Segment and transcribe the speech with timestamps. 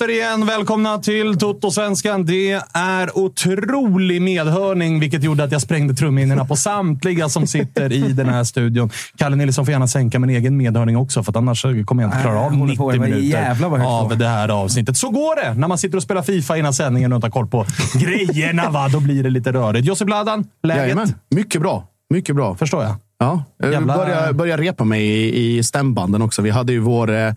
[0.00, 2.26] Återigen välkomna till Toto-svenskan.
[2.26, 8.12] Det är otrolig medhörning, vilket gjorde att jag sprängde trumhinnorna på samtliga som sitter i
[8.12, 8.90] den här studion.
[9.16, 12.22] Kalle Nilsson får gärna sänka min egen medhörning också, för att annars kommer jag inte
[12.22, 12.90] klara av Nej, håller 90 på.
[12.92, 14.96] Det var minuter av det här avsnittet.
[14.96, 17.46] Så går det när man sitter och spelar Fifa innan sändningen och inte har koll
[17.46, 18.70] på grejerna.
[18.70, 18.88] Va?
[18.88, 19.86] Då blir det lite rörigt.
[19.86, 20.82] Josip Bladan, läget?
[20.82, 21.14] Jajamän.
[21.30, 21.84] Mycket bra.
[22.10, 22.56] Mycket bra.
[22.56, 22.94] Förstår jag.
[23.18, 26.42] Ja, jag Jävla- börjar, börjar repa mig i, i stämbanden också.
[26.42, 27.32] Vi hade ju vår, eh,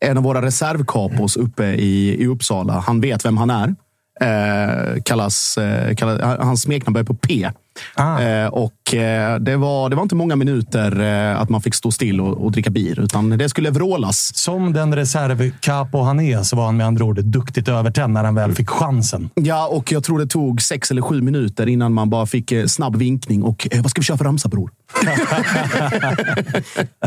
[0.00, 2.72] en av våra reservkapos uppe i, i Uppsala.
[2.72, 3.74] Han vet vem han är.
[4.20, 7.50] Eh, kallas, eh, kallas, hans smeknamn börjar på P.
[7.94, 8.20] Ah.
[8.22, 11.90] Eh, och eh, det, var, det var inte många minuter eh, att man fick stå
[11.90, 14.30] still och, och dricka bier, utan det skulle vrålas.
[14.36, 18.34] Som den reservkapo han är så var han med andra ord duktigt övertänd när han
[18.34, 19.30] väl fick chansen.
[19.34, 22.96] Ja, och jag tror det tog sex eller sju minuter innan man bara fick snabb
[22.96, 23.42] vinkning.
[23.42, 24.70] Och vad ska vi köra för ramsa, bror?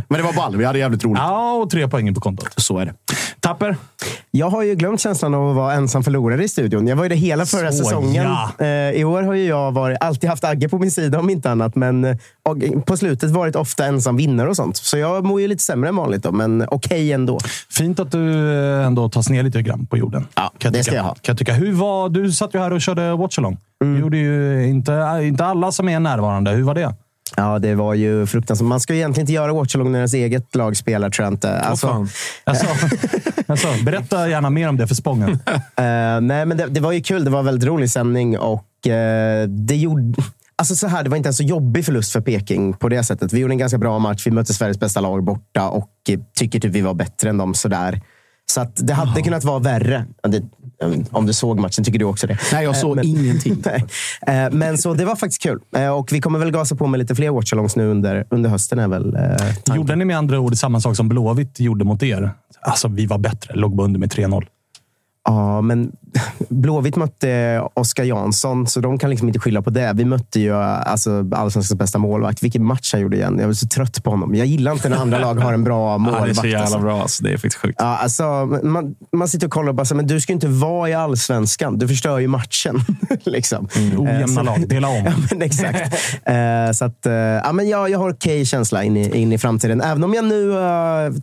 [0.07, 0.57] Men det var ball.
[0.57, 1.17] Vi hade jävligt roligt.
[1.17, 2.53] Ja, och tre poäng på kontot.
[2.57, 2.93] Så är det.
[3.39, 3.75] Tapper?
[4.31, 6.87] Jag har ju glömt känslan av att vara ensam förlorare i studion.
[6.87, 8.25] Jag var ju det hela förra Så, säsongen.
[8.59, 8.65] ja.
[8.91, 11.75] I år har ju jag varit, alltid haft Agge på min sida om inte annat,
[11.75, 12.17] men eh,
[12.85, 14.77] på slutet varit ofta ensam vinnare och sånt.
[14.77, 17.39] Så jag mår ju lite sämre än vanligt, då, men okej ändå.
[17.69, 20.27] Fint att du eh, ändå tas ner lite grann på jorden.
[20.35, 20.83] Ja, kan det tycka.
[20.83, 21.13] ska jag ha.
[21.13, 21.53] Kan jag tycka.
[21.53, 23.57] Hur var, du satt ju här och körde watchalong.
[23.83, 23.93] Mm.
[23.93, 26.51] Du gjorde ju inte, inte alla som är närvarande.
[26.51, 26.95] Hur var det?
[27.35, 28.67] Ja, det var ju fruktansvärt.
[28.67, 31.59] Man ska ju egentligen inte göra watchalong när ens eget lag spelar, tror jag inte.
[31.59, 32.07] Alltså,
[32.43, 32.65] Alltså,
[33.47, 35.39] alltså, berätta gärna mer om det för Spången.
[35.55, 37.23] Eh, nej, men det, det var ju kul.
[37.23, 40.13] Det var en väldigt rolig sändning och eh, det gjorde...
[40.59, 43.33] Alltså så här, det var inte en så jobbig förlust för Peking på det sättet.
[43.33, 44.27] Vi gjorde en ganska bra match.
[44.27, 47.53] Vi mötte Sveriges bästa lag borta och eh, tycker typ vi var bättre än dem.
[47.53, 48.01] Sådär.
[48.49, 50.05] Så att det hade kunnat vara värre.
[51.11, 52.37] Om du såg matchen, tycker du också det?
[52.53, 53.63] Nej, jag Eh, såg men- ingenting.
[54.27, 55.59] Eh, Men så det var faktiskt kul.
[55.97, 58.79] Och vi kommer väl gasa på med lite fler watchalongs nu under, under hösten.
[58.79, 59.75] Är väl, tanken.
[59.75, 62.31] Gjorde ni med andra ord samma sak som Blåvitt gjorde mot er?
[62.61, 63.53] Alltså, vi var bättre.
[63.55, 64.45] Låg under med 3-0.
[65.25, 65.91] Ja, men
[66.49, 69.91] Blåvitt mötte Oskar Jansson, så de kan liksom inte skylla på det.
[69.95, 72.43] Vi mötte ju alltså, allsvenskans bästa målvakt.
[72.43, 73.37] Vilken match han gjorde igen.
[73.39, 74.35] Jag var så trött på honom.
[74.35, 76.55] Jag gillar inte när andra lag har en bra målvakt.
[76.55, 76.79] alltså.
[76.79, 77.01] bra.
[77.01, 77.75] Alltså, det är faktiskt sjukt.
[77.79, 80.47] Ja, alltså, man, man sitter och kollar och bara, så men du ska ju inte
[80.47, 81.77] vara i allsvenskan.
[81.79, 82.79] Du förstör ju matchen.
[83.25, 83.67] liksom.
[83.75, 84.67] Eh, Ojämna så- lag.
[84.69, 84.93] Dela om.
[85.05, 85.93] Ja, men exakt.
[86.25, 89.37] Eh, så att, eh, ja, men jag, jag har okej känsla in i, in i
[89.37, 89.81] framtiden.
[89.81, 90.53] Även om jag nu,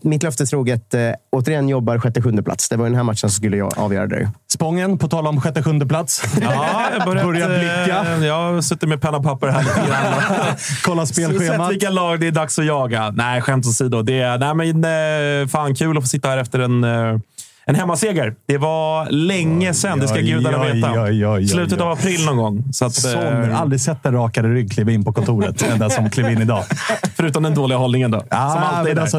[0.03, 0.95] mitt löfte troget,
[1.33, 2.69] återigen jobbar sjätte, sjunde plats.
[2.69, 4.31] Det var den här matchen som skulle jag avgöra det.
[4.53, 4.99] Spången säsongen?
[4.99, 6.23] På tal om sjätte, sjunde plats.
[6.41, 8.15] Ja, jag börjat, Börjar blicka.
[8.17, 10.55] eh, Jag har suttit med penna och papper här lite grann.
[10.85, 11.71] Kolla Sett spelschemat.
[11.73, 13.11] vilka lag det är dags att jaga.
[13.11, 14.03] Nej, skämt åsido.
[14.03, 17.19] Det är nej, men, eh, fan kul att få sitta här efter en, eh,
[17.67, 18.35] en hemmaseger.
[18.47, 21.49] Det var länge sedan, det ska gudarna veta.
[21.49, 22.65] Slutet av april någon gång.
[22.73, 25.91] Så att, Sån, eh, aldrig sett en rakare rygg kliva in på kontoret än den
[25.91, 26.65] som klev in idag.
[27.17, 28.19] förutom den dåliga hållningen då.
[28.21, 29.03] som Ah, alltid är där.
[29.03, 29.19] alltså,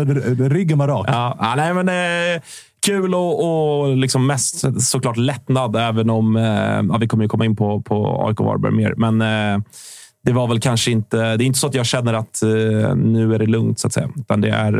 [0.49, 1.05] ryggen var rak.
[1.09, 1.89] Ja, ja, nej, men,
[2.35, 2.41] eh,
[2.85, 3.43] kul och,
[3.79, 6.43] och liksom mest såklart lättnad, även om eh,
[6.89, 8.93] ja, vi kommer ju komma in på, på AIK Varberg mer.
[8.97, 9.63] Men eh,
[10.25, 11.17] det var väl kanske inte...
[11.17, 13.93] Det är inte så att jag känner att eh, nu är det lugnt, så att
[13.93, 14.09] säga.
[14.15, 14.73] Utan det är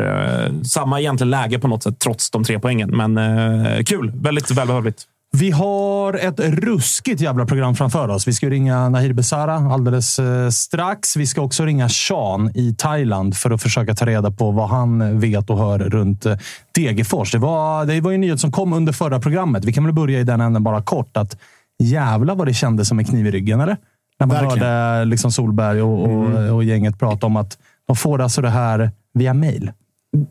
[0.46, 2.90] eh, samma egentligen läge på något sätt, trots de tre poängen.
[2.98, 4.12] Men eh, kul.
[4.16, 5.04] Väldigt välbehövligt.
[5.40, 8.28] Vi har ett ruskigt jävla program framför oss.
[8.28, 11.18] Vi ska ringa Nahir Besara alldeles eh, strax.
[11.18, 15.20] Vi ska också ringa Sean i Thailand för att försöka ta reda på vad han
[15.20, 16.38] vet och hör runt eh,
[16.76, 17.32] Degerfors.
[17.32, 19.66] Det var, det var en nyhet som kom under förra programmet.
[19.66, 21.18] Vi kan väl börja i den änden bara kort.
[21.18, 21.38] Att
[21.84, 23.78] jävla vad det kändes som en kniv i ryggen, eller?
[24.20, 24.68] När man Verkligen.
[24.68, 27.58] hörde liksom Solberg och, och, och gänget prata om att
[27.88, 29.72] de får alltså det här via mail.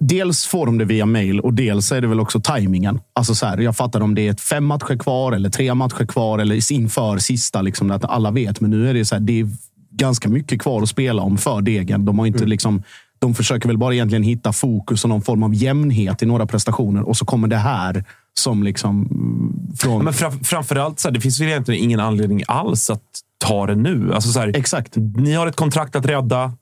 [0.01, 3.01] Dels får de det via mail och dels är det väl också tajmingen.
[3.13, 6.07] Alltså så här, jag fattar om det är ett fem matcher kvar eller tre matcher
[6.07, 8.61] kvar eller inför sista, liksom, att alla vet.
[8.61, 9.49] Men nu är det så här, det är
[9.91, 12.05] ganska mycket kvar att spela om för Degen.
[12.05, 12.83] De har inte liksom...
[13.19, 17.09] De försöker väl bara egentligen hitta fokus och någon form av jämnhet i några prestationer
[17.09, 18.05] och så kommer det här
[18.35, 19.97] som liksom mm, från...
[19.97, 23.03] Ja, men fram, framförallt, så här, det finns väl egentligen ingen anledning alls att
[23.39, 24.15] ta det nu.
[24.15, 24.97] Alltså, så här, Exakt.
[24.97, 26.53] Ni har ett kontrakt att rädda.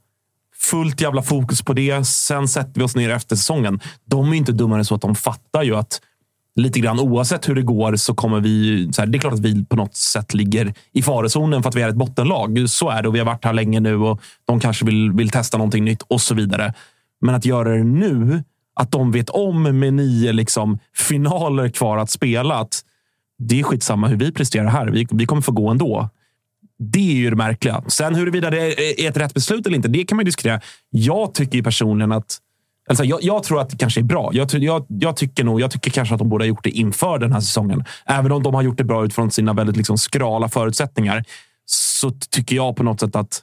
[0.62, 2.06] Fullt jävla fokus på det.
[2.06, 3.80] Sen sätter vi oss ner efter säsongen.
[4.04, 6.00] De är inte dummare än så att de fattar ju att
[6.56, 8.88] lite grann oavsett hur det går så kommer vi...
[8.92, 11.74] Så här, det är klart att vi på något sätt ligger i farozonen för att
[11.74, 12.70] vi är ett bottenlag.
[12.70, 15.30] Så är det och vi har varit här länge nu och de kanske vill, vill
[15.30, 16.74] testa någonting nytt och så vidare.
[17.20, 18.42] Men att göra det nu,
[18.74, 22.80] att de vet om med nio liksom, finaler kvar att spela, att
[23.38, 24.86] det är skitsamma hur vi presterar här.
[24.86, 26.08] Vi, vi kommer få gå ändå.
[26.82, 27.82] Det är ju det märkliga.
[27.88, 30.60] Sen huruvida det är ett rätt beslut eller inte, det kan man ju diskutera.
[30.90, 32.38] Jag tycker ju personligen att...
[32.88, 34.30] Alltså jag, jag tror att det kanske är bra.
[34.32, 37.18] Jag, jag, jag, tycker nog, jag tycker kanske att de borde ha gjort det inför
[37.18, 37.84] den här säsongen.
[38.06, 41.24] Även om de har gjort det bra utifrån sina väldigt liksom skrala förutsättningar
[41.66, 43.42] så tycker jag på något sätt att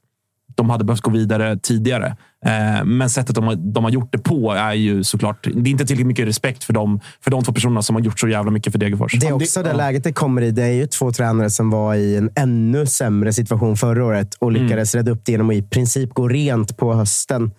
[0.59, 2.15] de hade behövt gå vidare tidigare.
[2.45, 5.43] Eh, men sättet de har, de har gjort det på är ju såklart...
[5.43, 8.19] Det är inte tillräckligt mycket respekt för dem, för de två personerna som har gjort
[8.19, 9.19] så jävla mycket för Degerfors.
[9.19, 10.51] Det är också det läget det kommer i.
[10.51, 14.51] Det är ju två tränare som var i en ännu sämre situation förra året och
[14.51, 17.51] lyckades rädda upp det genom att i princip gå rent på hösten.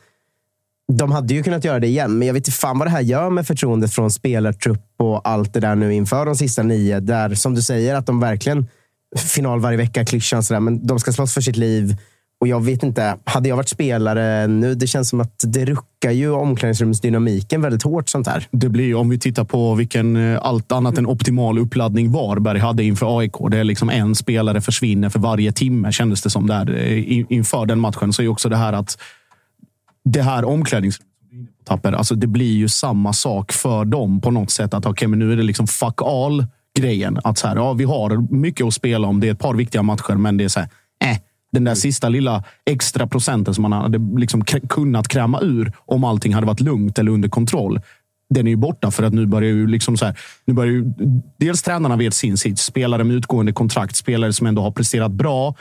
[0.93, 3.01] De hade ju kunnat göra det igen, men jag vet inte fan vad det här
[3.01, 7.01] gör med förtroendet från spelartrupp och allt det där nu inför de sista nio.
[7.01, 8.67] Där, som du säger, att de verkligen
[9.17, 11.97] final varje vecka, klyschan sådär, men de ska slåss för sitt liv.
[12.41, 16.11] Och jag vet inte, hade jag varit spelare nu, det känns som att det ruckar
[16.11, 18.47] ju omklädningsrumsdynamiken väldigt hårt sånt här.
[18.51, 22.59] Det blir ju, om vi tittar på vilken eh, allt annat än optimal uppladdning Varberg
[22.59, 23.33] hade inför AIK.
[23.51, 27.67] Det är liksom en spelare försvinner för varje timme, kändes det som där eh, inför
[27.67, 28.13] den matchen.
[28.13, 28.99] Så är ju också det här att
[30.05, 31.11] det här omklädningsrummet
[31.65, 34.75] tapper, alltså det blir ju samma sak för dem på något sätt.
[34.75, 36.47] Att okej, men nu är det liksom fuck all
[36.79, 37.19] grejen.
[37.25, 39.21] Att så här, ja, vi har mycket att spela om.
[39.21, 40.69] Det är ett par viktiga matcher, men det är så här,
[41.53, 46.35] den där sista lilla extra procenten som man hade liksom kunnat kräma ur om allting
[46.35, 47.81] hade varit lugnt eller under kontroll.
[48.35, 50.85] Den är ju borta för att nu börjar ju liksom så här, nu börjar ju,
[51.39, 52.65] dels tränarna vet sin sits.
[52.65, 55.55] Spelare med utgående kontrakt, spelare som ändå har presterat bra.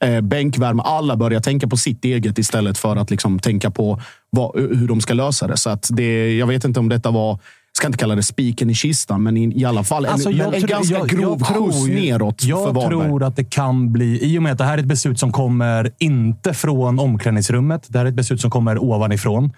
[0.00, 0.82] Eh, bänkvärme.
[0.82, 5.00] Alla börjar tänka på sitt eget istället för att liksom tänka på vad, hur de
[5.00, 5.56] ska lösa det.
[5.56, 7.38] Så att det, jag vet inte om detta var,
[7.76, 10.54] ska inte kalla det spiken i kistan, men i, i alla fall en, Alltså, jag
[10.54, 12.82] en tror- ganska jag- grov jag skjuts ju- neråt för Jag Varberg.
[13.08, 15.32] tror att det kan bli, i och med att det här är ett beslut som
[15.32, 17.86] kommer inte från omklädningsrummet.
[17.88, 19.52] Det här är ett beslut som kommer ovanifrån.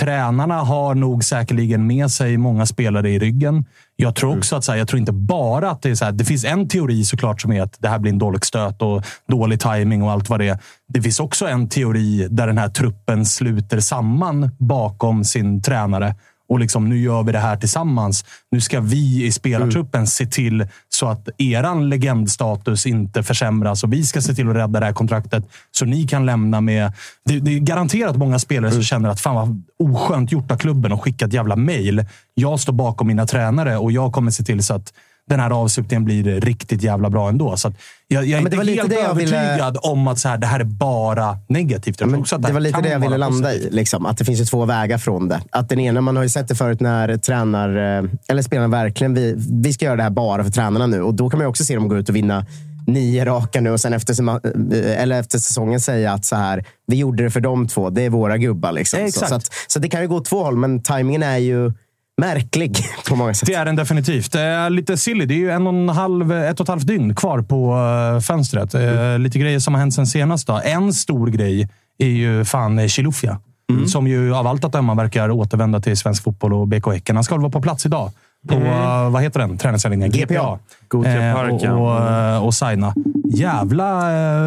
[0.00, 3.64] Tränarna har nog säkerligen med sig många spelare i ryggen.
[3.96, 6.12] Jag tror också att, så här, jag tror inte bara att det är så här,
[6.12, 9.02] det finns en teori såklart som är att det här blir en dålig stöt och
[9.28, 10.58] dålig timing och allt vad det är.
[10.88, 16.14] Det finns också en teori där den här truppen sluter samman bakom sin tränare
[16.48, 18.24] och liksom, nu gör vi det här tillsammans.
[18.50, 24.04] Nu ska vi i spelartruppen se till så att eran legendstatus inte försämras och vi
[24.04, 26.92] ska se till att rädda det här kontraktet så ni kan lämna med...
[27.24, 30.92] Det, det är garanterat många spelare som känner att fan vad oskönt gjort av klubben
[30.92, 32.06] och skicka ett jävla mail.
[32.34, 34.92] Jag står bakom mina tränare och jag kommer se till så att
[35.30, 37.56] den här avslutningen blir riktigt jävla bra ändå.
[37.56, 37.72] Så
[38.08, 40.38] jag, jag är men det inte helt det jag ville- övertygad om att så här,
[40.38, 42.02] det här är bara negativt.
[42.02, 43.72] Att det här var lite det jag ville landa positivt.
[43.72, 43.76] i.
[43.76, 45.40] Liksom, att det finns ju två vägar från det.
[45.50, 49.14] Att den ena, man har ju sett det förut när tränar, eh, eller spelarna verkligen,
[49.14, 51.02] vi, vi ska göra det här bara för tränarna nu.
[51.02, 52.46] Och då kan man också se dem gå ut och vinna
[52.86, 56.96] nio raka nu och sen efter, eh, eller efter säsongen säga att så här, vi
[56.96, 57.90] gjorde det för de två.
[57.90, 58.72] Det är våra gubbar.
[58.72, 59.00] Liksom.
[59.00, 61.38] Ja, så, så, att, så det kan ju gå åt två håll, men tajmingen är
[61.38, 61.72] ju
[62.16, 62.76] märklig
[63.08, 63.46] på många sätt.
[63.46, 64.32] Det är den definitivt.
[64.32, 65.26] Det är lite silly.
[65.26, 67.74] Det är ju en och en halv, ett och ett halvt dygn kvar på
[68.14, 68.74] uh, fönstret.
[68.74, 70.46] Uh, lite grejer som har hänt sen senast.
[70.46, 70.60] Då.
[70.64, 71.68] En stor grej
[71.98, 73.38] är ju fan Chilufya.
[73.70, 73.86] Mm.
[73.86, 77.16] Som ju av allt att döma verkar återvända till svensk fotboll och BK Häcken.
[77.16, 78.10] Han ska väl vara på plats idag.
[78.48, 79.12] På, mm.
[79.12, 80.12] vad heter den träningsanläggningen?
[80.12, 80.58] GPA.
[80.90, 81.46] GPA.
[81.50, 82.94] Och, och, och, signa.
[83.24, 83.86] Jävla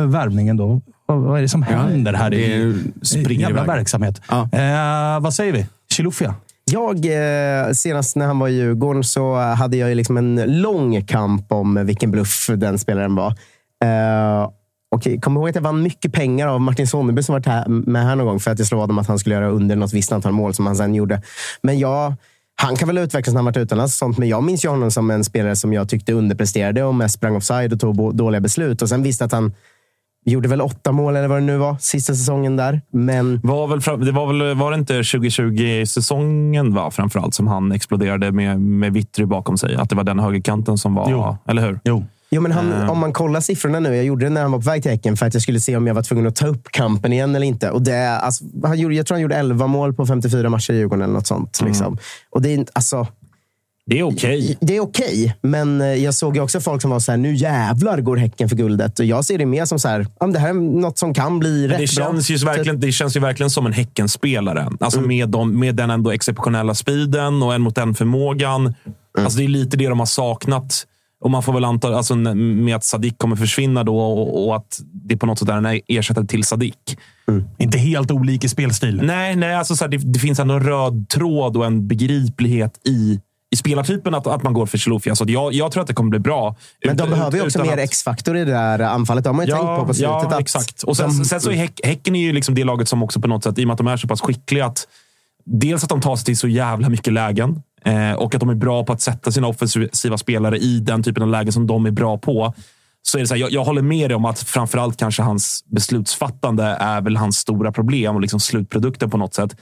[0.06, 0.82] värvning då.
[1.06, 2.76] Vad, vad är det som händer här i
[3.30, 3.68] jävla iväg.
[3.68, 4.22] verksamhet?
[4.30, 4.50] Ja.
[4.54, 5.66] Uh, vad säger vi?
[5.92, 6.36] Chilufya?
[6.72, 11.52] Jag, eh, senast när han var i Djurgården så hade jag liksom en lång kamp
[11.52, 13.28] om vilken bluff den spelaren var.
[13.84, 14.50] Eh,
[14.92, 18.04] och kom ihåg att jag vann mycket pengar av Martin Sonneby som varit här, med
[18.04, 19.94] här någon gång för att jag slog vad om att han skulle göra under något
[19.94, 21.22] visst antal mål som han sen gjorde.
[21.62, 22.14] Men jag,
[22.56, 24.92] han kan väl utvecklas när han varit utomlands och sånt, men jag minns ju honom
[24.92, 28.82] som en spelare som jag tyckte underpresterade och mest sprang offside och tog dåliga beslut.
[28.82, 29.54] Och sen visste att han
[30.29, 32.81] Gjorde väl åtta mål eller vad det nu var, sista säsongen där.
[32.91, 33.39] Men...
[33.43, 38.62] Var, väl, det var, väl, var det inte 2020-säsongen va, framförallt som han exploderade med,
[38.62, 39.75] med Vittry bakom sig?
[39.75, 41.12] Att det var den högerkanten som var...
[41.12, 41.38] Jo.
[41.48, 41.79] Eller hur?
[41.84, 42.05] Jo.
[42.29, 42.91] Jo, men han, uh.
[42.91, 43.96] om man kollar siffrorna nu.
[43.96, 45.77] Jag gjorde det när han var på väg till Häcken för att jag skulle se
[45.77, 47.72] om jag var tvungen att ta upp kampen igen eller inte.
[47.72, 50.77] Och det, alltså, han gjorde, jag tror han gjorde 11 mål på 54 matcher i
[50.77, 51.60] Djurgården eller något sånt.
[51.60, 51.72] Mm.
[51.72, 51.98] Liksom.
[52.29, 53.07] Och det är alltså,
[53.89, 54.39] det är okej.
[54.44, 54.56] Okay.
[54.62, 57.17] Det är okej, okay, men eh, jag såg ju också folk som var så här,
[57.17, 59.00] nu jävlar går Häcken för guldet.
[59.00, 61.67] Och jag ser det mer som så här, det här är något som kan bli
[61.67, 64.70] rätt det känns Ju verkligen, det känns ju verkligen som en Häckenspelare.
[64.79, 65.08] Alltså mm.
[65.08, 68.62] med, de, med den ändå exceptionella speeden och en mot en förmågan.
[68.62, 68.75] Mm.
[69.17, 70.86] Alltså det är lite det de har saknat.
[71.22, 74.79] Och man får väl anta alltså, med att Sadik kommer försvinna då och, och att
[74.94, 76.98] det på något sätt är en ersättare till Sadik.
[77.27, 77.44] Mm.
[77.58, 79.01] Inte helt olika spelstil.
[79.03, 82.88] Nej, nej alltså, så här, det, det, finns ändå en röd tråd och en begriplighet
[82.88, 85.16] i i spelartypen att, att man går för Chilufya.
[85.16, 86.56] Så jag, jag tror att det kommer bli bra.
[86.86, 89.24] Men de ut, behöver ju också mer X-faktor i det där anfallet.
[89.24, 90.32] De har man ju ja, tänkt på på slutet.
[90.32, 90.84] Ja, exakt.
[90.84, 93.22] Och sen, de, sen så är häck, Häcken är ju liksom det laget som också
[93.22, 94.88] på något sätt, i och med att de är så pass skickliga, att
[95.46, 98.56] dels att de tar sig till så jävla mycket lägen eh, och att de är
[98.56, 101.92] bra på att sätta sina offensiva spelare i den typen av lägen som de är
[101.92, 102.54] bra på.
[103.01, 105.63] Så är det så här, jag, jag, håller med dig om att framförallt kanske hans
[105.66, 109.56] beslutsfattande är väl hans stora problem och liksom slutprodukten på något sätt.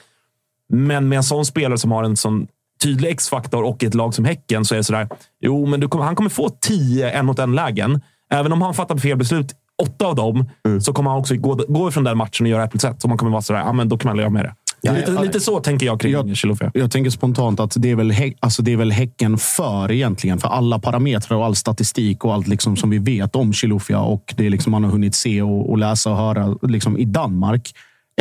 [0.69, 2.47] Men med en sån spelare som har en sån
[2.83, 5.09] tydlig X-faktor och ett lag som Häcken så är det sådär.
[5.41, 8.01] Jo, men kommer, han kommer få tio en mot en lägen.
[8.31, 9.51] Även om han fattar fel beslut,
[9.83, 10.81] åtta av dem, mm.
[10.81, 13.01] så kommer han också gå, gå ifrån den matchen och göra ett ett.
[13.01, 14.55] Så man kommer vara sådär, ja, men då kan man leva med det.
[14.81, 16.27] Ja, lite, ja, lite, så tänker jag kring jag.
[16.73, 20.39] Jag tänker spontant att det är, väl hä, alltså det är väl Häcken för egentligen.
[20.39, 24.33] För alla parametrar och all statistik och allt liksom som vi vet om Chilufya och
[24.37, 27.71] det liksom man har hunnit se och, och läsa och höra liksom i Danmark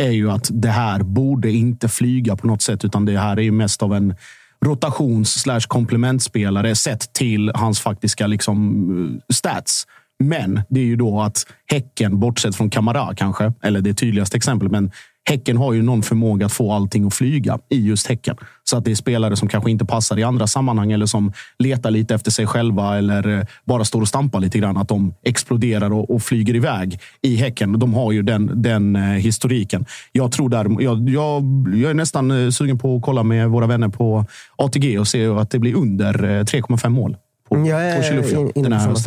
[0.01, 3.41] är ju att det här borde inte flyga på något sätt, utan det här är
[3.41, 4.15] ju mest av en
[4.65, 9.87] rotations slash komplementspelare sett till hans faktiska liksom, stats.
[10.23, 14.71] Men det är ju då att Häcken, bortsett från Kamara kanske, eller det tydligaste exemplet,
[14.71, 14.91] men
[15.29, 18.35] Häcken har ju någon förmåga att få allting att flyga i just Häcken.
[18.63, 21.91] Så att det är spelare som kanske inte passar i andra sammanhang eller som letar
[21.91, 24.77] lite efter sig själva eller eh, bara står och stampar lite grann.
[24.77, 27.79] Att de exploderar och, och flyger iväg i Häcken.
[27.79, 29.85] De har ju den, den eh, historiken.
[30.11, 31.43] Jag tror där, jag, jag,
[31.75, 35.27] jag är nästan eh, sugen på att kolla med våra vänner på ATG och se
[35.27, 36.13] att det blir under
[36.43, 37.17] 3,5 mål.
[37.49, 38.59] På, jag är på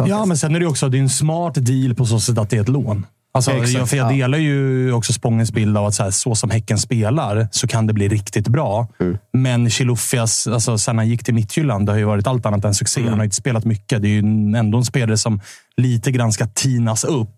[0.08, 2.50] Ja, men sen är det också det är en smart deal på så sätt att
[2.50, 3.06] det är ett lån.
[3.32, 6.34] Alltså, Exakt, jag, för jag delar ju också Spångens bild av att så, här, så
[6.34, 8.88] som Häcken spelar så kan det bli riktigt bra.
[9.00, 9.18] Mm.
[9.32, 12.74] Men Chilufyas, alltså, sen han gick till Midtjylland, det har ju varit allt annat än
[12.74, 13.00] succé.
[13.00, 13.10] Mm.
[13.10, 14.02] Han har inte spelat mycket.
[14.02, 14.18] Det är ju
[14.56, 15.40] ändå en spelare som
[15.76, 17.30] lite grann ska tinas upp.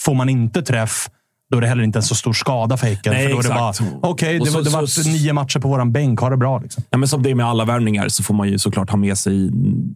[0.00, 1.08] Får man inte träff,
[1.52, 3.12] då är det heller inte en så stor skada för Häcken.
[3.12, 5.92] Nej, för då är det bara, okej, okay, det, det var nio matcher på våran
[5.92, 6.20] bänk.
[6.20, 6.58] Ha det bra.
[6.58, 6.82] Liksom.
[6.90, 9.18] Ja, men som det är med alla värvningar så får man ju såklart ha med
[9.18, 9.50] sig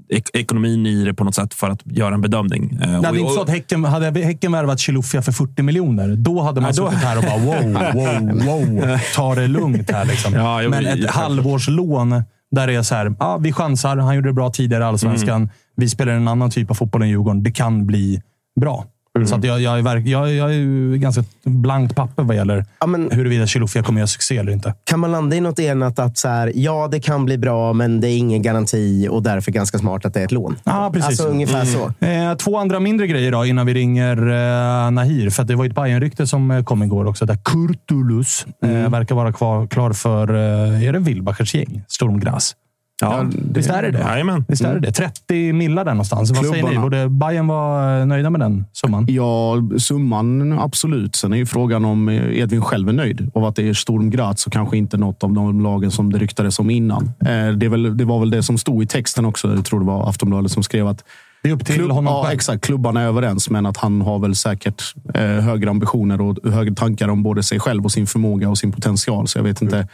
[0.09, 2.79] ek ekonomin i det på något sätt för att göra en bedömning.
[2.83, 6.43] Eh, det är inte så att häcken, hade Häcken värvat Chilufya för 40 miljoner, då
[6.43, 7.73] hade man Nej, suttit här och bara wow,
[8.45, 8.99] wow, wow.
[9.15, 10.05] Ta det lugnt här.
[10.05, 10.35] Liksom.
[10.35, 13.97] Ja, jag, men ett jag, halvårslån där det är så här, ja, vi chansar.
[13.97, 15.43] Han gjorde det bra tidigare i Allsvenskan.
[15.43, 15.51] Mm.
[15.77, 17.43] Vi spelar en annan typ av fotboll än Djurgården.
[17.43, 18.23] Det kan bli
[18.61, 18.85] bra.
[19.17, 19.29] Mm.
[19.29, 23.11] Så att jag, jag, är, jag, jag är ganska blankt papper vad gäller ja, men,
[23.11, 24.75] huruvida Chilufya kommer göra succé eller inte.
[24.85, 28.01] Kan man landa i något enat att så här, ja, det kan bli bra, men
[28.01, 30.57] det är ingen garanti och därför ganska smart att det är ett lån?
[30.65, 31.09] Ja, precis.
[31.09, 31.67] Alltså ungefär mm.
[31.67, 32.07] så.
[32.07, 35.31] Eh, två andra mindre grejer då, innan vi ringer eh, Nahir.
[35.31, 37.27] För det var ett Bayern-rykte som eh, kom igår också.
[37.27, 38.93] Där Kurtulus eh, mm.
[38.93, 41.83] verkar vara kvar, klar för, eh, är det Wilbachers gäng?
[41.89, 42.55] Stormgras.
[43.01, 43.99] Ja, det, visst är det det?
[43.99, 44.45] Jajamän.
[44.49, 44.93] Visst är det det?
[44.93, 46.31] 30 millar där någonstans.
[46.31, 46.49] Klubbarna.
[46.49, 46.83] Vad säger ni?
[46.83, 49.07] Borde Bayern vara nöjda med den summan?
[49.09, 51.17] Ja, summan absolut.
[51.17, 53.31] Sen är ju frågan om Edvin själv är nöjd.
[53.35, 56.19] Och att det är Sturm Graz och kanske inte något av de lagen som det
[56.19, 57.11] ryktades om innan.
[57.21, 59.55] Eh, det, väl, det, var väl det som stod i texten också.
[59.55, 61.05] Jag tror det var Aftonbladet som skrev att
[61.43, 62.65] det är upp till Klubb, honom ja, exakt.
[62.65, 67.09] Klubbarna är överens, men att han har väl säkert eh, högre ambitioner och högre tankar
[67.09, 69.29] om både sig själv och sin förmåga och sin potential.
[69.29, 69.89] Så jag vet inte.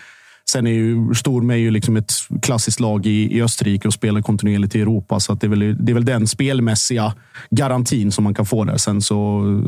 [0.51, 4.21] Sen är ju Storm är ju liksom ett klassiskt lag i, i Österrike och spelar
[4.23, 5.21] kontinuerligt i Europa.
[5.21, 7.15] Så att det, är väl, det är väl den spelmässiga
[7.51, 8.77] garantin som man kan få där.
[8.77, 9.17] Sen så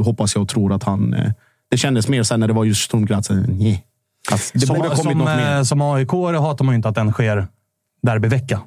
[0.04, 1.14] hoppas jag och tror att han...
[1.14, 1.30] eh,
[1.70, 3.28] Det kändes mer sen när det var just Storm Graz.
[3.28, 7.46] Det som, som, eh, som AIK hatar man ju inte att den sker
[8.02, 8.60] derbyvecka.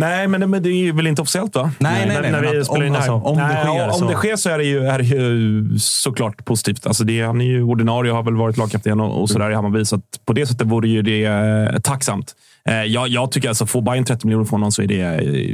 [0.00, 1.70] Nej, men det, men det är väl inte officiellt va?
[1.78, 3.10] Nej, nej, när, nej, när men vi spelar om- in det här.
[3.12, 5.04] alltså, om det nej, sker om så- det sker så är det ju, är det
[5.04, 6.86] ju såklart positivt.
[6.86, 9.54] Alltså det, han är ju ordinarie och har väl varit lagkapten och, och sådär i
[9.54, 9.84] Hammarby.
[9.84, 12.34] Så att på det sättet vore ju det eh, tacksamt.
[12.68, 14.96] Eh, jag, jag tycker alltså, får Bayern 30 miljoner från honom så är det,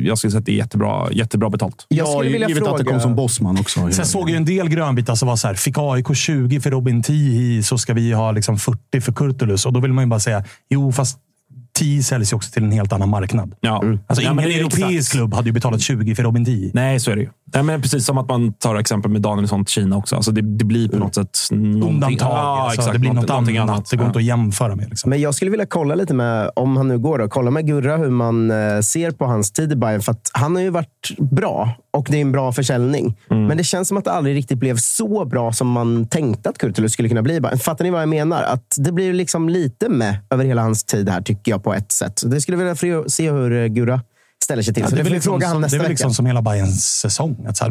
[0.08, 1.86] jag skulle säga att det är jättebra, jättebra betalt.
[1.88, 3.80] Jag Ja, skulle vilja givet att det fråga- kom som bossman också.
[3.80, 6.70] Sen jag såg ju en del grönbitar som var så här, fick AIK 20 för
[6.70, 9.66] Robin Tihi så ska vi ha liksom 40 för Kurtulus.
[9.66, 11.18] Och då vill man ju bara säga, jo fast
[11.78, 13.54] Tihi säljs ju också till en helt annan marknad.
[13.60, 13.76] Ja.
[13.76, 15.12] Alltså, ja, ingen men det är europeisk exakt.
[15.12, 16.70] klubb hade ju betalat 20 för Robin Tihi.
[16.74, 17.28] Nej, så är det ju.
[17.54, 20.16] Nej, men precis som att man tar exempel med Danielsson till Kina också.
[20.16, 22.16] Alltså det, det blir på något sätt Undantag.
[22.20, 22.92] Ja, alltså, exakt.
[22.92, 23.90] det blir något Någonting annat.
[23.90, 24.08] Det går Ja.
[24.08, 24.88] inte att jämföra med.
[24.88, 25.10] Liksom.
[25.10, 27.96] Men jag skulle vilja kolla lite med, om han nu går, då, kolla med Gurra
[27.96, 30.00] hur man eh, ser på hans tid i Bayern.
[30.02, 33.16] För att han har ju varit bra och det är en bra försäljning.
[33.30, 33.46] Mm.
[33.46, 36.58] Men det känns som att det aldrig riktigt blev så bra som man tänkte att
[36.58, 37.40] Kurtulus skulle kunna bli.
[37.60, 38.42] Fattar ni vad jag menar?
[38.42, 41.92] Att det blir liksom lite med över hela hans tid här, tycker jag på ett
[41.92, 42.18] sätt.
[42.18, 44.00] Så Det skulle jag vilja se hur eh, Gurra
[44.44, 44.82] ställer sig till.
[44.82, 45.90] Ja, så det är väl liksom, fråga han som- det nästa är väl vecka.
[45.92, 47.46] liksom som hela Bayerns säsong.
[47.48, 47.70] Att så här,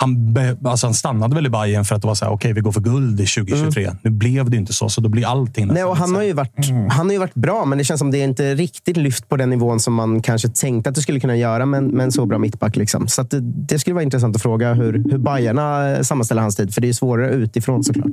[0.00, 2.52] han, be, alltså han stannade väl i Bayern för att det var så här, okej,
[2.52, 3.90] vi går för guld i 2023.
[4.02, 5.74] Nu blev det inte så, så då blir allting Mm.
[5.74, 8.10] Nej, och han, har ju varit, han har ju varit bra, men det känns som
[8.10, 11.20] det är inte riktigt lyft på den nivån som man kanske tänkte att det skulle
[11.20, 12.76] kunna göra med, en så bra mittback.
[12.76, 13.08] Liksom.
[13.08, 16.74] Så det, det skulle vara intressant att fråga hur, hur Bajarna eh, sammanställer hans tid,
[16.74, 18.12] för det är ju svårare utifrån såklart.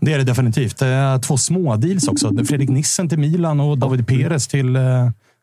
[0.00, 0.82] Det är det definitivt.
[0.82, 2.32] Är två små deals också.
[2.44, 4.82] Fredrik Nissen till Milan och David Perez till eh,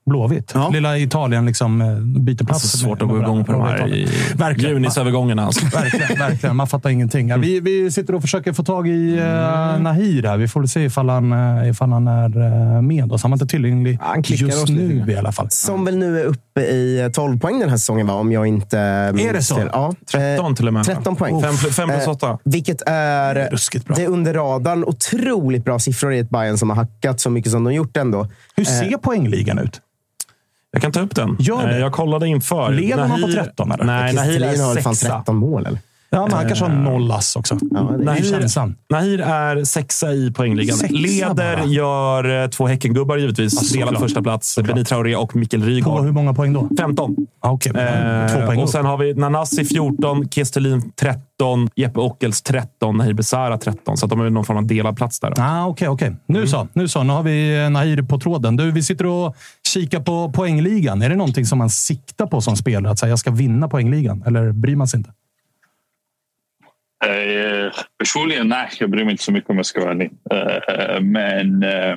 [0.05, 0.51] Blåvitt.
[0.55, 0.69] Ja.
[0.69, 2.51] Lilla Italien liksom, eh, byter plats.
[2.63, 4.71] Alltså, svårt med- att gå med igång på de här i Verkligen.
[4.73, 5.45] junisövergångarna.
[5.45, 5.65] Alltså.
[5.77, 6.55] Verkligen, verkligen.
[6.55, 7.29] Man fattar ingenting.
[7.29, 10.23] Ja, Vi, vi sitter och försöker få tag i uh, Nahir.
[10.23, 10.37] Här.
[10.37, 13.21] Vi får väl se ifall han, eh, ifall han är med oss.
[13.21, 15.47] Han var inte tillgänglig Han just nu i alla fall.
[15.49, 18.13] Som väl nu är uppe i 12 poäng den här säsongen, va?
[18.13, 19.55] om jag inte minns det så?
[19.55, 19.69] fel.
[19.73, 19.93] Ja.
[20.11, 20.83] 13 till och med.
[20.85, 21.41] 13 poäng.
[21.41, 22.37] Fem, fem plus Eh, åtta.
[22.43, 23.95] Vilket är, Ruskigt bra.
[23.95, 24.83] det är under radarn.
[24.83, 28.27] Otroligt bra siffror i ett Bayern som har hackat så mycket som de gjort ändå.
[28.55, 29.81] Hur ser poängligan ut?
[30.73, 31.35] Jag kan ta upp den.
[31.39, 31.73] Gör det.
[31.73, 32.71] Eh, Jag kollade inför.
[32.71, 33.83] Leder man på Nahir- 13, eller?
[33.85, 35.07] Nej, Nahir har är sexa.
[35.17, 35.79] 13 mål, eller?
[36.09, 37.57] Ja, men han kanske har noll ass också.
[37.71, 38.75] Ja, Nahir, känslan.
[38.89, 40.77] Nahir är sexa i poängligan.
[40.77, 41.65] Sexa Leder bara.
[41.65, 43.53] gör eh, två Häckengubbar givetvis.
[43.53, 43.87] Ja, såklart.
[43.89, 44.59] Delad första plats.
[44.63, 46.03] Benny Traoré och Mikkel På Rygaard.
[46.03, 46.69] hur många poäng då?
[46.79, 47.15] 15.
[47.39, 52.41] Ah, Okej, Eh, två poäng och sen har vi Nanasi 14, Kestelin 13, Jeppe Ockels
[52.41, 53.97] 13, Nahir Besara 13.
[53.97, 55.33] Så att de har någon form av delad plats där.
[55.39, 56.15] Ah, Okej, okej.
[56.27, 56.47] Nu Mm.
[56.49, 56.67] så.
[56.73, 57.03] Nu så.
[57.03, 58.55] Nu har vi eh, Nahir på tråden.
[58.55, 59.35] Du, vi sitter och
[59.73, 61.01] kikar på poängligan.
[61.01, 62.91] Är det någonting som man siktar på som spelare?
[62.91, 64.23] Att säga jag ska vinna poängligan?
[64.27, 65.13] Eller bryr man sig inte?
[67.05, 68.69] Eh, personligen, nej.
[68.79, 70.11] Jag bryr mig inte så mycket om jag ska vara ärlig.
[70.31, 71.89] Eh, men eh,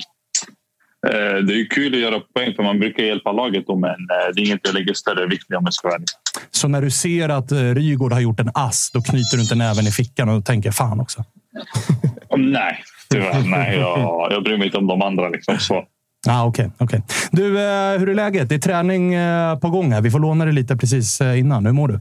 [1.08, 3.90] eh, det är ju kul att göra poäng för man brukar hjälpa laget då, men
[3.90, 6.08] eh, det är inget jag lägger större vikt vid om jag ska vara ärlig.
[6.50, 9.54] Så när du ser att eh, Rygaard har gjort en ass, då knyter du inte
[9.54, 11.24] näven i fickan och tänker fan också.
[12.36, 13.50] Nej, tyvärr.
[13.50, 15.28] Nej, jag, jag bryr mig inte om de andra.
[15.28, 15.84] Liksom, så.
[16.28, 17.02] Ah, Okej, okej.
[17.30, 18.48] Du, eh, hur är läget?
[18.48, 20.00] Det är träning eh, på gång här.
[20.00, 21.66] Vi får låna dig lite precis eh, innan.
[21.66, 22.00] Hur mår du?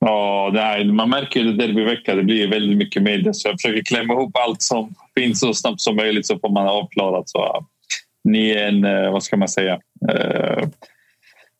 [0.00, 2.14] Ja, nej, man märker ju det derbyvecka.
[2.14, 5.80] Det blir väldigt mycket media så jag försöker klämma ihop allt som finns så snabbt
[5.80, 7.28] som möjligt så får man avklarat.
[7.28, 7.66] Så,
[8.24, 10.68] ni är en, eh, vad ska man säga, eh,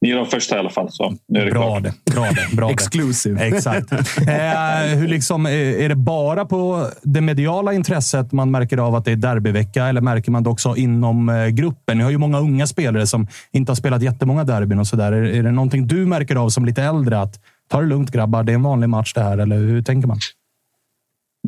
[0.06, 0.88] ni är de första i alla fall.
[0.90, 1.82] Så nu är det Bra klart.
[2.04, 2.12] det.
[2.12, 2.56] Bra det.
[2.56, 2.72] Bra det.
[2.72, 3.46] Exclusive.
[3.46, 3.92] Exakt.
[3.92, 9.04] Eh, hur liksom, eh, är det bara på det mediala intresset man märker av att
[9.04, 11.98] det är derbyvecka eller märker man det också inom eh, gruppen?
[11.98, 15.12] Ni har ju många unga spelare som inte har spelat jättemånga derbyn och sådär.
[15.12, 17.20] Är, är det någonting du märker av som lite äldre?
[17.20, 17.34] Att
[17.68, 19.38] ta det lugnt grabbar, det är en vanlig match det här.
[19.38, 20.18] Eller hur tänker man?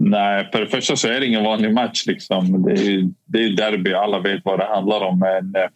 [0.01, 2.07] Nej, för det första så är det ingen vanlig match.
[2.07, 2.63] Liksom.
[2.63, 5.19] Det, är, ju- det är derby, alla vet vad det handlar om.
[5.19, 5.69] Men eh,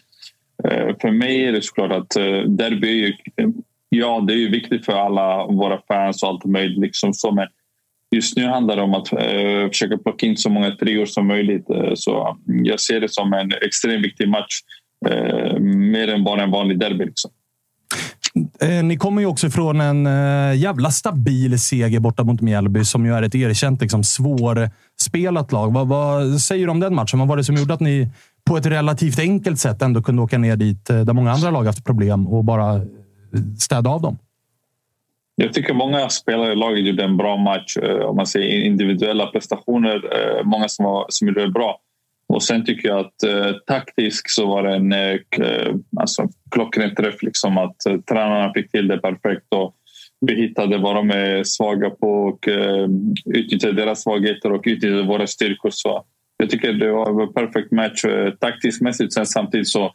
[0.64, 3.14] Eh, för mig är det såklart att eh, derby är ju,
[3.88, 6.78] ja, det är ju viktigt för alla våra fans och allt möjligt.
[6.78, 7.46] Liksom så, men
[8.10, 11.66] just nu handlar det om att eh, försöka plocka in så många treor som möjligt.
[11.94, 14.60] Så mm, jag ser det som en extremt viktig match.
[15.60, 17.04] Mer än bara en vanlig derby.
[17.04, 17.30] Liksom.
[18.82, 20.04] Ni kommer ju också från en
[20.58, 25.72] jävla stabil seger borta mot Mjällby som ju är ett erkänt liksom, svårspelat lag.
[25.72, 27.18] Vad, vad säger du om den matchen?
[27.18, 28.08] Vad var det som gjorde att ni
[28.44, 31.64] på ett relativt enkelt sätt ändå kunde åka ner dit eh, där många andra lag
[31.64, 32.82] haft problem och bara eh,
[33.58, 34.18] städa av dem?
[35.34, 37.76] Jag tycker många spelare i laget gjorde en bra match.
[37.76, 40.02] Eh, om man ser individuella prestationer.
[40.44, 41.78] Många som, var, som gjorde det bra.
[42.32, 46.94] Och sen tycker jag att eh, taktiskt så var det en eh, eh, alltså, klockren
[46.94, 47.22] träff.
[47.22, 49.46] Liksom, att eh, tränarna fick till det perfekt.
[49.48, 49.74] Och
[50.20, 52.88] vi hittade vad de är svaga på och eh,
[53.24, 55.70] utnyttjade deras svagheter och utnyttjade våra styrkor.
[55.72, 56.04] Så
[56.42, 59.12] jag tycker det var en perfekt match eh, taktiskt mässigt.
[59.12, 59.92] Sen samtidigt så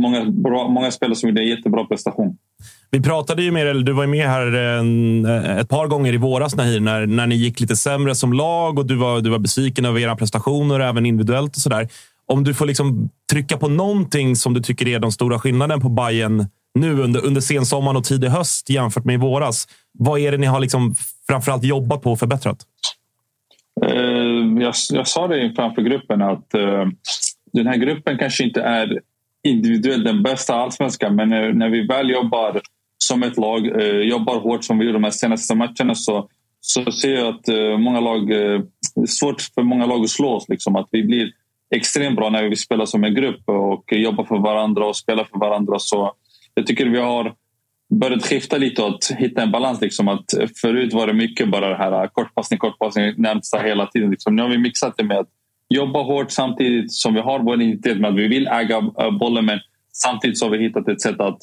[0.00, 2.36] många, bra, många spelare som gjorde en jättebra prestation.
[2.90, 6.12] Vi pratade ju med eller du var med här eh, en, eh, ett par gånger
[6.12, 9.30] i våras Nahir, när, när ni gick lite sämre som lag och du var, du
[9.30, 11.88] var besviken över era prestationer, även individuellt och sådär.
[12.26, 15.88] Om du får liksom trycka på någonting som du tycker är den stora skillnaden på
[15.88, 19.68] Bayern nu under, under sensommaren och tidig höst jämfört med i våras.
[19.98, 20.94] Vad är det ni har liksom
[21.26, 22.66] framförallt jobbat på och förbättrat?
[23.84, 26.86] Eh, jag, jag sa det framför gruppen att uh,
[27.52, 29.00] den här gruppen kanske inte är
[29.42, 32.60] individuellt den bästa allsvenskan men när, när vi väl jobbar
[32.98, 36.28] som ett lag, uh, jobbar hårt som vi gjorde de här senaste matcherna så,
[36.60, 37.48] så ser jag att
[37.80, 40.48] många lag, det är svårt för många lag att slå oss.
[40.48, 41.32] Liksom, att vi blir
[41.74, 45.38] extremt bra när vi spelar som en grupp och jobbar för varandra och spelar för
[45.38, 45.78] varandra.
[45.78, 46.12] Så
[46.54, 47.34] jag tycker vi har
[47.90, 49.80] börjat skifta lite och hitta en balans.
[49.80, 50.08] Liksom.
[50.08, 50.24] Att
[50.60, 54.10] förut var det mycket bara det här äh, kortpassning, kortpassning närmsta hela tiden.
[54.10, 54.36] Liksom.
[54.36, 55.28] Nu har vi mixat det med att
[55.68, 59.44] jobba hårt samtidigt som vi har vår identitet med att vi vill äga äh, bollen
[59.44, 59.58] men
[59.92, 61.38] samtidigt så har vi hittat ett sätt att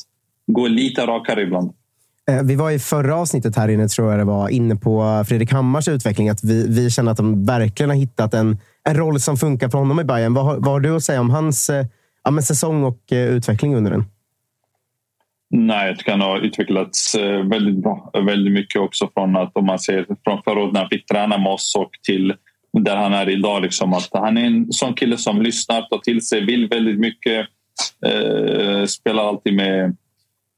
[0.48, 1.72] gå lite rakare ibland.
[2.32, 5.52] Eh, vi var i förra avsnittet här inne, tror jag det var, inne på Fredrik
[5.52, 6.30] Hammars utveckling.
[6.30, 9.78] Att vi, vi känner att de verkligen har hittat en, en roll som funkar för
[9.78, 10.34] honom i Bayern.
[10.34, 11.86] Vad, vad har du att säga om hans eh,
[12.24, 14.06] ja, säsong och eh, utveckling under den?
[15.50, 18.12] Nej, jag tycker han har utvecklats eh, väldigt bra.
[18.26, 21.38] Väldigt mycket också från att om man ser från förra året när han fick träna
[21.38, 22.34] med oss och till
[22.80, 23.62] där han är idag.
[23.62, 27.48] Liksom, att han är en sån kille som lyssnar, tar till sig, vill väldigt mycket.
[28.06, 29.96] Eh, spelar alltid med,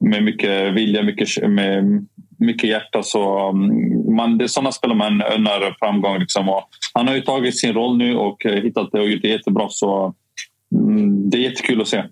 [0.00, 2.06] med mycket vilja, mycket, med
[2.38, 3.02] mycket hjärta.
[3.02, 6.18] Så, mm, man, det är sådana spelare man önnar framgång.
[6.18, 9.22] Liksom, och han har ju tagit sin roll nu och eh, hittat det och gjort
[9.22, 9.66] det jättebra.
[9.68, 10.14] Så,
[10.74, 12.02] mm, det är jättekul att se.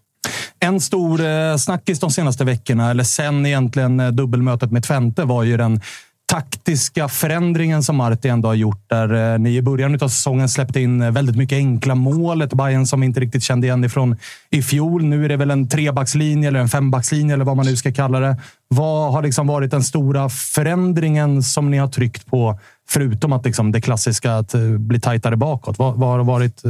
[0.61, 5.43] En stor eh, snackis de senaste veckorna, eller sen egentligen eh, dubbelmötet med Twente, var
[5.43, 5.81] ju den
[6.29, 8.83] taktiska förändringen som Marti ändå har gjort.
[8.87, 12.43] Där eh, ni i början av säsongen släppte in eh, väldigt mycket enkla mål.
[12.43, 14.17] Ett Bayern som vi inte riktigt kände igen ifrån
[14.51, 15.05] i fjol.
[15.05, 18.21] Nu är det väl en trebackslinje eller en fembackslinje eller vad man nu ska kalla
[18.21, 18.37] det.
[18.69, 22.59] Vad har liksom varit den stora förändringen som ni har tryckt på?
[22.89, 25.79] Förutom att liksom det klassiska att bli tajtare bakåt.
[25.79, 26.61] Vad, vad, har, varit,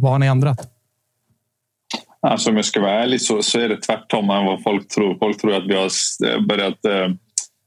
[0.00, 0.75] vad har ni ändrat?
[2.26, 5.18] Alltså, om jag ska vara ärlig så, så är det tvärtom än vad folk tror.
[5.18, 5.90] Folk tror att vi har
[6.26, 7.08] eh, börjat, eh,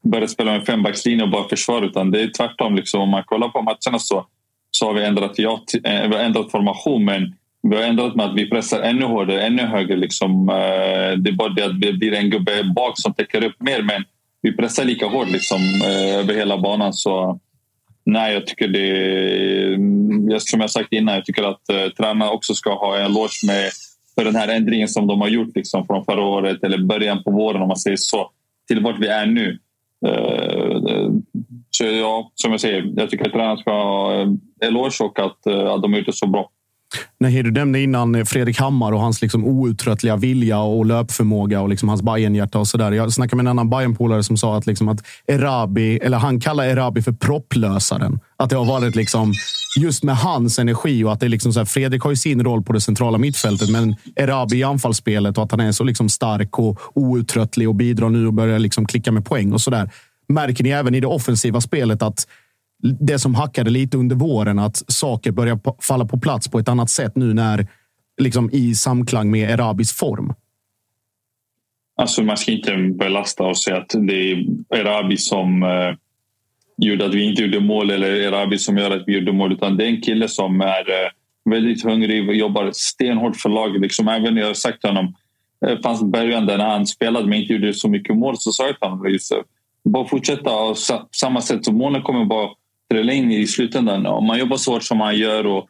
[0.03, 1.81] börjat spela med fembackslinje och bara försvar.
[1.81, 2.75] Utan det är tvärtom.
[2.75, 3.01] Liksom.
[3.01, 4.25] Om man kollar på matcherna så,
[4.71, 7.05] så har vi ändrat, ja, eh, vi har ändrat formation.
[7.05, 9.95] Men vi har ändrat med att vi pressar ännu hårdare, ännu högre.
[9.95, 10.45] Liksom.
[11.17, 13.81] Det är bara det att det blir en gubbe bak som täcker upp mer.
[13.81, 14.03] Men
[14.41, 15.59] vi pressar lika hårt liksom,
[16.13, 16.93] över hela banan.
[16.93, 17.39] Så
[18.05, 19.73] nej, jag tycker det...
[19.73, 23.71] Mm, som jag sagt innan, jag tycker att tränarna också ska ha en loge med
[24.19, 27.31] för den här ändringen som de har gjort liksom, från förra året eller början på
[27.31, 28.31] våren om man säger så
[28.67, 29.59] till vart vi är nu.
[30.05, 31.09] Eh, eh,
[31.69, 34.27] så ja, som jag säger, jag tycker att tränarna ska ha eh,
[34.61, 36.49] eloge och att, att de har gjort det så bra.
[37.17, 41.69] Nej, du nämnde innan eh, Fredrik Hammar och hans liksom outtröttliga vilja och löpförmåga och
[41.69, 42.59] liksom hans Bajenhjärta.
[42.59, 42.91] och sådär.
[42.91, 46.63] Jag snackade med en annan Bayern-polare som sa att, liksom att Erabi, eller han kallar
[46.63, 48.19] Erabi för propplösaren.
[48.37, 49.33] Att det har varit liksom
[49.79, 52.43] just med hans energi och att det är liksom så här, Fredrik har ju sin
[52.43, 56.09] roll på det centrala mittfältet, men Erabi i anfallsspelet och att han är så liksom
[56.09, 59.89] stark och outtröttlig och bidrar nu och börjar liksom klicka med poäng och sådär.
[60.27, 62.27] Märker ni även i det offensiva spelet att
[62.81, 66.89] det som hackade lite under våren, att saker börjar falla på plats på ett annat
[66.89, 67.67] sätt nu när
[68.21, 70.33] liksom i samklang med Erabis form?
[71.95, 75.95] Alltså man ska inte belasta och säga att det är Erabi som eh,
[76.77, 79.53] gjorde att vi inte gjorde mål eller Erabi som gör att vi gjorde mål.
[79.53, 81.09] Utan det är en kille som är eh,
[81.45, 83.81] väldigt hungrig och jobbar stenhårt för laget.
[83.81, 85.15] Liksom, även jag har sagt till honom,
[85.61, 88.65] det fanns början där när han spelade men inte gjorde så mycket mål så sa
[88.65, 89.17] jag till honom
[89.83, 90.75] bara fortsätta på
[91.11, 91.65] samma sätt.
[91.65, 92.49] Så målen kommer bara
[92.89, 94.05] trilla in i slutändan.
[94.05, 95.69] Om man jobbar så hårt som han gör och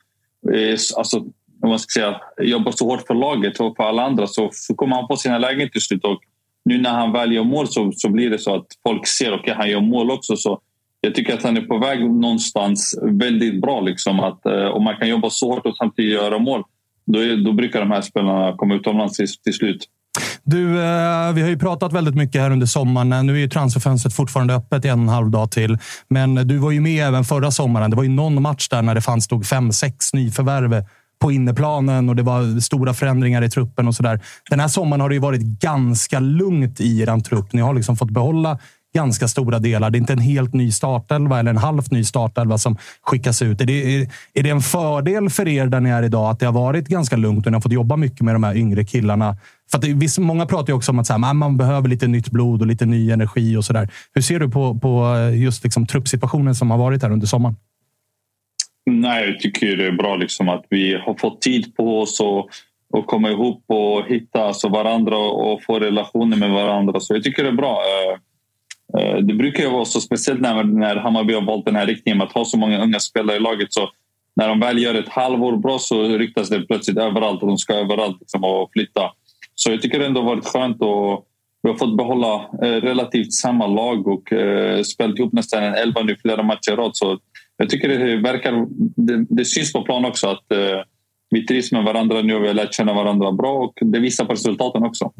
[0.54, 1.18] eh, alltså,
[1.62, 4.76] om man ska säga, jobbar så hårt för laget och för alla andra så, så
[4.76, 6.04] kommer han få sina lägen till slut.
[6.04, 6.20] Och
[6.66, 9.40] nu när han väl gör mål så, så blir det så att folk ser att
[9.40, 10.36] okay, han gör mål också.
[10.36, 10.62] Så
[11.02, 13.82] jag tycker att han är på väg någonstans väldigt bra.
[13.82, 16.64] Liksom, att, eh, om man kan jobba så hårt och samtidigt göra mål
[17.06, 19.86] då, är, då brukar de här spelarna komma utomlands till, till slut.
[20.43, 23.25] Du, eh, vi har ju pratat väldigt mycket här under sommaren.
[23.25, 25.78] Nu är ju transferfönstret fortfarande öppet i en och en halv dag till.
[26.08, 27.89] Men du var ju med även förra sommaren.
[27.89, 30.86] Det var ju någon match där när det fanns stod fem, sex nyförvärv
[31.21, 34.19] på inneplanen och det var stora förändringar i truppen och sådär.
[34.49, 37.54] Den här sommaren har det ju varit ganska lugnt i er trupp.
[37.54, 38.60] Ni har liksom fått behålla
[38.95, 39.89] ganska stora delar.
[39.89, 43.62] Det är inte en helt ny startelva eller en halvt ny startelva som skickas ut.
[43.62, 46.45] Är det, är, är det en fördel för er där ni är idag att det
[46.45, 49.38] har varit ganska lugnt och ni har fått jobba mycket med de här yngre killarna?
[49.72, 52.08] För att det, många pratar ju också om att så här, ah, man behöver lite
[52.08, 53.90] nytt blod och lite ny energi och sådär.
[54.14, 57.56] Hur ser du på, på eh, just liksom, truppsituationen som har varit här under sommaren?
[58.86, 62.50] Nej, jag tycker det är bra liksom att vi har fått tid på oss och,
[62.94, 67.00] och komma ihop och hitta alltså varandra och få relationer med varandra.
[67.00, 67.82] Så jag tycker det är bra.
[67.82, 71.86] Eh, eh, det brukar ju vara så, speciellt när, när Hammarby har valt den här
[71.86, 73.74] riktningen med att ha så många unga spelare i laget.
[73.74, 73.90] Så
[74.36, 77.74] när de väl gör ett halvår bra så ryktas det plötsligt överallt och de ska
[77.74, 79.02] överallt liksom, och flytta.
[79.63, 81.26] Så jag tycker det ändå har varit skönt och
[81.63, 86.02] vi har fått behålla eh, relativt samma lag och eh, spelat ihop nästan en elva
[86.02, 86.91] nu flera matcher i rad.
[86.93, 87.19] Så
[87.58, 90.82] jag tycker det verkar, det, det syns på plan också att eh,
[91.30, 94.26] vi trivs med varandra nu och vi har lärt känna varandra bra och det visar
[94.26, 95.12] på resultaten också.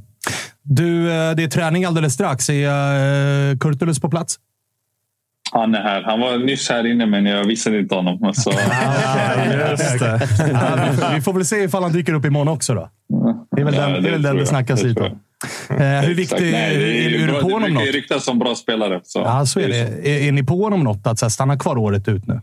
[0.62, 2.50] Du, det är träning alldeles strax.
[2.50, 4.38] Är Kurtulus på plats?
[5.52, 6.02] Han är här.
[6.02, 8.34] Han var nyss här inne men jag visade inte honom.
[8.34, 8.52] Så...
[9.70, 10.20] Just det.
[10.54, 12.74] Ja, vi, får, väl se ifall han dyker upp imorgon också.
[12.74, 12.90] Då.
[13.56, 15.20] Det är väl Ja, den det, är väl den det snackas Det lite om.
[15.70, 16.52] Eh, hur viktig.
[16.52, 17.84] Nej, det är, är, du på det honom något?
[17.84, 19.00] ryktas som bra spelare.
[19.04, 19.20] Så.
[19.20, 20.10] Ja, så är det.
[20.10, 21.08] Är, är ni på honom något?
[21.08, 22.42] Att så här, stanna kvar året ut nu?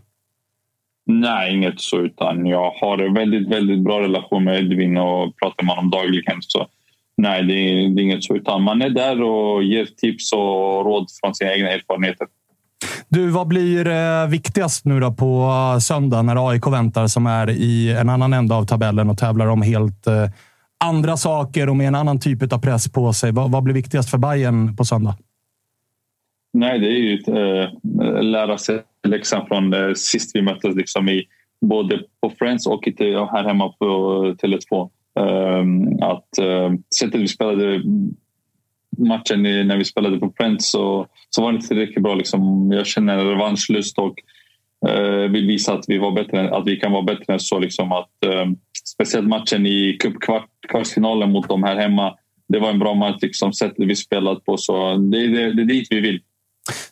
[1.06, 2.00] Nej, inget så.
[2.00, 6.36] Utan jag har en väldigt, väldigt bra relation med Edvin och pratar med honom dagligen.
[6.40, 6.66] Så
[7.16, 8.36] nej, det är, det är inget så.
[8.36, 12.26] Utan man är där och ger tips och råd från sina egna erfarenheter.
[13.08, 15.42] Du, vad blir eh, viktigast nu då på
[15.74, 19.46] eh, söndag när AIK väntar som är i en annan ände av tabellen och tävlar
[19.46, 20.28] om helt eh,
[20.84, 23.32] andra saker och med en annan typ av press på sig?
[23.32, 25.16] Vad, vad blir viktigast för Bayern på söndag?
[26.52, 31.08] Nej, det är ju att äh, lära sig läxan från äh, sist vi möttes liksom
[31.08, 31.24] i,
[31.60, 33.86] både på Friends och i, här hemma på
[34.42, 34.90] Tele2.
[35.18, 37.82] Äh, att äh, sättet vi spelade
[38.98, 42.14] matchen när vi spelade på Friends så, så var det inte tillräckligt bra.
[42.14, 42.72] Liksom.
[42.72, 44.14] Jag känner revanschlust och
[44.88, 47.58] uh, vill visa att vi, var bättre, att vi kan vara bättre än så.
[47.58, 47.92] Liksom.
[47.92, 48.52] Att, uh,
[48.84, 52.14] speciellt matchen i cupkvartsfinalen mot dem här hemma.
[52.48, 54.56] Det var en bra match, liksom, sättet vi spelat på.
[54.56, 56.20] Så det, det, det är dit vi vill.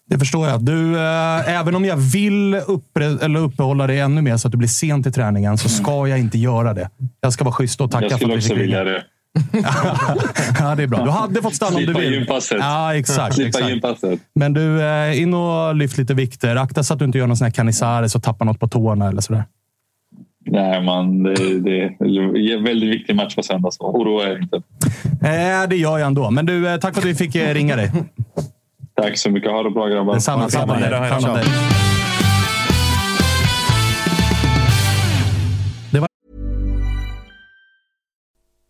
[0.06, 0.64] Det förstår jag.
[0.64, 4.58] Du, eh, även om jag vill uppre, eller uppehålla dig ännu mer så att du
[4.58, 6.90] blir sent i träningen så ska jag inte göra det.
[7.20, 8.92] Jag ska vara schysst och tacka jag för skulle att vi också fick vilja ringa.
[8.92, 9.04] det.
[10.60, 11.04] ja, det är bra.
[11.04, 12.12] Du hade fått stanna om du vill.
[12.14, 12.58] gympasset.
[12.60, 13.34] Ja, exakt.
[13.34, 13.68] Slippa exakt.
[13.68, 14.20] gympasset.
[14.34, 16.56] Men du, eh, in och lyft lite vikter.
[16.56, 19.08] Akta så att du inte gör någon sån här canizares och tappar något på tårna
[19.08, 19.44] eller sådär.
[20.46, 24.56] Nej, man, det, det är en väldigt viktig match på söndag, så oroa er inte.
[25.22, 26.30] Eh, det gör jag ändå.
[26.30, 27.90] Men du, eh, tack för att vi fick eh, ringa dig.
[28.96, 29.50] Tack så mycket.
[29.50, 30.14] Ha det bra grabbar.
[30.14, 30.48] Detsamma.
[30.54, 31.38] Ha det bra.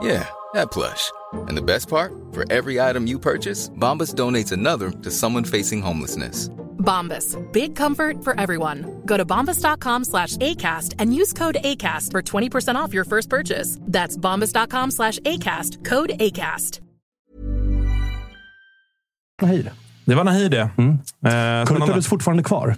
[0.00, 1.12] Yeah, that plush.
[1.48, 2.12] And the best part?
[2.32, 6.48] For every item you purchase, Bombas donates another to someone facing homelessness.
[6.78, 7.36] Bombas.
[7.52, 9.02] Big comfort for everyone.
[9.04, 13.78] Go to bombas.com slash ACAST and use code ACAST for 20% off your first purchase.
[13.82, 15.84] That's bombas.com slash ACAST.
[15.84, 16.80] Code ACAST.
[19.42, 19.72] Nahir.
[20.04, 20.70] Det var Nahir det.
[20.78, 20.98] Mm.
[21.26, 21.66] Eh.
[21.66, 22.76] Kurtulus fortfarande kvar.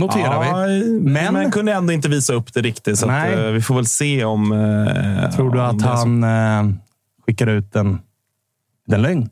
[0.00, 1.00] Noterar ja, vi.
[1.00, 1.34] Men...
[1.34, 2.98] Men- kunde ändå inte visa upp det riktigt.
[2.98, 4.52] Så att, eh, vi får väl se om...
[4.52, 5.88] eh, Tror du om att är så.
[5.88, 6.74] han eh,
[7.26, 7.98] skickar ut en,
[8.92, 9.28] en lögn?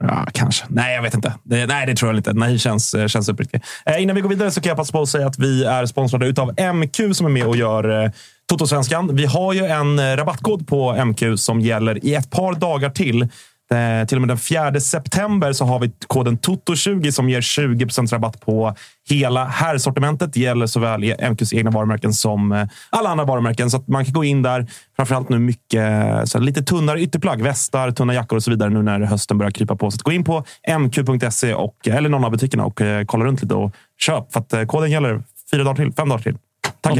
[0.00, 0.64] Ja, kanske.
[0.68, 1.34] Nej, jag vet inte.
[1.42, 2.32] Det, nej, det tror jag inte.
[2.32, 3.64] Nej, känns, känns uppriktigt.
[3.86, 5.86] Eh, innan vi går vidare så kan jag passa på att säga att vi är
[5.86, 8.10] sponsrade av MQ som är med och gör eh,
[8.52, 9.16] Toto-svenskan.
[9.16, 13.28] Vi har ju en rabattkod på MQ som gäller i ett par dagar till.
[13.70, 18.12] Eh, till och med den 4 september så har vi koden TOTO20 som ger 20%
[18.12, 18.74] rabatt på
[19.08, 20.32] hela herrsortimentet.
[20.32, 23.70] Det gäller såväl MQs egna varumärken som eh, alla andra varumärken.
[23.70, 24.66] Så att man kan gå in där.
[24.96, 28.70] Framförallt nu mycket eh, så här, lite tunnare ytterplagg, västar, tunna jackor och så vidare
[28.70, 29.90] nu när hösten börjar krypa på.
[29.90, 30.44] Så att gå in på
[30.78, 34.32] mq.se och, eller någon av butikerna och eh, kolla runt lite och köp.
[34.32, 36.38] För att koden gäller fyra dagar till, fem dagar till.
[36.80, 36.94] Tack.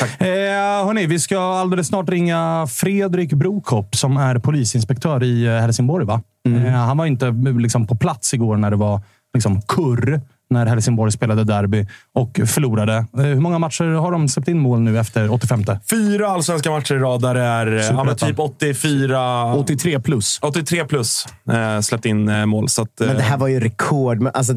[0.00, 0.20] Tack.
[0.20, 6.06] Eh, hörni, vi ska alldeles snart ringa Fredrik Brokopp som är polisinspektör i eh, Helsingborg.
[6.06, 6.22] Va?
[6.48, 9.00] Eh, han var inte eh, liksom, på plats igår när det var
[9.34, 12.94] liksom, kurr när Helsingborg spelade derby och förlorade.
[13.18, 15.64] Eh, hur många matcher har de släppt in mål nu efter 85?
[15.90, 18.28] Fyra allsvenska matcher i rad där det är ja, men Superettan.
[18.28, 19.54] typ 84...
[19.54, 20.38] 83 plus.
[20.42, 22.68] 83 plus eh, släppt in mål.
[22.68, 24.20] Så att, eh, Men det här var ju rekord.
[24.20, 24.54] Men Alltså,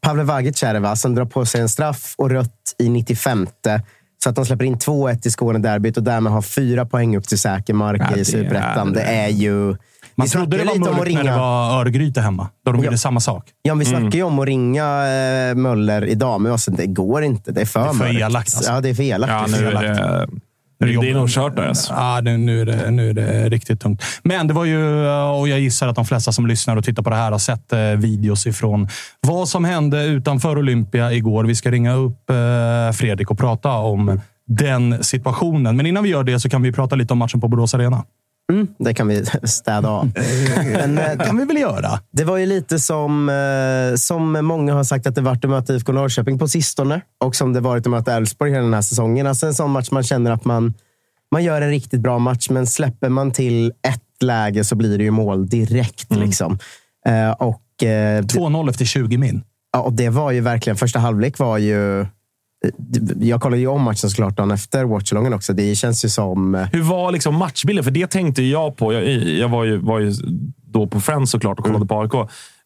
[0.00, 0.96] Pavle Vagic är det, va?
[0.96, 3.46] Som drar på sig en straff och rött i 95.
[4.24, 7.38] Så att de släpper in 2-1 i Skånederbyt och därmed har fyra poäng upp till
[7.38, 8.88] säker mark Ja, i Superettan.
[8.88, 9.76] är- Det är ju...
[10.14, 12.48] Man vi trodde det var lite om att mörkt när det ringa- var Örgryte hemma.
[12.64, 12.84] Då de Ja.
[12.84, 13.44] gjorde samma sak.
[13.62, 14.00] Ja, vi Mm.
[14.00, 17.52] snackar ju om att ringa eh, Möller idag, men alltså, det går inte.
[17.52, 18.20] Det är för, Det är för mörkt.
[18.20, 18.72] elakt, alltså.
[18.72, 19.32] Ja, det är för elakt.
[19.32, 20.28] ja, nu är det,
[20.86, 21.66] det, är nog kört där.
[21.66, 21.92] Alltså.
[21.92, 24.02] Ja, nu, är det, nu är det riktigt tungt.
[24.22, 27.10] Men det var ju, och jag gissar att de flesta som lyssnar och tittar på
[27.10, 28.88] det här har sett eh, videos ifrån
[29.20, 31.44] vad som hände utanför Olympia igår.
[31.44, 35.76] Vi ska ringa upp eh, Fredrik och prata om den situationen.
[35.76, 38.04] Men innan vi gör det så kan vi prata lite om matchen på Borås Arena.
[38.50, 40.12] Mm, det kan vi städa av.
[40.72, 42.00] Men, eh, Det kan vi väl göra?
[42.12, 45.74] Det var ju lite som, eh, som många har sagt att det varit att möta
[45.74, 47.00] IFK Norrköping på sistone.
[47.24, 49.26] Och som det varit att möta Elfsborg hela den här säsongen.
[49.26, 50.74] Alltså en sån match man känner att man,
[51.32, 55.04] man gör en riktigt bra match, men släpper man till ett läge så blir det
[55.04, 56.16] ju mål direkt.
[56.16, 56.58] Liksom.
[57.06, 59.42] Eh, och, eh, 2-0 efter 20 min.
[59.72, 62.06] Ja, och det var ju verkligen, första halvlek var ju...
[63.20, 65.52] Jag kollade ju om matchen såklart dagen efter watchalongen också.
[65.52, 66.54] Det känns ju som...
[66.54, 67.84] eh, Hur var liksom matchbilden?
[67.84, 68.92] För det tänkte jag på.
[68.92, 70.12] Jag, jag var, ju, var ju
[70.66, 72.14] då på Friends såklart och kollade på AIK.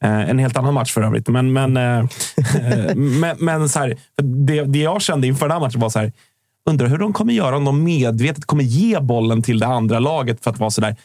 [0.02, 1.28] Eh, en helt annan match för övrigt.
[1.28, 5.60] Men, men, eh, eh, men, men så här, det, det jag kände inför den här
[5.60, 6.12] matchen var så här.
[6.70, 10.44] Undrar hur de kommer göra om de medvetet kommer ge bollen till det andra laget
[10.44, 10.96] för att vara så där.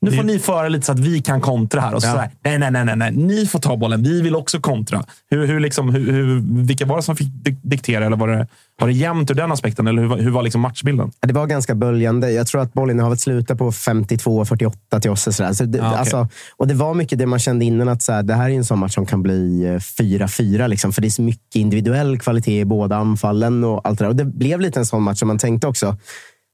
[0.00, 1.94] Nu får ni föra lite så att vi kan kontra här.
[1.94, 2.12] Och så Ja.
[2.12, 4.02] så här nej, nej, nej, nej, nej, ni får ta bollen.
[4.02, 5.04] Vi vill också kontra.
[5.30, 8.06] Hur, hur, liksom, hur, hur, vilka var det som fick dik- diktera?
[8.06, 8.46] Eller var det,
[8.80, 9.86] var det jämnt ur den aspekten?
[9.86, 11.10] Eller hur, hur var liksom matchbilden?
[11.20, 12.30] Det var ganska böljande.
[12.32, 15.26] Jag tror att bollinnehavet slutade på 52-48 till oss.
[15.26, 15.52] och Sådär.
[15.52, 15.98] Så det, Ja, okej.
[15.98, 18.54] alltså, och det var mycket det man kände innan, att så här, det här är
[18.54, 20.68] en sån match som kan bli eh, 4-4.
[20.68, 23.64] Liksom, för det är så mycket individuell kvalitet i båda anfallen.
[23.64, 24.08] och allt det där.
[24.10, 25.96] Och Det blev lite en sån match som man tänkte också.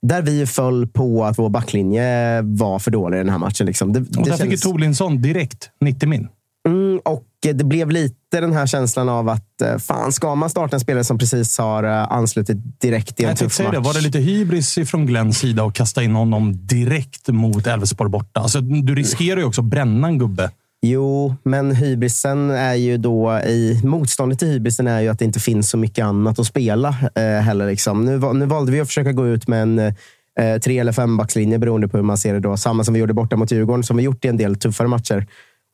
[0.07, 3.67] Där vi föll på att vår backlinje var för dålig i den här matchen.
[3.67, 3.93] Liksom.
[3.93, 6.29] Det, Och där fick ju kändes- Torlinsson direkt 90 min.
[6.69, 10.77] Mm, och det blev lite den här känslan av att eh, fan, ska man starta
[10.77, 13.71] en spelare som precis har eh, anslutit direkt i en Jag tuff match?
[13.73, 13.79] det.
[13.79, 18.41] Var det lite hybris från Glenns sida att kasta in honom direkt mot Elfsborg borta?
[18.41, 20.51] Alltså, du riskerar ju också att bränna en gubbe.
[20.87, 23.39] Jo, men hybrisen är ju då...
[23.39, 26.89] I, motståndet till hybrisen är ju att det inte finns så mycket annat att spela
[27.15, 27.67] eh, heller.
[27.67, 28.05] Liksom.
[28.05, 31.89] Nu, nu valde vi att försöka gå ut med en eh, tre eller fembackslinje beroende
[31.89, 32.41] på hur man ser det.
[32.41, 32.57] då.
[32.57, 35.27] Samma som vi gjorde borta mot Djurgården, som vi gjort i en del tuffare matcher.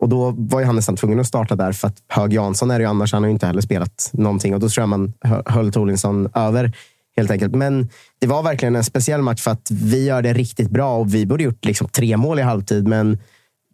[0.03, 2.79] Och Då var ju han nästan tvungen att starta där, för att Hög Jansson är
[2.79, 3.13] det ju annars.
[3.13, 4.55] Han har ju inte heller spelat någonting.
[4.55, 5.13] Och Då tror jag man
[5.47, 6.73] höll Torlinsson över,
[7.17, 7.55] helt enkelt.
[7.55, 10.97] Men det var verkligen en speciell match för att vi gör det riktigt bra.
[10.97, 13.19] och Vi borde gjort liksom tre mål i halvtid, men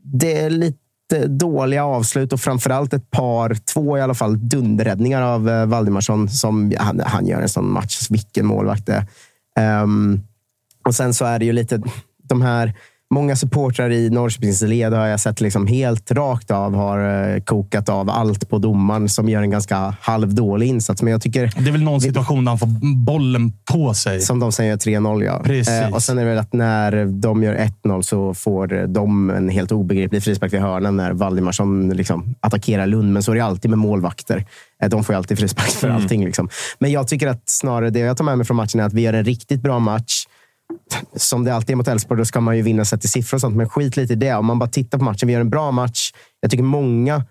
[0.05, 0.79] det är lite
[1.27, 6.29] dåliga avslut och framförallt ett par, två i alla fall, dunderräddningar av eh, Valdimarsson.
[6.29, 8.07] Som, han, han gör en sån match.
[8.11, 9.07] Vilken målvakt det
[9.57, 9.83] är.
[9.83, 10.23] Um,
[10.87, 11.83] och sen så är det ju lite
[12.23, 12.75] de här
[13.14, 17.88] Många supportrar i Norrköpings led har jag sett liksom helt rakt av har eh, kokat
[17.88, 21.03] av allt på domaren som gör en ganska halvdålig insats.
[21.03, 24.20] Men jag tycker, Det är väl någon situation där han får bollen på sig.
[24.20, 25.24] som de säger, 3-0.
[25.24, 25.40] Ja.
[25.44, 25.68] Precis.
[25.74, 29.48] Eh, och sen är det väl att när de gör 1-0 så får de en
[29.48, 33.12] helt obegriplig frispark vid hörnan när Valdimarsson liksom attackerar Lund.
[33.12, 34.44] Men så är det alltid med målvakter.
[34.83, 36.03] Eh, de får ju alltid frispark för Mm.
[36.03, 36.24] allting.
[36.24, 36.48] Liksom.
[36.79, 39.00] Men jag tycker att snarare det jag tar med mig från matchen är att vi
[39.03, 40.27] gör en riktigt bra match.
[41.17, 43.40] Som det alltid är mot Elfsborg, då ska man ju vinna sett till siffror och
[43.40, 43.57] sånt.
[43.57, 44.35] Men skit lite i det.
[44.35, 45.27] Om man bara tittar på matchen.
[45.27, 46.13] Vi gör en bra match.
[46.40, 47.23] Jag tycker många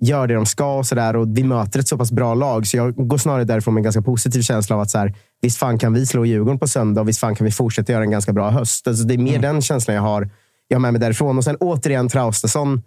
[0.00, 2.66] gör det de ska och, så där, och vi möter ett så pass bra lag.
[2.66, 5.58] Så jag går snarare därifrån med en ganska positiv känsla av att så här, visst
[5.58, 8.10] fan kan vi slå Djurgården på söndag och visst fan kan vi fortsätta göra en
[8.10, 8.88] ganska bra höst.
[8.88, 10.30] Alltså, det är mer den känslan jag har,
[10.68, 11.38] jag har med mig därifrån.
[11.38, 12.82] Och sen återigen Traustason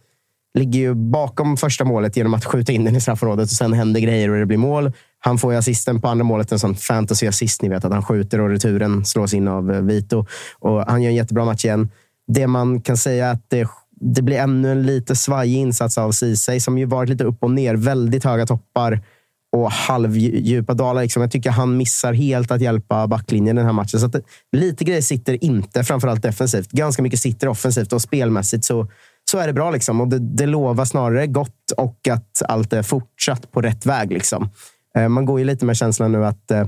[0.53, 3.99] ligger ju bakom första målet genom att skjuta in den i straffområdet och sen händer
[3.99, 4.91] grejer och det blir mål.
[5.19, 7.61] Han får ju assisten på andra målet, en sån fantasy-assist.
[7.61, 10.25] Ni vet att han skjuter och returen slås in av eh, Vito.
[10.59, 11.89] Och han gör en jättebra match igen.
[12.27, 13.67] Det man kan säga är att det
[14.01, 17.51] det blir ännu en lite svajig insats av Ceesay som ju varit lite upp och
[17.51, 17.75] ner.
[17.75, 19.01] Väldigt höga toppar
[19.51, 21.01] och halvdjupa dalar.
[21.01, 21.21] Liksom.
[21.21, 23.99] Jag tycker han missar helt att hjälpa backlinjen den här matchen.
[23.99, 26.71] Så att det, lite grejer sitter inte, framförallt defensivt.
[26.71, 28.87] Ganska mycket sitter offensivt och spelmässigt så,
[29.31, 29.71] så är det bra.
[29.71, 30.01] Liksom.
[30.01, 34.11] Och det, det lovar snarare gott och att allt är fortsatt på rätt väg.
[34.11, 34.49] Liksom.
[34.97, 36.67] Eh, man går ju lite med känslan nu att eh,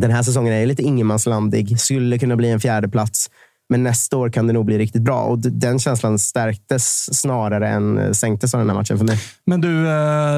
[0.00, 1.80] den här säsongen är lite ingenmanslandig.
[1.80, 3.30] Skulle kunna bli en fjärde plats.
[3.68, 5.22] Men nästa år kan det nog bli riktigt bra.
[5.22, 9.18] Och den känslan stärktes snarare än eh, sänktes av den här matchen för mig.
[9.46, 9.86] Men du,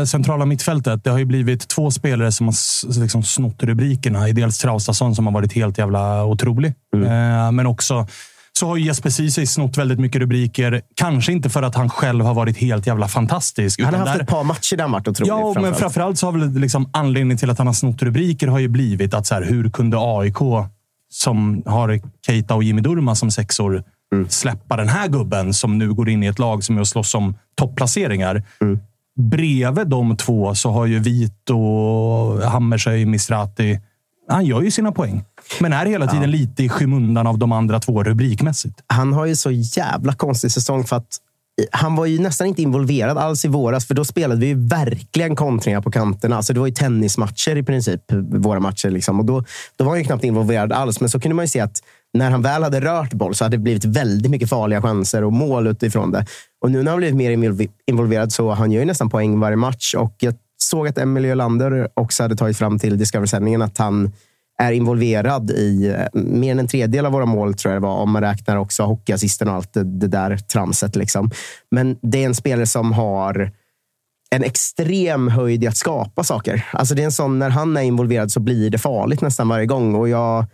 [0.06, 1.04] centrala mittfältet.
[1.04, 4.26] Det har ju blivit två spelare som har liksom snott rubrikerna.
[4.26, 6.74] Dels Traustason som har varit helt jävla otrolig.
[6.96, 7.56] Mm.
[7.56, 8.06] Men också
[8.58, 10.80] så har ju Jesper Ceesay snott väldigt mycket rubriker.
[10.96, 13.80] Kanske inte för att han själv har varit helt jävla fantastisk.
[13.82, 15.30] Han har haft där- ett par matcher där han varit otrolig.
[15.30, 15.78] Ja, men framförallt.
[15.78, 19.14] framförallt så har väl liksom anledningen till att han har snott rubriker har ju blivit
[19.14, 20.36] att så här, hur kunde AIK,
[21.12, 23.82] som har Keita och Jimmy Durma som sexor,
[24.14, 24.28] Mm.
[24.28, 27.14] släppa den här gubben som nu går in i ett lag som är och slåss
[27.14, 28.42] om topplaceringar.
[28.60, 28.78] Mm.
[29.20, 31.56] Bredvid de två så har ju Vito,
[32.44, 33.80] Hammershöj, Mistrati.
[34.32, 35.24] Han gör ju sina poäng,
[35.60, 38.80] men är hela tiden lite i skymundan av de andra två rubrikmässigt.
[38.86, 41.18] han har ju så jävla konstig säsong för att
[41.72, 45.36] han var ju nästan inte involverad alls i våras, för då spelade vi ju verkligen
[45.36, 46.36] kontringar på kanterna.
[46.36, 48.00] Alltså det var ju tennismatcher i princip,
[48.32, 48.90] våra matcher.
[48.90, 49.20] Liksom.
[49.20, 49.44] Och då,
[49.76, 51.00] då var han ju knappt involverad alls.
[51.00, 51.76] Men så kunde man ju se att
[52.14, 55.32] när han väl hade rört boll så hade det blivit väldigt mycket farliga chanser och
[55.32, 56.26] mål utifrån det.
[56.62, 59.56] Och nu när han blivit mer involv- involverad så han gör ju nästan poäng varje
[59.56, 59.94] match.
[59.94, 64.12] Och jag såg att Emilio Lander också hade tagit fram till Discovery-sändningen att han
[64.58, 67.96] är involverad i eh, mer än en tredjedel av våra mål, tror jag det var,
[67.96, 70.96] om man räknar också hockeyassisten och allt det, det där tramset.
[70.96, 71.30] Liksom.
[71.70, 73.52] Men det är en spelare som har
[74.30, 76.66] en extrem höjd i att skapa saker.
[76.72, 79.66] Alltså det är en sån, när han är involverad så blir det farligt nästan varje
[79.66, 79.94] gång.
[79.94, 80.46] Och jag,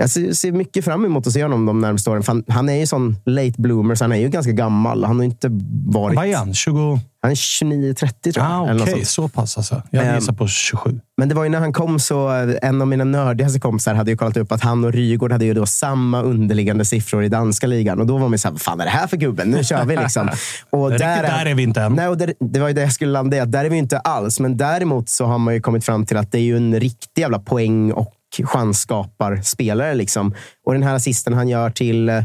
[0.00, 2.22] jag ser, ser mycket fram emot att se honom de närmaste åren.
[2.26, 5.04] Han, han är ju sån late bloomer, så han är ju ganska gammal.
[5.04, 5.48] Han har inte
[5.86, 6.16] varit...
[6.16, 6.54] Vad är han?
[6.54, 7.00] 20...
[7.22, 8.46] Han är 29-30 tror jag.
[8.46, 9.06] Ah, Okej, sånt.
[9.08, 9.82] så pass alltså.
[9.90, 11.00] Jag Ehm, gissar på 27.
[11.16, 14.10] Men det var ju när han kom så, eh, en av mina nördigaste kompisar hade
[14.10, 17.66] ju kollat upp att han och Rygaard hade ju då samma underliggande siffror i danska
[17.66, 18.00] ligan.
[18.00, 19.50] Och då var man så här, vad fan är det här för gubben?
[19.50, 20.28] Nu kör vi liksom.
[20.70, 21.92] Och Riktigt där är vi inte än.
[21.92, 23.98] Nej, och det, det var ju det jag skulle landa i, där är vi inte
[23.98, 24.40] alls.
[24.40, 27.22] Men däremot så har man ju kommit fram till att det är ju en riktig
[27.22, 28.14] jävla poäng och
[28.44, 29.94] chansskaparspelare.
[29.94, 30.34] Liksom.
[30.64, 32.22] Och den här assisten han gör till eh,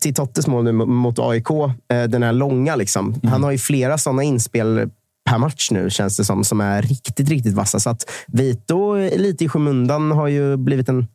[0.00, 2.76] till Tottes mål nu mot AIK, eh, den här långa.
[2.76, 3.06] Liksom.
[3.06, 3.32] Mm.
[3.32, 4.90] Han har ju flera sådana inspel
[5.30, 7.80] per match nu, känns det som, som är riktigt, riktigt vassa.
[7.80, 11.06] Så att Vito, lite i skymundan, har ju blivit en...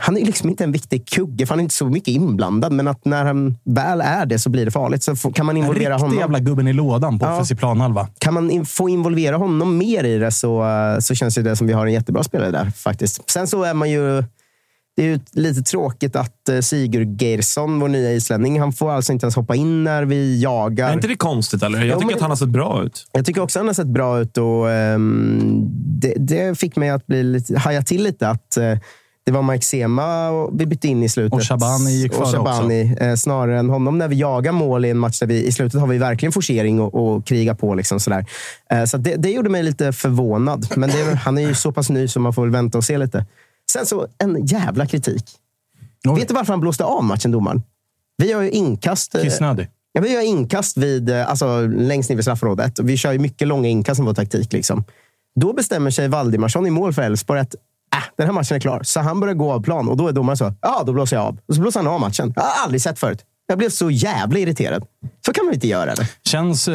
[0.00, 2.72] Han är liksom inte en viktig kugge, för han är inte så mycket inblandad.
[2.72, 5.02] Men att när han väl är det så blir det farligt.
[5.02, 6.18] Så kan man involvera riktig honom...
[6.18, 7.32] jävla gubben i lådan på Ja.
[7.34, 8.08] offensiv planhalva.
[8.18, 11.66] Kan man in, få involvera honom mer i det så, eh, så känns det som
[11.66, 12.70] vi har en jättebra spelare där.
[12.70, 13.30] faktiskt.
[13.30, 14.24] Sen så är man ju...
[14.98, 19.12] Det är ju lite tråkigt att eh, Sigurd Geirsson, vår nya islänning, han får alltså
[19.12, 20.88] inte ens hoppa in när vi jagar.
[20.90, 21.62] Är inte det konstigt?
[21.62, 21.78] eller?
[21.78, 23.06] Jag Jo, tycker men- att han har sett bra ut.
[23.12, 25.66] Jag tycker också att han har sett bra ut och ehm,
[26.00, 28.28] det, det fick mig att bli lite, haja till lite.
[28.28, 28.78] att eh,
[29.26, 31.32] Det var Mike Sema och vi bytte in i slutet.
[31.32, 34.90] Och Shabani gick Och före Shabani, eh, snarare än honom när vi jagar mål i
[34.90, 37.74] en match där vi i slutet har vi verkligen forcering och, och kriga på.
[37.74, 38.26] Liksom, sådär.
[38.70, 40.66] Eh, så det, det gjorde mig lite förvånad.
[40.76, 42.98] Men det, han är ju så pass ny så man får väl vänta och se
[42.98, 43.26] lite.
[43.72, 45.24] Sen så en jävla kritik.
[46.08, 46.14] Oj.
[46.20, 47.62] Vet du varför han blåste av matchen, domaren?
[48.16, 49.14] Vi har ju inkast.
[49.14, 49.68] eh, Kissnödig.
[49.92, 52.78] Ja, vi gör inkast vid, eh, alltså, längst ner vid straffområdet.
[52.78, 54.52] Och Vi kör ju mycket långa inkast som vår taktik.
[54.52, 54.84] Liksom.
[55.40, 57.54] Då bestämmer sig Valdimarsson i mål för Elfsborg att
[57.94, 58.82] äh, den här matchen är klar.
[58.82, 60.52] Så han börjar gå av plan och då är domaren så.
[60.62, 61.38] Ja, då blåser jag av.
[61.48, 62.32] Och så blåser han av matchen.
[62.36, 63.24] Jag har aldrig sett förut.
[63.48, 64.84] Jag blev så jävla irriterad.
[65.26, 66.08] Så kan man inte göra det.
[66.28, 66.74] Känns eh,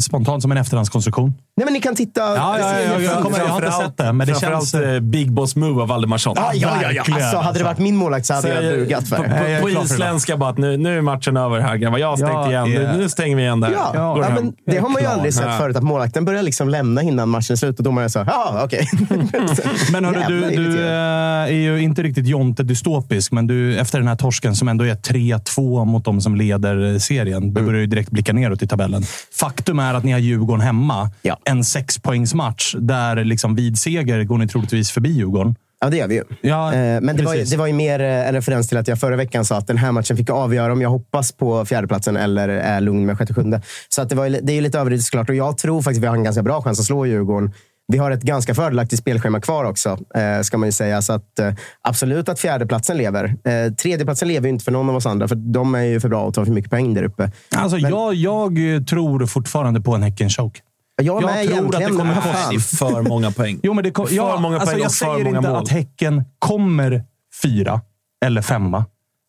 [0.00, 1.34] spontant som en efterhandskonstruktion.
[1.56, 2.20] Nej, men ni kan titta.
[2.20, 4.74] Ja, ja, ja, jag, kommer, jag har inte sett det, men det känns...
[4.74, 6.34] Eh, Big Boss Move av Valdemarsson.
[6.36, 7.00] Ja, ja, ja, ja.
[7.00, 7.64] Alltså, hade det alltså.
[7.64, 9.58] varit min målvakt så hade Så jag bugat för på, det.
[9.62, 11.98] på, på isländska bara att nu, nu är matchen över här grabbar.
[11.98, 12.70] Jag har stängt Jag igen.
[12.70, 13.70] Nu, är- nu stänger vi igen där.
[13.72, 15.14] Ja, ja men det har man ju Klar.
[15.14, 15.58] aldrig sett Ja.
[15.58, 15.76] förut.
[15.76, 18.24] Att målvakten börjar liksom lämna innan matchen är slut och domaren är så.
[18.26, 18.88] Ja, okej.
[19.92, 24.08] Men hörru, du, du eh, är ju inte riktigt Jonte dystopisk, men du, efter den
[24.08, 27.54] här torsken som ändå är 3-2 mot de som leder eh, serien, Mm.
[27.54, 29.02] du börjar ju direkt blicka neråt i tabellen.
[29.40, 31.10] Faktum är att ni har Djurgården hemma.
[31.22, 31.38] Ja.
[31.44, 35.54] En sexpoängsmatch där liksom vid seger går ni troligtvis förbi Djurgården.
[35.80, 36.24] Ja, det gör vi ju.
[36.40, 39.00] Ja, Eh, Men det var, ju, det var ju mer en referens till att jag
[39.00, 42.48] förra veckan sa att den här matchen fick avgöra om jag hoppas på fjärdeplatsen eller
[42.48, 43.62] är lugn med sjätte sjunde.
[43.88, 45.28] Så att det, var, det är ju lite överdrivet såklart.
[45.30, 47.52] Och jag tror faktiskt att vi har en ganska bra chans att slå Djurgården.
[47.92, 51.02] Vi har ett ganska fördelaktigt spelschema kvar också, eh, ska man ju säga.
[51.02, 53.24] Så att, eh, absolut att fjärdeplatsen lever.
[53.24, 56.08] Eh, tredjeplatsen lever ju inte för någon av oss andra, för de är ju för
[56.08, 57.30] bra och tar för mycket poäng där uppe.
[57.56, 60.60] Alltså, jag, jag eh, tror fortfarande på en Häcken-choke.
[61.02, 62.50] Jag, Jag tror att det kommer men kosta.
[62.50, 63.60] Det är för många poäng.
[63.62, 65.50] Jo, men det kom, För ja, många alltså, poäng jag och för säger många inte
[65.50, 65.62] mål.
[65.62, 67.04] att Häcken kommer
[67.42, 67.80] fyra
[68.24, 68.84] eller femma.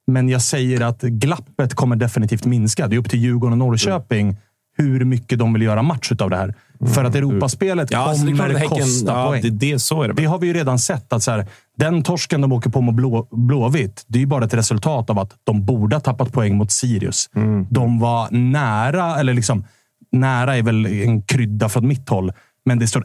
[0.07, 2.87] Men jag säger att glappet kommer definitivt minska.
[2.87, 4.37] Det är upp till Djurgården och Norrköping
[4.77, 6.55] hur mycket de vill göra match av det här.
[6.93, 9.41] För att Europaspelet Ja, alltså, kommer att Häcken- kosta ja, poäng.
[9.41, 10.13] det- det- så är det.
[10.13, 11.13] Det har vi ju redan sett.
[11.13, 14.45] att så här, Den torsken de åker på mot blå, Blåvitt, det är ju bara
[14.45, 17.29] ett resultat av att de borde ha tappat poäng mot Sirius.
[17.35, 17.67] Mm.
[17.69, 19.63] De var nära, eller liksom
[20.11, 22.31] nära är väl en krydda från mitt håll.
[22.65, 23.03] Men det står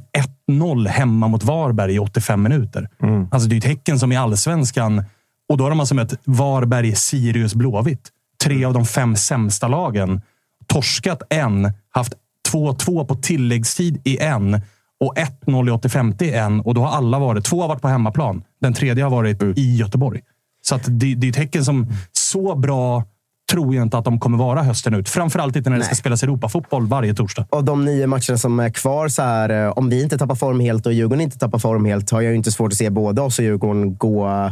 [0.49, 2.89] 1-0 hemma mot Varberg i 85 minuter.
[3.03, 3.29] Mm.
[3.31, 5.05] Alltså det är ett Häcken som i allsvenskan,
[5.49, 8.09] och då har de alltså mött Varberg, Sirius, Blåvitt.
[8.45, 10.21] Tre av de fem sämsta lagen.
[10.67, 12.13] Torskat en, haft
[12.55, 14.61] 2-2 på tilläggstid i en
[15.01, 15.15] och
[15.47, 16.61] 1-0 i 85 i en.
[16.61, 18.43] Och då har alla varit, två har varit på hemmaplan.
[18.61, 20.21] Den tredje har varit i Göteborg.
[20.63, 23.05] Så det, det är ett Häcken som så bra
[23.51, 25.09] tror jag inte att de kommer vara hösten ut.
[25.09, 27.47] Framförallt inte när det ska spelas Europafotboll varje torsdag.
[27.51, 30.61] Och de nio matcherna som är kvar, så här, eh, om vi inte tappar form
[30.61, 33.39] helt och Djurgården inte tappar form helt, har jag inte svårt att se både oss
[33.39, 34.51] och Djurgården gå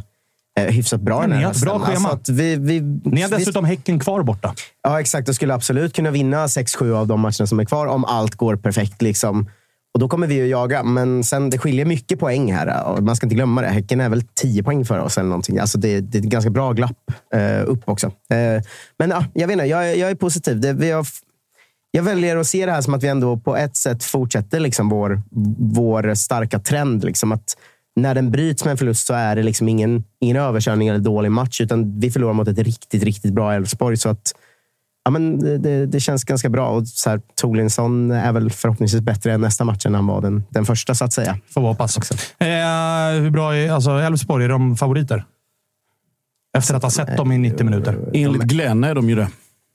[0.60, 2.08] hyfsat bra Men den här bra schema.
[2.08, 4.54] Alltså att vi, vi, Ni har vi- dessutom Häcken kvar borta.
[4.82, 5.28] Ja, exakt.
[5.28, 8.56] Och skulle absolut kunna vinna 6-7 av de matcherna som är kvar om allt går
[8.56, 9.02] perfekt.
[9.02, 9.50] Liksom.
[9.94, 12.84] Och Då kommer vi ju jaga, men sen det skiljer mycket poäng här.
[12.86, 13.68] Och man ska inte glömma det.
[13.68, 15.18] Häcken är väl 10 poäng för oss.
[15.18, 15.58] eller någonting.
[15.58, 18.06] Alltså det, det är ett ganska bra glapp eh, upp också.
[18.06, 18.62] Eh,
[18.98, 20.60] men ja, jag vet inte, jag, jag är positiv.
[20.60, 21.06] Det, vi har,
[21.90, 24.88] jag väljer att se det här som att vi ändå på ett sätt fortsätter liksom
[24.88, 25.22] vår,
[25.58, 27.04] vår starka trend.
[27.04, 27.56] Liksom att
[27.96, 31.30] när den bryts med en förlust så är det liksom ingen, ingen överkörning eller dålig
[31.30, 33.96] match, utan vi förlorar mot ett riktigt, riktigt bra Elfsborg.
[33.96, 34.34] Så att
[35.04, 36.68] Ja, men det, det, känns ganska bra.
[36.68, 40.44] Och så här, Torlinsson är väl förhoppningsvis bättre än nästa match än han var den,
[40.50, 41.38] den första, så att säga.
[41.54, 41.96] Får vi hoppas.
[42.38, 44.44] Eh, hur bra är alltså Elfsborg?
[44.44, 45.24] Är de favoriter?
[46.58, 47.98] Efter att ha sett dem i 90 minuter.
[48.14, 49.28] Enligt Glenn är de ju det.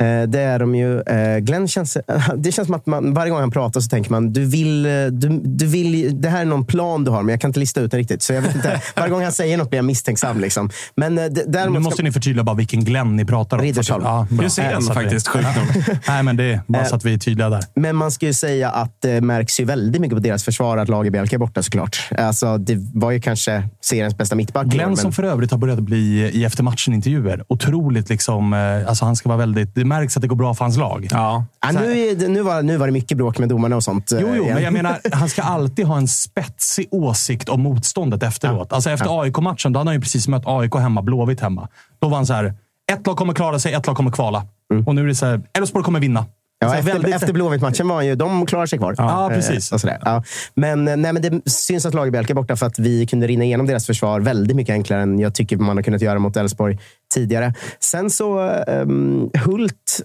[0.03, 1.01] Eh, Det är de ju.
[1.01, 1.97] Eh, Glenn känns,
[2.37, 4.91] det känns som att man, varje gång han pratar så tänker man, du vill, eh,
[5.11, 7.81] du, du vill, det här är någon plan du har, men jag kan inte lista
[7.81, 8.21] ut den riktigt.
[8.21, 10.39] Så jag vet inte, varje gång han säger något blir jag misstänksam.
[10.39, 10.69] Liksom.
[10.95, 13.63] Men eh, d- Nu måste ska, ni förtydliga bara vilken Glenn ni pratar om.
[13.63, 14.03] Riddersholm.
[14.05, 14.45] Ja, bra.
[14.47, 15.83] Att vi- faktiskt, sjukt nog.
[16.07, 17.63] Nej, men det är bara så att vi är tydliga där.
[17.75, 20.89] men man ska ju säga att det märks ju väldigt mycket på deras försvar att
[20.89, 22.09] Lagerbielke är borta såklart.
[22.17, 24.67] Alltså, det var ju kanske seriens bästa mittback.
[24.67, 27.43] Glenn men- som för övrigt har börjat bli i efter matchen-intervjuer.
[27.47, 28.53] Otroligt liksom...
[28.87, 29.86] Alltså han ska vara väldigt...
[29.87, 31.07] Märks att det går bra för hans lag.
[31.11, 31.45] Ja.
[31.61, 34.11] Ja, nu, är nu, var, nu var det mycket bråk med domarna och sånt.
[34.11, 34.53] eh, Jo, jo, igen.
[34.53, 38.73] men jag menar, han ska alltid ha en spetsig åsikt om motståndet efteråt.
[38.73, 41.67] Alltså efter AIK-matchen, då hade han ju precis mött AIK hemma, Blåvitt hemma.
[41.99, 42.53] Då var han så här,
[42.91, 44.45] ett lag kommer klara sig, ett lag kommer kvala.
[44.85, 46.25] Och nu är det så här, Elfsborg kommer vinna.
[46.59, 48.95] Ja, efter, väldigt- efter Blåvitt-matchen var han ju, de klarar sig kvar.
[48.97, 49.71] Ja, Eh, precis.
[49.71, 49.97] och sådär.
[50.05, 50.23] Ja.
[50.53, 53.43] Men, eh, nej, men det syns att Lagerbielke är borta för att vi kunde rinna
[53.43, 56.77] igenom deras försvar väldigt mycket enklare än jag tycker man har kunnat göra mot Elfsborg
[57.13, 57.53] tidigare.
[57.79, 60.01] Sen så, um, Hult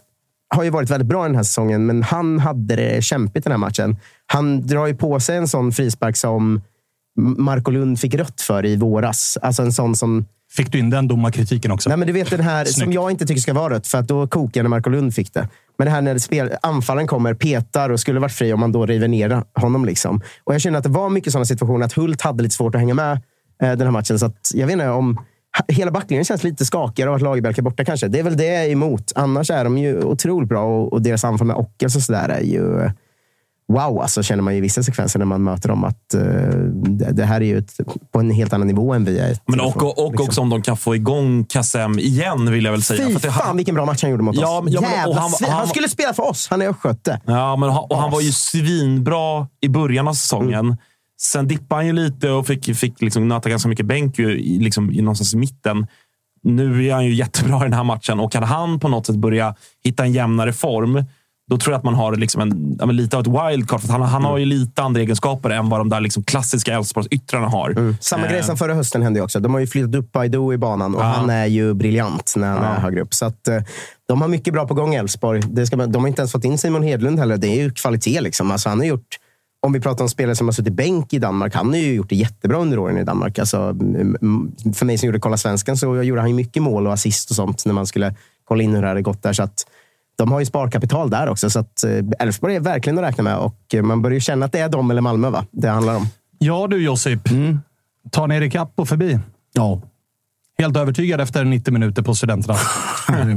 [0.54, 3.58] har ju varit väldigt bra den här säsongen, men han hade det kämpigt den här
[3.58, 3.96] matchen.
[4.26, 6.62] Han drar ju på sig en sån frispark som
[7.38, 9.38] Marco Lund fick rött för i våras.
[9.42, 10.24] Alltså en sån som
[10.54, 11.88] Fick du in den domarkritiken också?
[11.88, 12.94] Nej, men du vet den här som Snyggt.
[12.94, 15.34] jag inte tycker ska vara rött, för att då kokar jag när Marco Lund fick
[15.34, 15.48] det.
[15.82, 18.72] Men det här när det spel, anfallen kommer, petar och skulle varit fri om man
[18.72, 19.84] då river ner honom.
[19.84, 20.20] Liksom.
[20.44, 22.80] Och jag känner att det var mycket sådana situationer att Hult hade lite svårt att
[22.80, 23.12] hänga med
[23.62, 24.18] eh, den här matchen.
[24.18, 25.20] Så att, jag vet inte om...
[25.68, 28.08] Hela backlinjen känns lite skakigare och att Lagerbielke är borta kanske.
[28.08, 29.12] Det är väl det jag är emot.
[29.14, 32.40] Annars är de ju otroligt bra och, och deras anfall med Ockels och sådär är
[32.42, 32.90] ju...
[33.68, 36.20] Wow, alltså känner man ju i vissa sekvenser när man möter dem att eh,
[36.74, 37.80] det, det här är ju ett,
[38.12, 39.36] på en helt annan nivå än vi är.
[39.46, 42.82] Men och, och, och också om de kan få igång Kassem igen, vill jag väl
[42.82, 43.06] säga.
[43.08, 44.64] Fy det- fan vilken bra match han gjorde mot Ja, oss.
[44.68, 46.48] ja, men- han- han, han- skulle spela för oss.
[46.50, 47.20] Han är östgöte.
[47.26, 50.76] Ja, men han, och han var ju svinbra i början av säsongen.
[51.20, 54.90] Sen dippade han ju lite och fick, fick liksom nöta ganska mycket bänk ju, liksom,
[54.92, 55.86] i någonstans i mitten.
[56.42, 59.16] Nu är han ju jättebra i den här matchen och kan han på något sätt
[59.16, 59.54] börja
[59.84, 61.04] hitta en jämnare form,
[61.52, 63.80] då tror jag att man har liksom en, ja, men lite av ett wildcard.
[63.80, 67.48] För han, han har ju lite andra egenskaper än vad de där liksom klassiska Elfsborgsyttrarna
[67.48, 67.94] har.
[68.00, 69.40] Samma Eh, grej som förra hösten hände också.
[69.40, 71.04] De har ju flyttat upp Baidu i banan och Ja.
[71.06, 72.68] han är ju briljant när han Ja.
[72.68, 73.14] är högre upp.
[73.14, 73.58] Så att, eh,
[74.08, 75.66] de har mycket bra på gång, Elfsborg.
[75.66, 77.36] Ska man- De har inte ens fått in Simon Hedlund heller.
[77.36, 78.20] Det är ju kvalitet.
[78.20, 78.50] Liksom.
[78.50, 79.16] Alltså, han har gjort,
[79.66, 82.08] om vi pratar om spelare som har suttit bänk i Danmark, han har ju gjort
[82.08, 83.38] det jättebra under åren i Danmark.
[83.38, 86.86] Alltså, mm, mm, för mig som gjorde Kolla Svenskan så gjorde han ju mycket mål
[86.86, 89.32] och assist och sånt när man skulle kolla in hur det hade gått där.
[89.32, 89.66] Så att,
[90.22, 93.36] de har ju sparkapital där också, så att eh, Elfsborg är verkligen att räkna med.
[93.36, 95.44] Och eh, man börjar ju känna att det är de eller Malmö va?
[95.50, 96.06] det handlar om.
[96.38, 97.20] Ja du Josip.
[98.10, 99.18] Tar ni er ikapp och förbi?
[99.52, 99.80] Ja.
[100.58, 102.58] Helt övertygad efter 90 minuter på studenterna.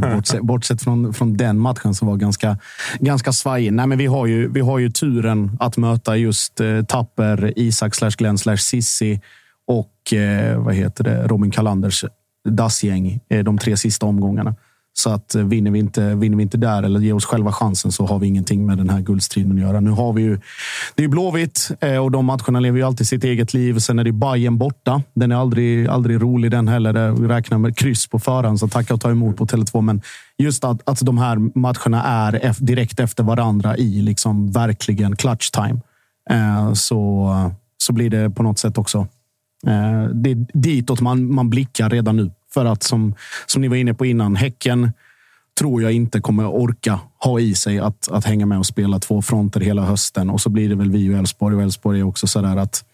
[0.15, 2.57] bortsett, bortsett från, från den matchen som var ganska,
[2.99, 3.73] ganska svajig.
[3.73, 7.95] Nej, men vi, har ju, vi har ju turen att möta just eh, Tapper, Isak
[7.95, 9.21] slash Glenn slash Sissi
[9.67, 12.05] och eh, vad heter det, Robin Kallanders
[12.49, 14.55] dassgäng eh, de tre sista omgångarna.
[14.97, 17.91] Så att eh, vinner vi, inte, vinner vi inte där eller ger oss själva chansen
[17.91, 19.79] så har vi ingenting med den här guldstriden att göra.
[19.79, 20.39] Nu har vi ju,
[20.95, 23.79] det är Blåvitt eh, och de matcherna lever ju alltid sitt eget liv.
[23.79, 25.01] Sen är det Bayern borta.
[25.13, 27.11] Den är aldrig, aldrig rolig den heller.
[27.11, 29.81] Vi räknar med kryss på förhand, så tacka och ta emot på Tele2.
[29.81, 30.01] Men
[30.37, 35.79] just att, att de här matcherna är direkt efter varandra i liksom verkligen clutch time.
[36.29, 37.31] Eh, så,
[37.77, 39.07] så blir det på något sätt också
[40.13, 42.31] det är ditåt man, man blickar redan nu.
[42.55, 44.91] För att som, som ni var inne på innan, Häcken
[45.59, 49.21] tror jag inte kommer orka ha i sig att, att hänga med och spela två
[49.21, 50.29] fronter hela hösten.
[50.29, 51.55] Och så blir det väl vi och Elfsborg.
[51.55, 52.85] Och Elfsborg är också så där att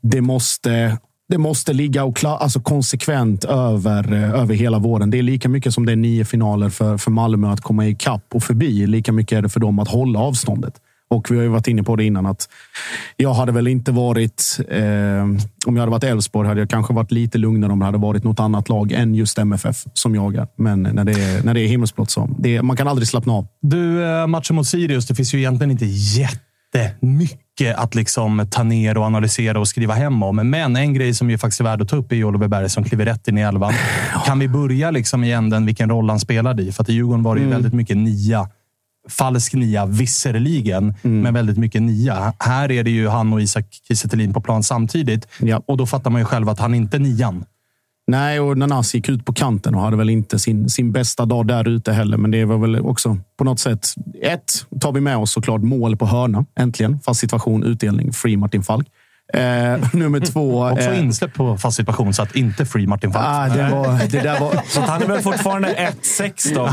[0.00, 5.10] det måste, det måste ligga och klar, alltså konsekvent över, eh, över hela våren.
[5.10, 7.94] Det är lika mycket som det är nio finaler för, för Malmö att komma i
[7.94, 8.86] kapp och förbi.
[8.86, 10.74] Lika mycket är det för dem att hålla avståndet.
[11.12, 12.48] Och vi har ju varit inne på det innan att
[13.16, 14.58] jag hade väl inte varit...
[14.68, 14.82] Eh,
[15.66, 18.24] om jag hade varit Elfsborg hade jag kanske varit lite lugnare om det hade varit
[18.24, 20.48] något annat lag än just MFF som jagar.
[20.58, 23.46] Men när det är, när det är himmelsblått så det, man kan aldrig slappna av.
[23.62, 25.06] Du, eh, matchen mot Sirius.
[25.06, 30.22] Det finns ju egentligen inte jättemycket att liksom ta ner och analysera och skriva hem
[30.22, 30.36] om.
[30.36, 32.84] Men en grej som ju faktiskt är värd att ta upp är Oliver Berg som
[32.84, 33.72] kliver rätt in i elvan.
[34.26, 36.72] Kan vi börja liksom i änden vilken roll han spelade i?
[36.72, 37.56] För att i Djurgården var det ju mm.
[37.56, 38.48] väldigt mycket nia
[39.08, 41.20] falsk nia visserligen, mm.
[41.20, 42.32] men väldigt mycket nia.
[42.38, 45.28] Här är det ju han och Isak Kiese på plan samtidigt.
[45.38, 45.62] Ja.
[45.66, 47.44] Och då fattar man ju själv att han inte är nian.
[48.06, 51.46] Nej, och Nanasi gick ut på kanten och hade väl inte sin, sin bästa dag
[51.46, 52.16] där ute heller.
[52.16, 53.88] Men det var väl också på något sätt.
[54.22, 56.44] Ett, tar vi med oss såklart mål på hörna.
[56.58, 57.00] Äntligen.
[57.00, 58.88] Fast situation, utdelning, free Martin Falk.
[59.32, 60.64] Eh, nummer två.
[60.64, 63.24] Också eh, insläppt på fast situation, så att inte free Martin Falk.
[63.28, 64.60] Ah, det var, det där var...
[64.68, 66.64] så han är väl fortfarande 1-6 då?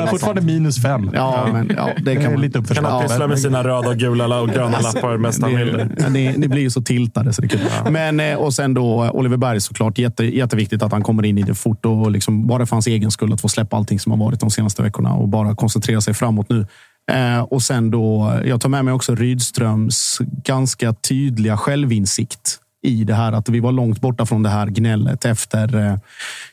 [0.00, 1.10] Med fortfarande minus 5.
[1.14, 2.40] Ja, men, ja, det kan man.
[2.40, 5.56] Lite kan han pyssla med sina röda, och gula och gröna alltså, lappar mest han
[5.56, 5.86] vill.
[6.10, 7.32] Ni, ni blir ju så tiltade.
[7.32, 7.60] Så det är kul.
[7.84, 7.90] Ja.
[7.90, 9.98] Men, eh, och sen då Oliver Berg såklart.
[9.98, 13.10] Jätte, jätteviktigt att han kommer in i det fort och liksom, bara för hans egen
[13.10, 16.14] skull att få släppa allting som har varit de senaste veckorna och bara koncentrera sig
[16.14, 16.66] framåt nu.
[17.12, 23.14] Eh, och sen då, jag tar med mig också Rydströms ganska tydliga självinsikt i det
[23.14, 25.98] här att vi var långt borta från det här gnället efter eh,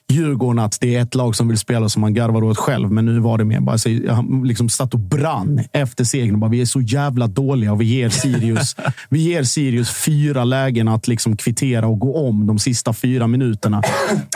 [0.10, 0.60] Djurgården.
[0.60, 2.92] Att det är ett lag som vill spela som man garvar åt själv.
[2.92, 6.40] Men nu var det mer bara så han liksom satt och brann efter segern.
[6.40, 8.76] Bara, vi är så jävla dåliga och vi ger Sirius,
[9.10, 13.82] vi ger Sirius fyra lägen att liksom kvittera och gå om de sista fyra minuterna.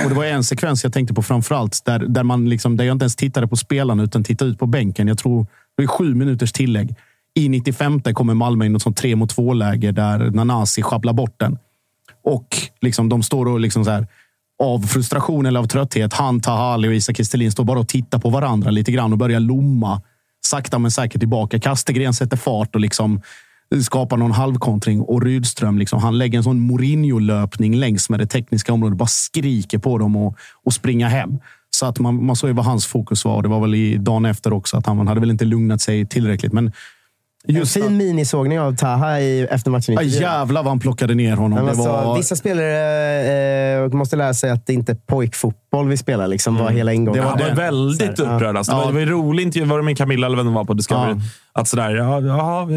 [0.04, 2.86] Och det var en sekvens jag tänkte på framför allt där, där, man liksom, där
[2.86, 5.08] jag inte ens tittade på spelarna utan tittade ut på bänken.
[5.08, 5.48] Jag tror
[5.78, 6.96] det är sju minuters tillägg.
[7.36, 11.40] I 95 kommer Malmö in i ett tre mot två läge där Nanasi sjabblar bort
[11.40, 11.58] den.
[12.24, 12.48] Och
[12.82, 14.08] liksom, de står och liksom så här,
[14.64, 16.14] av frustration eller av trötthet.
[16.14, 19.40] Han, Tahali och Isak Kristelin står bara och tittar på varandra lite grann och börjar
[19.40, 20.02] lomma
[20.46, 21.60] sakta men säkert tillbaka.
[21.60, 23.22] Kastegren sätter fart och liksom
[23.84, 28.74] skapar någon halvkontring och Rydström liksom, han lägger en sån Mourinho-löpning längs med det tekniska
[28.74, 28.98] området.
[28.98, 31.40] Bara skriker på dem och, och springer hem.
[31.76, 33.42] Så att man, man såg ju vad hans fokus var.
[33.42, 36.54] Det var väl i dagen efter också att han hade väl inte lugnat sig tillräckligt.
[36.54, 36.72] Men
[37.48, 39.96] Just en fin minisågning av Taha i, efter matchen.
[39.96, 41.68] Ja, jävlar vad han plockade ner honom.
[41.68, 42.18] Alltså, var...
[42.18, 46.28] Vissa spelare eh, måste lära sig att det inte är pojkfotboll vi spelar.
[46.28, 46.66] Liksom, mm.
[46.66, 47.24] var hela ingången.
[47.24, 48.58] Det var, det var väldigt upprörd.
[48.58, 48.72] Alltså.
[48.72, 48.86] Ja.
[48.88, 49.70] Det var en rolig intervju.
[49.70, 51.12] Var det med Camilla eller vem det var på Discovery?
[51.12, 51.22] Ja.
[51.60, 52.68] Att sådär, ja, ja,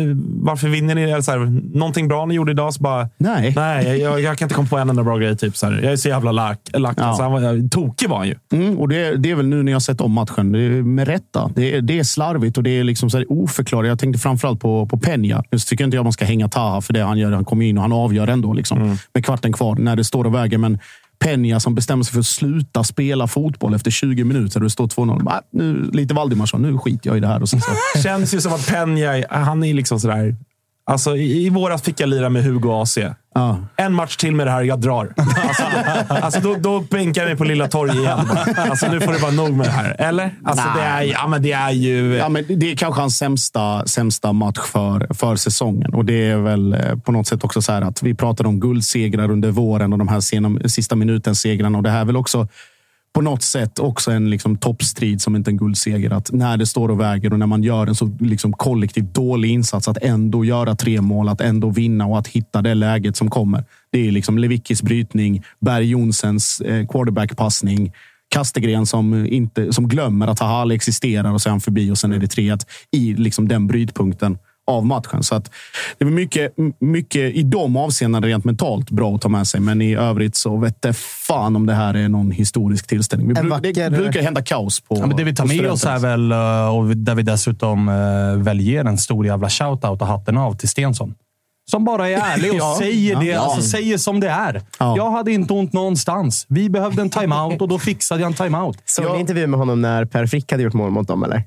[0.43, 1.03] varför vinner ni?
[1.03, 1.39] Eller såhär,
[1.79, 2.74] någonting bra ni gjorde idag?
[2.74, 5.37] Så bara, nej, nej jag, jag kan inte komma på en enda bra grej.
[5.37, 5.81] Typ, såhär.
[5.83, 6.61] Jag är så jävla lack.
[6.72, 7.05] lack ja.
[7.05, 8.35] alltså, han var, tokig var han ju.
[8.53, 10.53] Mm, och det, det är väl nu när jag sett om matchen.
[10.53, 11.51] Det är med rätta.
[11.55, 13.89] Det är, det är slarvigt och det är liksom oförklarligt.
[13.89, 15.43] Jag tänkte framförallt på, på Peña.
[15.51, 17.33] Nu tycker inte jag man ska hänga Taha för det han gör.
[17.33, 18.97] Han kommer in och han avgör ändå liksom, mm.
[19.14, 20.59] med kvarten kvar när det står och väger.
[20.59, 20.79] Men
[21.25, 24.87] Peña som bestämmer sig för att sluta spela fotboll efter 20 minuter och det står
[24.87, 25.29] 2-0.
[25.29, 27.43] Ah, nu, lite Valdimarsson, nu skiter jag i det här.
[27.43, 28.03] Och så, så.
[28.03, 30.37] Känns ju som att Peña, han är liksom sådär...
[30.89, 32.99] Alltså, i, I våras fick jag lira med Hugo AC.
[33.34, 33.59] Ja.
[33.76, 35.14] En match till med det här, jag drar.
[35.49, 35.62] Alltså,
[36.09, 38.18] då, alltså, då, då bänkar jag mig på Lilla Torg igen.
[38.57, 39.97] Alltså, nu får det vara nog med det här.
[39.99, 40.34] Eller?
[40.45, 42.14] Alltså, det, är, ja, men det är ju...
[42.14, 45.95] Ja, men det är kanske hans sämsta, sämsta match för, för säsongen.
[45.95, 49.30] Och Det är väl eh, på något sätt också så att vi pratade om guldsegrar
[49.30, 51.78] under våren och de här sena, sista minuten-segrarna.
[51.78, 52.49] Och det här är väl också
[53.13, 56.11] på något sätt också en liksom toppstrid som inte en guldseger.
[56.11, 59.51] Att när det står och väger och när man gör en så liksom kollektivt dålig
[59.51, 63.31] insats, att ändå göra tre mål, att ändå vinna och att hitta det läget som
[63.31, 63.65] kommer.
[63.91, 67.93] Det är liksom Lewickis brytning, Berg Jonsens eh, quarterbackpassning,
[68.31, 72.29] Kastegren som, inte, som glömmer att Hahal existerar och sen förbi och sen är det
[72.29, 72.57] 3
[72.91, 74.39] i liksom den brytpunkten
[74.69, 75.23] av matchen.
[75.23, 75.51] Så att
[75.99, 79.61] det var mycket, mycket i de avseendena rent mentalt bra att ta med sig.
[79.61, 83.29] Men i övrigt så vet det fan om det här är någon historisk tillställning.
[83.29, 85.99] Vi bruk, det brukar hända kaos på ja, men Det vi tar med oss är
[85.99, 90.37] väl, eh, och där vi dessutom eh, väl ger en stor jävla shoutout och hatten
[90.37, 91.14] av till Stensson.
[91.71, 92.77] Som bara är ärlig och Ja.
[92.79, 93.27] säger det.
[93.27, 93.41] Ja.
[93.41, 94.62] Alltså, säger som det är.
[94.79, 94.97] Ja.
[94.97, 96.47] Jag hade inte ont någonstans.
[96.49, 98.79] Vi behövde en timeout och då fixade jag en timeout.
[98.85, 101.23] Såg ni intervjun med honom när Per Frick hade gjort mål mot dem?
[101.23, 101.43] Eller?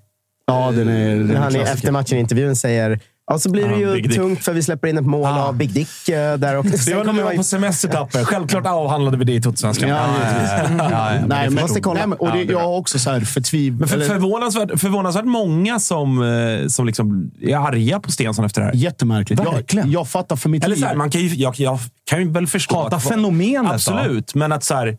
[0.47, 1.73] Ja, den är, den När är han i klassiker.
[1.75, 2.99] efter matchen-intervjun säger
[3.31, 4.17] Ja, så blir det Ja, ju Big Dick.
[4.17, 6.71] tungt för vi släpper in ett mål av Big Dick eh, där också.
[6.85, 8.23] Det var när vi var på semestertapper.
[8.25, 9.89] Självklart avhandlade vi det i Totosvenskan.
[9.89, 10.79] Ja, givetvis.
[10.79, 12.05] ja, Nej, men, måste kolla.
[12.05, 13.73] nej, och det, Ja, jag har också så här förtviv...
[13.79, 18.67] Men för, förvånansvärt, förvånansvärt många som, eh, som liksom är arga på Stensson efter det
[18.67, 18.73] här.
[18.75, 19.39] Jättemärkligt.
[19.41, 19.91] Verkligen.
[19.91, 20.81] Jag, jag fattar för mitt Eller liv.
[20.81, 21.79] så här, man kan ju, jag, jag
[22.09, 22.75] kan ju väl förstå...
[22.75, 23.73] Hata att- fenomenet då?
[23.75, 24.97] Absolut, men att så här...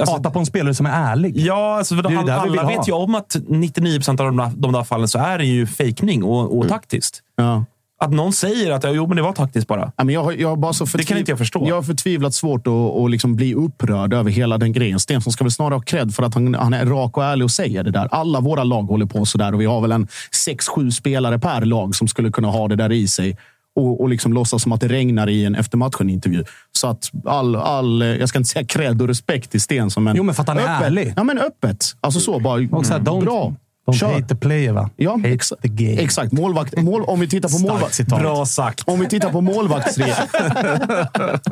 [0.00, 1.36] Alltså, Hata på en spelare som är ärlig.
[1.36, 4.50] Ja, alltså, för ju alla, alla vet ju om att 99 procent av de där,
[4.56, 6.58] de där fallen så är det ju fejkning och, Mm.
[6.58, 7.20] och taktiskt.
[7.36, 7.64] Ja.
[8.02, 9.92] Att någon säger att jo, men det var taktiskt bara.
[9.96, 11.64] Ja, men jag, har- jag har bara så Det kan inte jag förstå.
[11.68, 15.00] Jag har förtvivlat svårt att, att liksom bli upprörd över hela den grejen.
[15.00, 17.50] Stensson ska väl snarare ha cred för att han, han är rak och ärlig och
[17.50, 18.08] säger det där.
[18.10, 20.08] Alla våra lag håller på sådär och vi har väl en
[20.44, 23.36] sex sju spelare per lag som skulle kunna ha det där i sig.
[23.80, 26.44] Och, och liksom låtsas som att det regnar i en eftermatchen-intervju.
[26.72, 30.16] Så att all, all, jag ska inte säga cred och respekt till Stensson, men...
[30.16, 30.86] Jo, men för att han är öppet.
[30.86, 31.12] ärlig.
[31.16, 31.84] Ja, men öppet.
[32.00, 32.68] Alltså så, bara...
[32.72, 33.54] Och så här, don't, bra.
[33.86, 34.12] Don't Kör.
[34.12, 34.90] hate the player, va?
[34.96, 36.02] Ja, hate exa- the game.
[36.02, 36.32] exakt.
[36.32, 38.06] Målvakt, mål, om vi tittar på målvakt...
[38.06, 38.82] Bra sagt.
[38.88, 40.16] Om vi tittar på målvaktsregeln.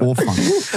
[0.00, 0.34] Åh fan.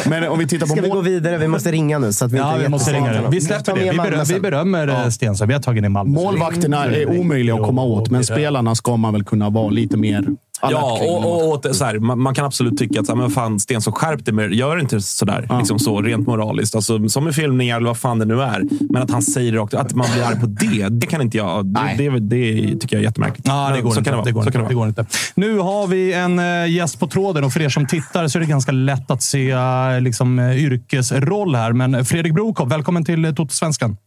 [0.10, 1.38] Men om vi tittar på Ska vi gå vidare?
[1.38, 2.14] Vi måste ringa nu.
[2.14, 3.30] Så att vi Ja, inte vi måste ringa.
[3.30, 3.86] Vi släpper det.
[3.86, 5.12] med Vi, beröm, vi berömmer ja.
[5.12, 5.47] Stensson.
[5.47, 6.14] Vi har tagit ner Malmö.
[6.14, 10.26] Målvakterna är omöjliga att komma åt, men spelarna ska man väl kunna vara lite mer
[10.62, 13.32] Ja, och, och, och så här, man, man kan absolut tycka att så här, men
[13.32, 15.47] fan, Stensson skärp dig, men gör inte sådär.
[15.59, 16.76] Liksom så, rent moraliskt.
[16.76, 18.64] Alltså, som i filmningar eller vad fan det nu är.
[18.89, 21.66] Men att han säger rakt att man blir arg på det, det kan inte jag.
[21.66, 23.47] Det, det, det tycker jag är jättemärkligt.
[23.47, 24.09] Ja, det går, så inte.
[24.09, 24.72] Kan det, det, går så kan inte.
[24.72, 25.05] det går inte.
[25.36, 28.39] Nu har vi en eh, gäst på tråden och för er som tittar så är
[28.39, 31.74] det ganska lätt att se eh, liksom, eh, yrkesroll här.
[31.74, 33.97] Men Fredrik Brokopp, välkommen till eh, Totosvenskan.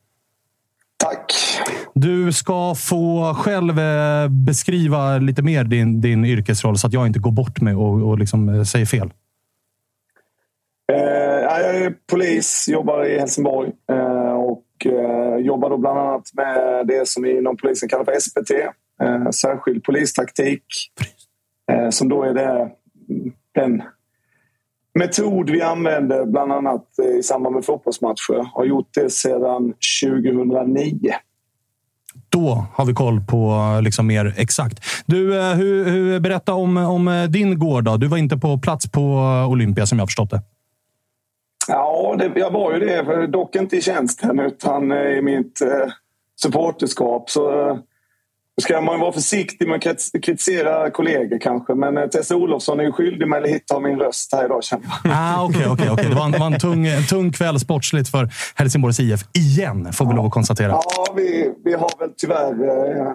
[0.96, 1.32] Tack.
[1.94, 7.18] Du ska få själv eh, beskriva lite mer din, din yrkesroll så att jag inte
[7.18, 9.12] går bort mig och, och liksom, eh, säger fel.
[10.92, 16.86] Eh, jag är polis, jobbar i Helsingborg eh, och eh, jobbar då bland annat med
[16.86, 18.50] det som vi inom polisen kallar för SPT,
[19.02, 20.64] eh, särskild polistaktik.
[21.72, 22.70] Eh, som då är det,
[23.54, 23.82] den
[24.98, 26.86] metod vi använder bland annat
[27.18, 28.50] i samband med fotbollsmatcher.
[28.54, 31.14] Har gjort det sedan 2009.
[32.28, 34.84] Då har vi koll på liksom mer exakt.
[35.06, 37.84] Du, eh, hur, hur, berätta om, om eh, din gård.
[37.84, 37.96] Då.
[37.96, 40.42] Du var inte på plats på eh, Olympia som jag förstått det.
[41.68, 43.26] Ja, det, jag var ju det.
[43.26, 45.92] Dock inte i tjänsten utan i mitt eh,
[46.36, 47.30] supporterskap.
[47.30, 47.76] Så eh,
[48.62, 51.74] ska man vara försiktig med att krit- kritisera kollegor kanske.
[51.74, 54.84] Men eh, Tesse Olofsson är ju skyldig mig lite av min röst här idag känner
[55.04, 55.12] jag.
[55.14, 55.62] Ah, Okej.
[55.96, 59.20] Det var en, det var en, tung, en tung kväll sportsligt för Helsingborgs IF.
[59.32, 60.70] Igen, får vi lov att konstatera.
[60.72, 62.52] Ja, vi, vi har väl tyvärr...
[62.52, 63.12] Eh,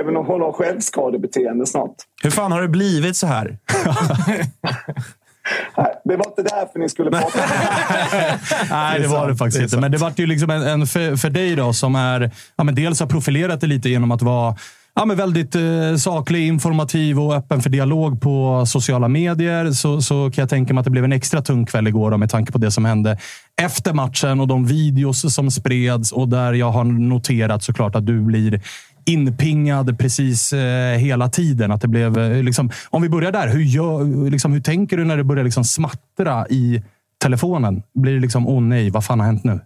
[0.00, 1.94] även om hon har självskadebeteende snart.
[2.22, 3.58] Hur fan har det blivit så här?
[6.04, 7.38] Det var inte därför ni skulle prata.
[8.70, 9.80] Nej, det var det faktiskt inte.
[9.80, 12.74] Men det var ju liksom en, en för, för dig då som är, ja, men
[12.74, 14.56] dels har profilerat dig lite genom att vara
[14.96, 19.70] ja, men väldigt eh, saklig, informativ och öppen för dialog på sociala medier.
[19.72, 22.16] Så, så kan jag tänka mig att det blev en extra tung kväll igår då,
[22.16, 23.18] med tanke på det som hände
[23.60, 26.12] efter matchen och de videos som spreds.
[26.12, 28.60] Och där jag har noterat såklart att du blir
[29.06, 31.72] inpingad precis eh, hela tiden.
[31.72, 33.48] Att det blev, eh, liksom, om vi börjar där.
[33.48, 36.82] Hur, gör, liksom, hur tänker du när det börjar liksom smattra i
[37.22, 37.82] telefonen?
[37.94, 39.60] Blir det liksom, åh nej, vad fan har hänt nu?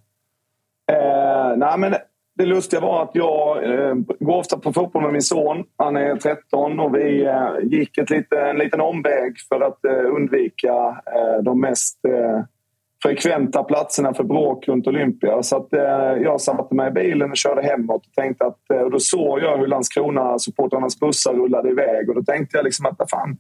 [0.93, 1.95] Eh, nej, men
[2.39, 5.65] det lustiga var att jag eh, går ofta på fotboll med min son.
[5.77, 10.15] Han är 13 och vi eh, gick ett lite, en liten omväg för att eh,
[10.17, 10.73] undvika
[11.17, 12.45] eh, de mest eh,
[13.03, 15.43] frekventa platserna för bråk runt Olympia.
[15.43, 18.07] Så att, eh, jag satte mig i bilen och körde hemåt.
[18.07, 22.09] Och, tänkte att, eh, och då såg jag hur Landskrona-supportrarnas bussar rullade iväg.
[22.09, 23.37] Och då tänkte jag liksom att fan,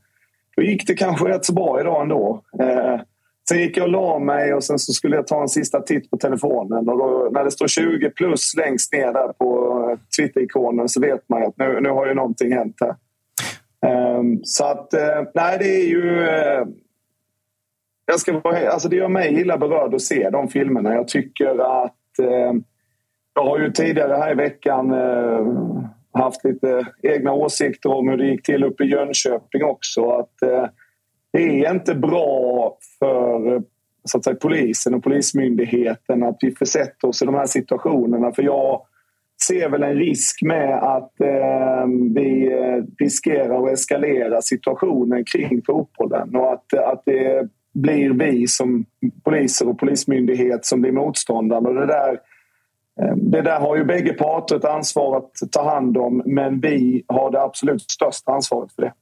[0.56, 2.42] då gick det kanske rätt så bra idag ändå.
[2.60, 3.00] Eh,
[3.48, 6.10] sen gick jag och la mig och sen så skulle jag ta en sista titt
[6.10, 6.88] på telefonen.
[6.88, 11.40] Och då, när det står 20 plus längst ner där på Twitter-ikonen så vet man
[11.40, 12.94] ju att nu, nu har ju någonting hänt här.
[13.86, 16.28] Eh, så att, eh, nej det är ju...
[16.28, 16.64] Eh,
[18.10, 20.94] jag ska vara, alltså det gör mig illa berörd att se de filmerna.
[20.94, 22.18] Jag tycker att...
[22.22, 22.52] Eh,
[23.34, 25.46] jag har ju tidigare här i veckan eh,
[26.12, 30.10] haft lite egna åsikter om hur det gick till uppe i Jönköping också.
[30.10, 30.64] Att, eh,
[31.32, 33.62] det är inte bra för
[34.04, 38.32] så att säga, polisen och polismyndigheten att vi försätter oss i de här situationerna.
[38.32, 38.82] För jag
[39.46, 46.36] ser väl en risk med att eh, vi eh, riskerar att eskalera situationen kring fotbollen
[46.36, 48.84] och att, att det blir vi som
[49.24, 51.60] poliser och polismyndighet som blir motståndare.
[51.60, 52.12] Och det, där,
[53.02, 57.04] eh, det där har ju bägge parter ett ansvar att ta hand om men vi
[57.08, 58.92] har det absolut största ansvaret för det.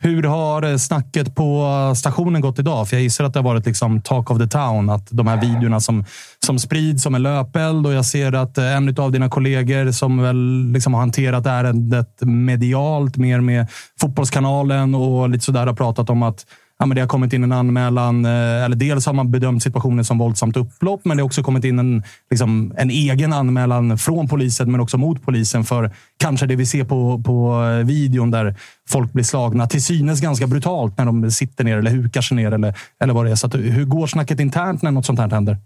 [0.00, 1.66] Hur har eh, snacket på
[1.96, 2.88] stationen gått idag?
[2.88, 4.90] För jag gissar att det har varit liksom talk of the town.
[4.90, 6.04] Att de här videorna som,
[6.46, 10.22] som sprids som en löpeld och jag ser att eh, en av dina kollegor som
[10.22, 13.66] väl liksom har hanterat ärendet medialt mer med
[14.00, 16.46] Fotbollskanalen och lite sådär har pratat om att
[16.78, 18.24] ja, men det har kommit in en anmälan.
[18.24, 21.64] Eh, eller dels har man bedömt situationen som våldsamt upplopp, men det har också kommit
[21.64, 26.56] in en, liksom, en egen anmälan från polisen, men också mot polisen för kanske det
[26.56, 28.54] vi ser på, på eh, videon där
[28.88, 32.52] folk blir slagna till synes ganska brutalt när de sitter ner eller hukar sig ner
[32.52, 33.34] eller, eller vad det är.
[33.34, 35.56] Så att, hur går snacket internt när något sånt här händer?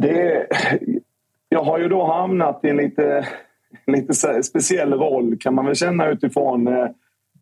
[0.00, 0.46] Det
[1.48, 3.28] jag har ju då hamnat i en lite,
[3.86, 6.86] lite speciell roll kan man väl känna utifrån eh,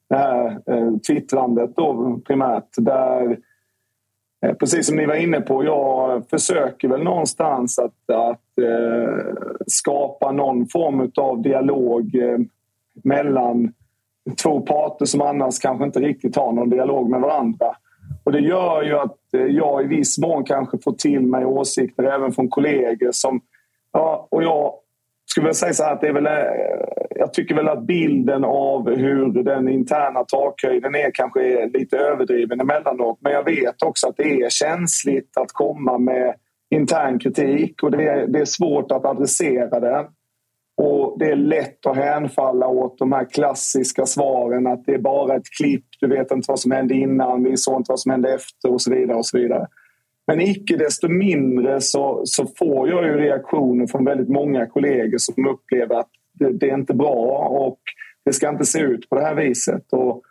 [0.08, 2.68] det här eh, twittrandet då primärt.
[2.76, 3.38] Där,
[4.46, 9.34] eh, precis som ni var inne på, jag försöker väl någonstans att, att eh,
[9.66, 12.38] skapa någon form av dialog eh,
[13.04, 13.72] mellan
[14.42, 17.76] två parter som annars kanske inte riktigt har någon dialog med varandra.
[18.24, 22.04] Och Det gör ju att eh, jag i viss mån kanske får till mig åsikter
[22.04, 23.40] även från kollegor som...
[23.92, 24.72] Ja, och jag
[25.30, 26.32] skulle väl säga så här att det är väl eh,
[27.18, 32.60] jag tycker väl att bilden av hur den interna takhöjden är kanske är lite överdriven
[32.60, 33.18] emellanåt.
[33.20, 36.34] Men jag vet också att det är känsligt att komma med
[36.74, 40.06] intern kritik och det är, det är svårt att adressera den.
[40.82, 45.36] Och Det är lätt att hänfalla åt de här klassiska svaren att det är bara
[45.36, 48.34] ett klipp, du vet inte vad som hände innan, vi såg inte vad som hände
[48.34, 49.18] efter och så vidare.
[49.18, 49.66] och så vidare.
[50.28, 55.46] Men icke desto mindre så, så får jag ju reaktioner från väldigt många kollegor som
[55.46, 57.78] upplever att det, det, är inte bra och
[58.24, 59.92] det ska inte se ut på det här viset.
[59.92, 60.22] Och,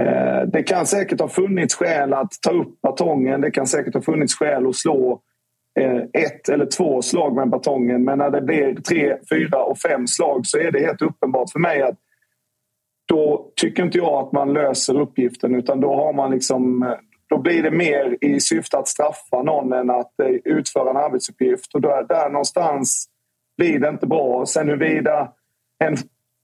[0.00, 3.40] eh, det kan säkert ha funnits skäl att ta upp batongen.
[3.40, 5.20] Det kan säkert ha funnits skäl att slå
[5.80, 8.04] eh, ett eller två slag med batongen.
[8.04, 11.60] Men när det blir tre, fyra och fem slag så är det helt uppenbart för
[11.60, 11.98] mig att
[13.08, 16.94] då tycker inte jag att man löser uppgiften utan då har man liksom eh,
[17.32, 21.74] då blir det mer i syfte att straffa någon än att eh, utföra en arbetsuppgift.
[21.74, 23.06] Och där, där någonstans
[23.56, 24.46] blir det inte bra.
[24.46, 25.32] Sen huruvida
[25.84, 25.96] en,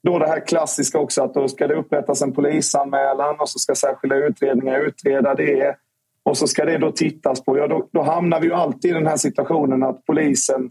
[0.02, 3.74] då det här klassiska också att då ska det upprättas en polisanmälan och så ska
[3.74, 5.76] särskilda utredningar utreda det.
[6.22, 7.58] Och så ska det då tittas på.
[7.58, 10.70] Ja, då, då hamnar vi ju alltid i den här situationen att polisen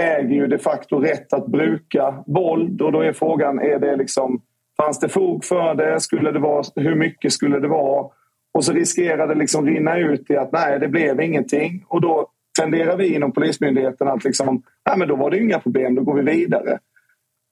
[0.00, 4.42] äger ju de facto rätt att bruka våld och då är frågan, är det liksom,
[4.76, 6.00] fanns det fog för det?
[6.00, 8.10] Skulle det vara, hur mycket skulle det vara?
[8.54, 11.84] Och så riskerar det liksom rinna ut i att nej, det blev ingenting.
[11.88, 12.30] Och då
[12.60, 16.14] tenderar vi inom Polismyndigheten att liksom, nej men då var det inga problem, då går
[16.14, 16.78] vi vidare.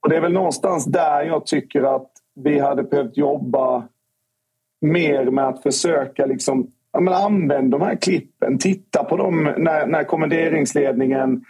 [0.03, 3.87] Och det är väl någonstans där jag tycker att vi hade behövt jobba
[4.81, 8.57] mer med att försöka liksom, ja, men använd de här klippen.
[8.57, 11.45] Titta på dem när, när kommenderingsledningen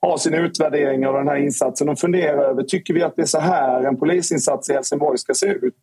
[0.00, 3.26] har sin utvärdering av den här insatsen och fundera över, tycker vi att det är
[3.26, 5.74] så här en polisinsats i Helsingborg ska se ut?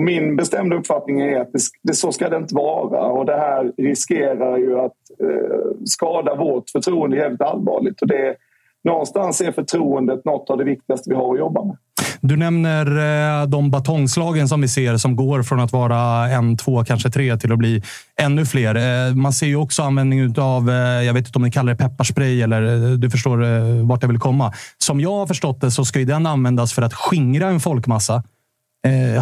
[0.00, 3.36] Och min bestämda uppfattning är att det, det, så ska det inte vara och det
[3.36, 4.92] här riskerar ju att
[5.22, 8.02] eh, skada vårt förtroende jävligt allvarligt.
[8.02, 8.36] Och det,
[8.84, 11.76] någonstans är förtroendet något av det viktigaste vi har att jobba med.
[12.20, 16.84] Du nämner eh, de batongslagen som vi ser som går från att vara en, två,
[16.84, 17.82] kanske tre till att bli
[18.20, 18.74] ännu fler.
[18.74, 21.78] Eh, man ser ju också användning av, eh, jag vet inte om ni kallar det
[21.78, 23.38] pepparspray eller du förstår
[23.86, 24.52] vart jag vill komma.
[24.78, 28.22] Som jag har förstått det så ska ju den användas för att skingra en folkmassa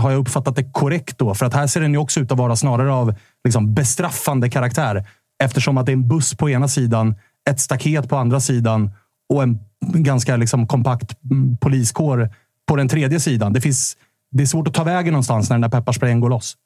[0.00, 1.34] har jag uppfattat det korrekt då?
[1.34, 5.04] För att här ser den ju också ut att vara snarare av liksom, bestraffande karaktär.
[5.44, 7.14] Eftersom att det är en buss på ena sidan,
[7.50, 8.90] ett staket på andra sidan
[9.28, 11.16] och en ganska liksom kompakt
[11.60, 12.30] poliskår
[12.68, 13.52] på den tredje sidan.
[13.52, 13.96] Det, finns,
[14.30, 16.56] det är svårt att ta vägen någonstans när den där pepparsprayen går loss.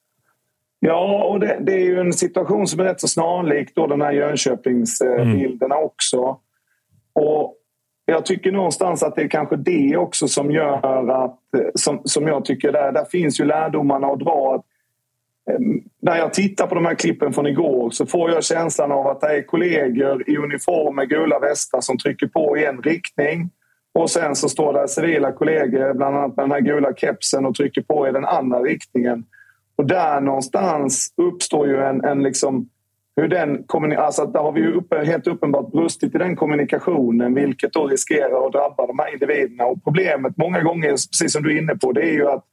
[0.81, 4.01] Ja, och det, det, är ju en situation som är rätt så snarlik då den
[4.01, 5.87] här Jönköpingsbilderna mm.
[5.87, 6.39] också.
[7.15, 7.55] Och
[8.05, 12.27] jag tycker någonstans att det är kanske det också som gör att, eh, som, som
[12.27, 14.55] jag tycker, där, där finns ju lärdomarna att dra.
[14.55, 14.65] Att
[15.55, 19.07] ehm, när jag tittar på de här klippen från igår så får jag känslan av
[19.07, 23.51] att det är kollegor i uniform med gula västar som trycker på i en riktning.
[23.95, 27.55] Och sen så står det civila kollegor, bland annat med den här gula kepsen och
[27.55, 29.25] trycker på i den andra riktningen.
[29.77, 32.69] Och där någonstans uppstår ju en, en liksom
[33.17, 33.65] hur den
[33.99, 38.47] alltså där har vi ju uppe, helt uppenbart brustit i den kommunikationen vilket då riskerar
[38.47, 39.65] att drabba de här individerna.
[39.65, 42.45] Och problemet många gånger, precis som du är inne på, det är ju att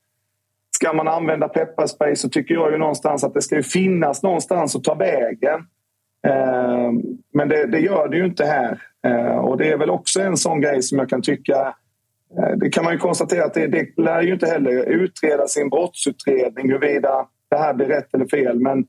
[0.71, 4.83] Ska man använda pepparspray så tycker jag ju någonstans att det ska finnas någonstans att
[4.83, 5.59] ta vägen.
[6.27, 6.91] Eh,
[7.33, 8.81] men det, det, gör det ju inte här.
[9.07, 11.73] Eh, och det är väl också en sån grej som jag kan tycka
[12.37, 15.69] eh, det kan man ju konstatera att det, det lär ju inte heller utreda sin
[15.69, 18.59] brottsutredning huruvida det här blir rätt eller fel.
[18.59, 18.85] Men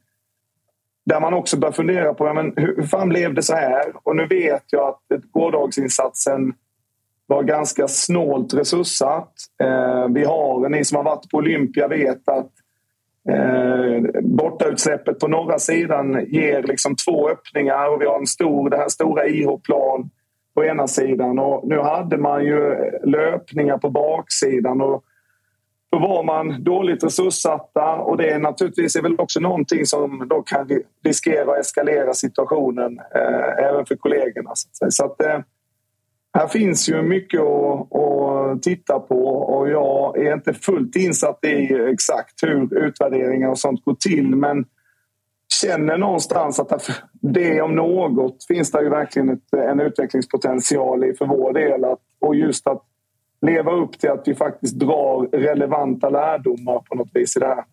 [1.05, 3.93] där man också bör fundera på ja, men hur, hur fan blev det så här?
[4.03, 6.53] Och nu vet jag att gårdagsinsatsen
[7.27, 9.33] var ganska snålt resurssatt.
[9.63, 12.51] Eh, vi har, ni som har varit på Olympia vet att
[13.29, 18.77] Eh, bortautsläppet på norra sidan ger liksom två öppningar och vi har en stor, det
[18.77, 20.11] här stora IH-plan
[20.55, 21.39] på ena sidan.
[21.39, 22.75] Och nu hade man ju
[23.05, 24.81] löpningar på baksidan.
[24.81, 25.05] Och
[25.91, 30.43] då var man dåligt resurssatta och det är naturligtvis är väl också någonting som då
[30.43, 30.69] kan
[31.05, 34.51] riskera att eskalera situationen eh, även för kollegorna.
[34.55, 35.39] Så att, så att eh,
[36.39, 41.75] här finns ju mycket att, att, titta på och jag är inte fullt insatt i
[41.93, 44.65] exakt hur utvärderingar och sånt går till men
[45.61, 51.27] känner någonstans att det om något finns det ju verkligen ett, en utvecklingspotential i för
[51.27, 51.85] vår del.
[51.85, 52.83] Att, och just att
[53.47, 57.65] leva upp till att vi faktiskt drar relevanta lärdomar på något vis i det här.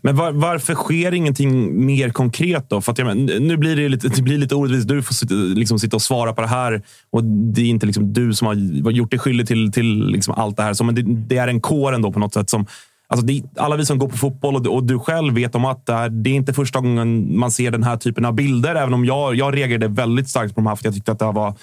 [0.00, 2.80] Men var, varför sker ingenting mer konkret då?
[2.80, 4.88] För att, men, nu blir det, lite, det blir lite orättvist.
[4.88, 8.12] Du får sitta, liksom, sitta och svara på det här och det är inte liksom,
[8.12, 10.74] du som har gjort dig skyldig till, till liksom, allt det här.
[10.74, 12.50] Så, men det, det, är en kår ändå på något sätt.
[12.50, 12.66] Som,
[13.08, 15.86] alltså, det, alla vi som går på fotboll och, och, du själv vet om att
[15.86, 18.74] det är, det är inte första gången man ser den här typen av bilder.
[18.74, 21.32] Även om jag, jag reagerade väldigt starkt på de här för jag tyckte att det
[21.32, 21.54] var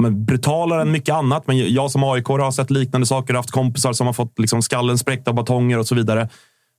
[0.00, 1.46] men, brutalare än mycket annat.
[1.46, 3.34] Men jag som AIK har sett liknande saker.
[3.34, 6.28] Haft kompisar som har fått liksom, skallen spräckt av batonger och så vidare.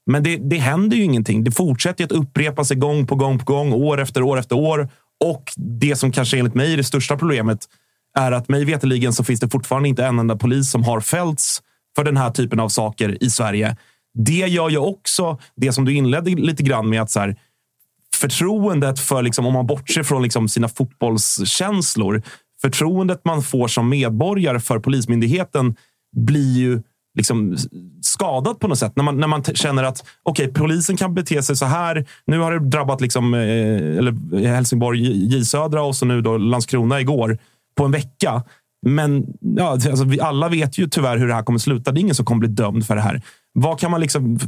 [0.06, 1.44] Men det, det händer ju ingenting.
[1.44, 4.90] Det fortsätter att upprepa sig gång på gång på gång, år efter år efter år.
[5.24, 7.60] Och det som kanske enligt mig är det största problemet
[8.20, 11.62] är att mig veterligen så finns det fortfarande inte en enda polis som har fällts
[11.96, 13.78] för den här typen av saker i Sverige.
[14.14, 17.36] Det gör ju också det som du inledde lite grann med att så här,
[18.16, 22.22] förtroendet för, liksom, om man bortser från liksom, sina fotbollskänslor,
[22.62, 25.76] förtroendet man får som medborgare för Polismyndigheten
[26.16, 26.82] blir ju
[27.18, 27.58] liksom
[28.02, 28.96] skadat på något sätt.
[28.96, 32.06] När man, när man känner att okay, polisen kan bete sig så här.
[32.26, 35.02] Nu har det drabbat liksom, eh, eller eh, Helsingborg,
[35.36, 37.38] J Södra och så nu då Landskrona igår
[37.78, 38.44] på en vecka.
[38.86, 41.92] Men ja, alltså, vi alla vet ju tyvärr hur det här kommer sluta.
[41.92, 43.22] Det är ingen som kommer bli dömd för det här.
[43.54, 44.40] Vad kan man liksom...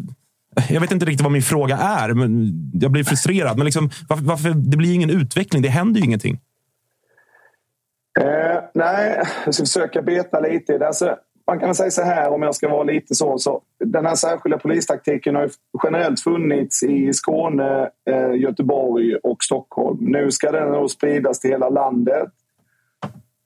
[0.69, 2.13] Jag vet inte riktigt vad min fråga är.
[2.13, 3.57] Men jag blir frustrerad.
[3.57, 5.61] Men liksom, varför, varför, det blir ingen utveckling.
[5.61, 6.39] Det händer ju ingenting.
[8.19, 10.87] Eh, nej, jag ska försöka beta lite i det.
[10.87, 13.37] Alltså, man kan säga så här, om jag ska vara lite så.
[13.37, 15.49] så den här särskilda polistaktiken har
[15.83, 19.97] generellt funnits i Skåne, eh, Göteborg och Stockholm.
[20.01, 22.29] Nu ska den nog spridas till hela landet.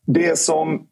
[0.05, 0.87] Det som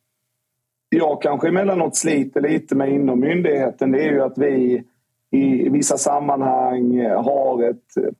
[0.89, 4.83] jag kanske emellanåt sliter lite med inom myndigheten det är ju att vi
[5.31, 8.15] i vissa sammanhang har ett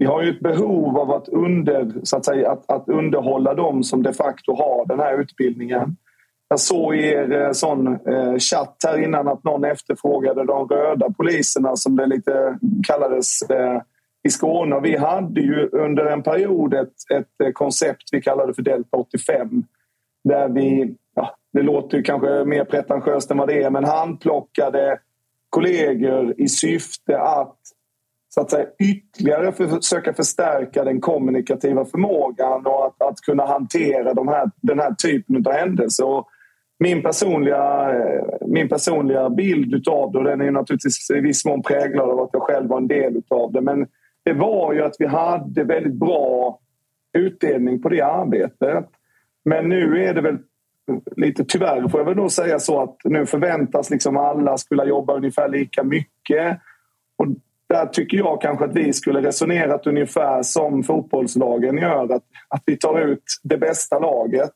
[0.00, 3.82] vi har ju ett behov av att, under, så att, säga, att, att underhålla dem
[3.82, 5.96] som de facto har den här utbildningen.
[6.48, 11.10] Jag såg i er eh, sån eh, chatt här innan att någon efterfrågade de röda
[11.10, 13.80] poliserna som det lite kallades eh,
[14.28, 14.80] i Skåne.
[14.80, 19.64] Vi hade ju under en period ett, ett eh, koncept vi kallade för Delta 85
[20.24, 24.98] där vi, ja, det låter ju kanske mer pretentiöst än vad det är, men handplockade
[25.50, 27.56] kollegor i syfte att
[28.34, 34.28] så att säga, ytterligare försöka förstärka den kommunikativa förmågan och att, att kunna hantera de
[34.28, 36.06] här, den här typen av händelser.
[36.06, 36.28] Och
[36.78, 41.62] min, personliga, eh, min personliga bild av det, och den är naturligtvis i viss mån
[41.62, 43.86] präglad av att jag själv var en del av det, men
[44.24, 46.58] det var ju att vi hade väldigt bra
[47.18, 48.86] utdelning på det arbetet.
[49.44, 50.38] Men nu är det väl
[51.16, 55.16] lite tyvärr får jag väl då säga så att nu förväntas liksom alla skulle jobba
[55.16, 56.60] ungefär lika mycket.
[57.16, 57.26] Och
[57.70, 62.04] där tycker jag kanske att vi skulle resonerat ungefär som fotbollslagen gör.
[62.04, 64.52] Att, att vi tar ut det bästa laget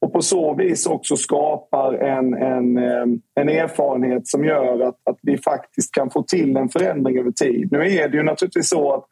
[0.00, 5.18] och på så vis också skapar en, en, eh, en erfarenhet som gör att, att
[5.22, 7.68] vi faktiskt kan få till en förändring över tid.
[7.72, 9.04] Nu är det ju naturligtvis så att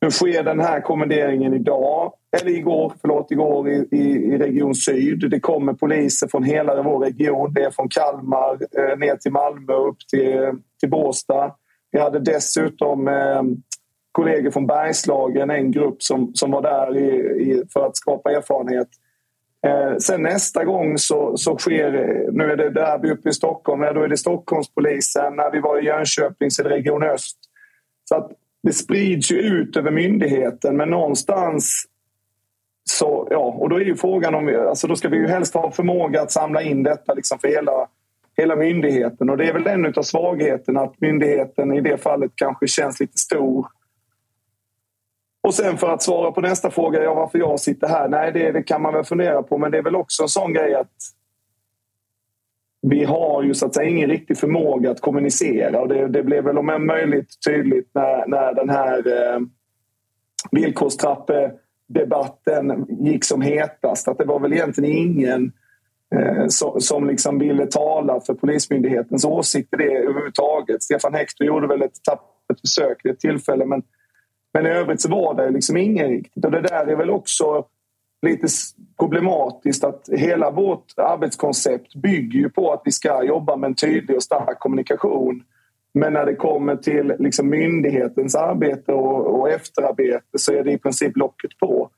[0.00, 5.30] nu sker den här kommenderingen idag, eller igår, förlåt, igår i, i, i Region Syd.
[5.30, 7.54] Det kommer poliser från hela vår region.
[7.54, 11.54] Det är från Kalmar eh, ner till Malmö upp till, till Båstad.
[11.92, 13.42] Vi hade dessutom eh,
[14.12, 17.08] kollegor från Bergslagen, en grupp som, som var där i,
[17.42, 18.88] i, för att skapa erfarenhet.
[19.66, 21.90] Eh, sen nästa gång så, så sker,
[22.32, 25.36] nu är det derby uppe i Stockholm, då är det Stockholmspolisen.
[25.36, 27.38] När vi var i Jönköping så är det Region Öst.
[28.04, 28.30] Så att
[28.62, 31.86] det sprids ju ut över myndigheten men någonstans
[32.90, 35.70] så, ja, och då är ju frågan om, alltså då ska vi ju helst ha
[35.70, 37.88] förmåga att samla in detta liksom för hela
[38.36, 39.30] hela myndigheten.
[39.30, 43.18] Och det är väl en av svagheterna att myndigheten i det fallet kanske känns lite
[43.18, 43.66] stor.
[45.42, 48.08] Och sen för att svara på nästa fråga, ja, varför jag sitter här.
[48.08, 50.52] Nej, det, det kan man väl fundera på, men det är väl också en sån
[50.52, 50.92] grej att
[52.82, 56.44] vi har ju så att säga ingen riktig förmåga att kommunicera och det, det blev
[56.44, 59.40] väl om möjligt tydligt när, när den här eh,
[60.50, 65.52] villkorstrappedebatten gick som hetast att det var väl egentligen ingen
[66.14, 66.46] Eh,
[66.78, 70.82] som liksom ville tala för Polismyndighetens åsikter det överhuvudtaget.
[70.82, 73.64] Stefan Hector gjorde väl ett tappert försök vid ett tillfälle.
[73.64, 73.82] Men,
[74.54, 76.44] men i övrigt så var det liksom ingen riktigt.
[76.44, 77.64] Och det där är väl också
[78.26, 78.46] lite
[78.98, 84.16] problematiskt att hela vårt arbetskoncept bygger ju på att vi ska jobba med en tydlig
[84.16, 85.42] och stark kommunikation.
[85.94, 90.78] Men när det kommer till liksom myndighetens arbete och, och efterarbete så är det i
[90.78, 91.90] princip locket på.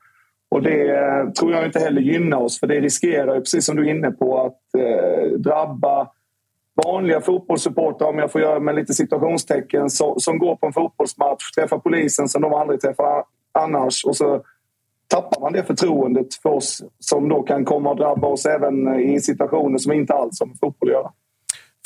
[0.51, 3.91] Och det tror jag inte heller gynnar oss för det riskerar, precis som du är
[3.95, 6.07] inne på, att eh, drabba
[6.85, 11.51] vanliga fotbollssupportrar, om jag får göra med lite situationstecken, så, som går på en fotbollsmatch,
[11.51, 14.43] träffar polisen som de aldrig träffar annars och så
[15.07, 19.19] tappar man det förtroendet för oss som då kan komma att drabba oss även i
[19.19, 21.11] situationer som inte alls har med fotboll att göra.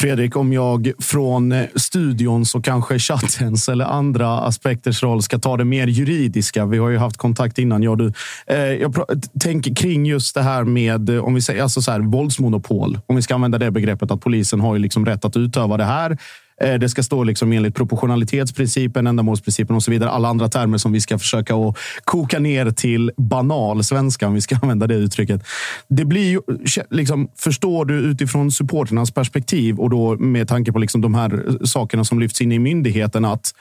[0.03, 5.39] Fredrik, om jag från eh, studion studions och kanske chattens eller andra aspekters roll ska
[5.39, 6.65] ta det mer juridiska.
[6.65, 8.13] Vi har ju haft kontakt innan, jag och du.
[8.47, 8.95] Eh, jag
[9.39, 12.99] tänker kring just det här med eh, om vi säger alltså så här, våldsmonopol.
[13.05, 15.85] Om vi ska använda det begreppet att polisen har ju liksom rätt att utöva det
[15.85, 16.17] här.
[16.61, 20.09] Eh, det ska stå liksom enligt proportionalitetsprincipen, ändamålsprincipen och så vidare.
[20.09, 24.41] Alla andra termer som vi ska försöka att koka ner till banal svenska, om vi
[24.41, 25.43] ska använda det uttrycket.
[25.87, 26.41] Det blir ju,
[26.89, 32.03] liksom, förstår du utifrån supporternas perspektiv och då med tanke på liksom de här sakerna
[32.03, 33.53] som lyfts in i myndigheten att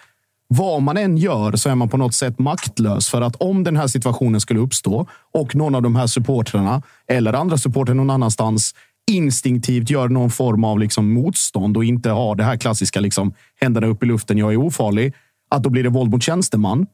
[0.55, 3.09] vad man än gör så är man på något sätt maktlös.
[3.09, 7.33] För att om den här situationen skulle uppstå och någon av de här supportrarna eller
[7.33, 8.75] andra supportrar någon annanstans
[9.13, 13.87] instinktivt gör någon form av liksom motstånd och inte har det här klassiska liksom, händerna
[13.87, 15.15] upp i luften, jag är ofarlig.
[15.51, 16.87] Att då blir det våld mot tjänsteman.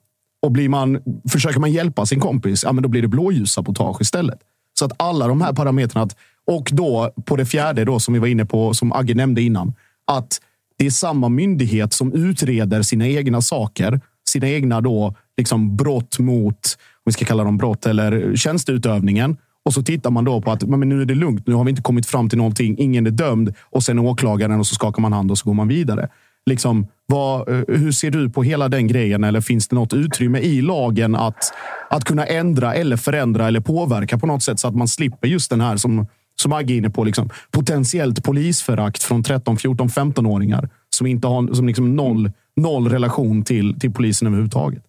[0.43, 0.99] Och blir man,
[1.29, 4.39] försöker man hjälpa sin kompis, ja, men då blir det blåljussabotage istället.
[4.79, 6.09] Så att alla de här parametrarna,
[6.47, 9.75] och då på det fjärde då, som vi var inne på, som Agge nämnde innan,
[10.07, 10.41] att
[10.79, 16.77] det är samma myndighet som utreder sina egna saker, sina egna då, liksom brott mot,
[16.95, 19.37] om vi ska kalla dem brott, eller tjänsteutövningen.
[19.69, 21.47] Och så tittar man då på att men nu är det lugnt.
[21.47, 22.79] Nu har vi inte kommit fram till någonting.
[22.79, 23.55] Ingen är dömd.
[23.71, 26.09] Och sen åklagaren och så skakar man hand och så går man vidare.
[26.47, 29.25] Liksom, vad, eh, hur ser du på hela den grejen?
[29.25, 31.53] Eller finns det något utrymme i lagen att,
[31.91, 35.51] att kunna ändra eller förändra eller påverka på något sätt så att man slipper just
[35.51, 36.07] den här som,
[36.37, 41.55] som Agge är inne på, liksom, potentiellt polisförakt från 13, 14, 15-åringar som inte har
[41.55, 44.83] som liksom noll, noll relation till, till polisen överhuvudtaget?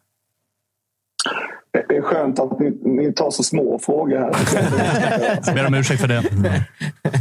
[1.72, 4.32] Det är skönt att ni, ni tar så små frågor här.
[5.46, 6.18] Jag ber om ursäkt för det.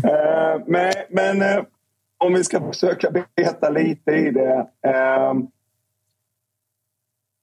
[0.04, 1.64] Eh, men, men eh,
[2.18, 4.66] om vi ska försöka beta lite i det.
[4.86, 5.34] Eh,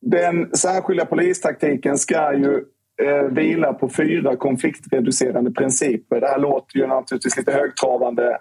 [0.01, 2.63] den särskilda polistaktiken ska ju
[3.31, 6.21] vila på fyra konfliktreducerande principer.
[6.21, 8.37] Det här låter ju naturligtvis lite högtravande,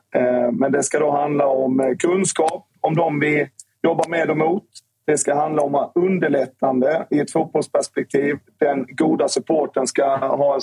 [0.52, 3.48] men det ska då handla om kunskap om de vi
[3.82, 4.64] jobbar med och mot.
[5.06, 8.36] Det ska handla om underlättande i ett fotbollsperspektiv.
[8.58, 10.60] Den goda supporten ska ha en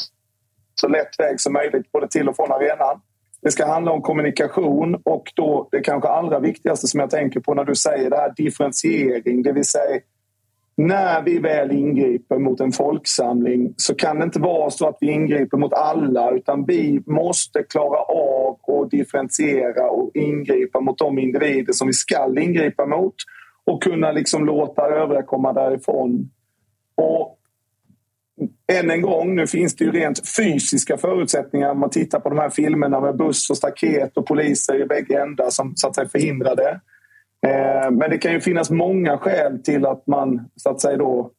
[0.76, 3.02] så lätt väg som möjligt både till och från arenan.
[3.42, 7.54] Det ska handla om kommunikation och då det kanske allra viktigaste som jag tänker på
[7.54, 10.00] när du säger det här differentiering, det vill säga
[10.78, 15.12] när vi väl ingriper mot en folksamling så kan det inte vara så att vi
[15.12, 21.74] ingriper mot alla utan vi måste klara av att differentiera och ingripa mot de individer
[21.74, 23.16] som vi ska ingripa mot
[23.66, 26.30] och kunna liksom låta övriga komma därifrån.
[26.96, 27.38] Och
[28.68, 32.38] än en gång, nu finns det ju rent fysiska förutsättningar om man tittar på de
[32.38, 36.10] här filmerna med buss och staket och poliser i bägge ändar som så att säga
[36.10, 36.80] förhindrar det.
[37.48, 41.32] Eh, men det kan ju finnas många skäl till att man så att säga då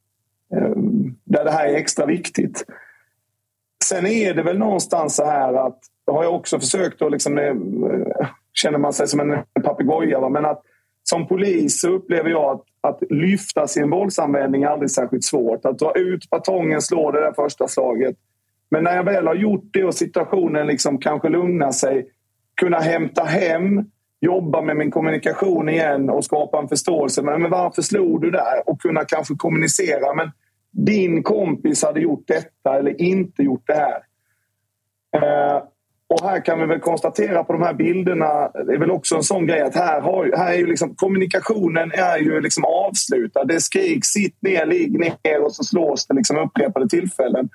[0.55, 0.77] eh,
[1.25, 2.65] där det här är extra viktigt.
[3.85, 7.39] Sen är det väl någonstans så här att, det har jag också försökt att liksom,
[7.39, 7.55] eh,
[8.53, 10.63] känner man sig som en papegoja, men att
[11.03, 15.65] som polis så upplever jag att, att lyfta sin våldsanvändning är aldrig särskilt svårt.
[15.65, 18.17] Att dra ut batongen, slå det där första slaget.
[18.71, 22.07] Men när jag väl har gjort det och situationen liksom kanske lugnar sig,
[22.61, 23.85] kunna hämta hem,
[24.21, 27.23] jobba med min kommunikation igen och skapa en förståelse.
[27.23, 28.69] Men, men varför slog du där?
[28.69, 30.15] Och kunna kanske kommunicera.
[30.15, 30.31] Men
[30.71, 34.03] din kompis hade gjort detta eller inte gjort det här.
[35.17, 35.63] Eh,
[36.13, 39.23] och här kan vi väl konstatera på de här bilderna, det är väl också en
[39.23, 43.45] sån grej att här, har, här är ju liksom, kommunikationen är ju liksom avslutad.
[43.45, 47.49] Det skriks sitt ner, ligg ner och så slås det liksom upprepade tillfällen.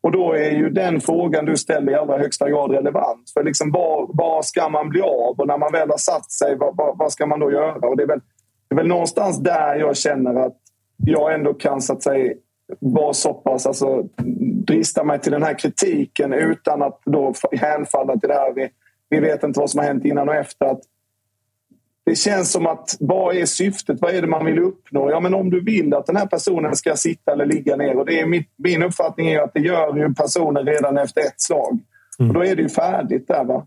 [0.00, 3.30] Och då är ju den frågan du ställer i allra högsta grad relevant.
[3.34, 5.40] För liksom var, var ska man bli av?
[5.40, 7.88] Och när man väl har satt sig, vad, vad, vad ska man då göra?
[7.88, 8.20] Och det är, väl,
[8.68, 10.56] det är väl någonstans där jag känner att
[10.96, 12.34] jag ändå kan så att säga
[12.80, 14.08] vara så pass, alltså,
[14.66, 18.52] drista mig till den här kritiken utan att då hänfalla till det här.
[18.52, 18.68] Vi,
[19.08, 20.66] vi vet inte vad som har hänt innan och efter.
[20.66, 20.80] Att
[22.06, 24.00] det känns som att vad är syftet?
[24.00, 25.10] Vad är det man vill uppnå?
[25.10, 28.06] Ja, men om du vill att den här personen ska sitta eller ligga ner och
[28.06, 31.78] det är mitt, min uppfattning är att det gör ju personen redan efter ett slag.
[32.18, 32.30] Mm.
[32.30, 33.44] Och då är det ju färdigt där.
[33.44, 33.66] Va?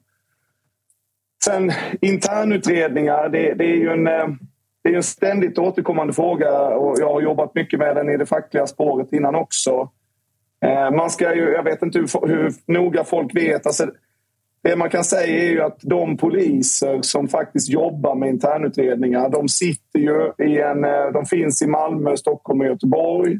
[1.43, 1.71] Sen
[2.01, 4.39] internutredningar, det, det är ju en...
[4.87, 8.25] Det är en ständigt återkommande fråga och jag har jobbat mycket med den i det
[8.25, 9.89] fackliga spåret innan också.
[10.65, 13.65] Eh, man ska ju, jag vet inte hur, hur noga folk vet.
[13.65, 13.91] Alltså,
[14.63, 19.47] det man kan säga är ju att de poliser som faktiskt jobbar med internutredningar, de
[19.47, 20.83] sitter ju i en...
[20.83, 23.39] Eh, de finns i Malmö, Stockholm och Göteborg.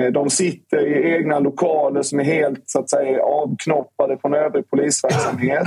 [0.00, 4.70] Eh, de sitter i egna lokaler som är helt så att säga, avknoppade från övrig
[4.70, 5.66] polisverksamhet.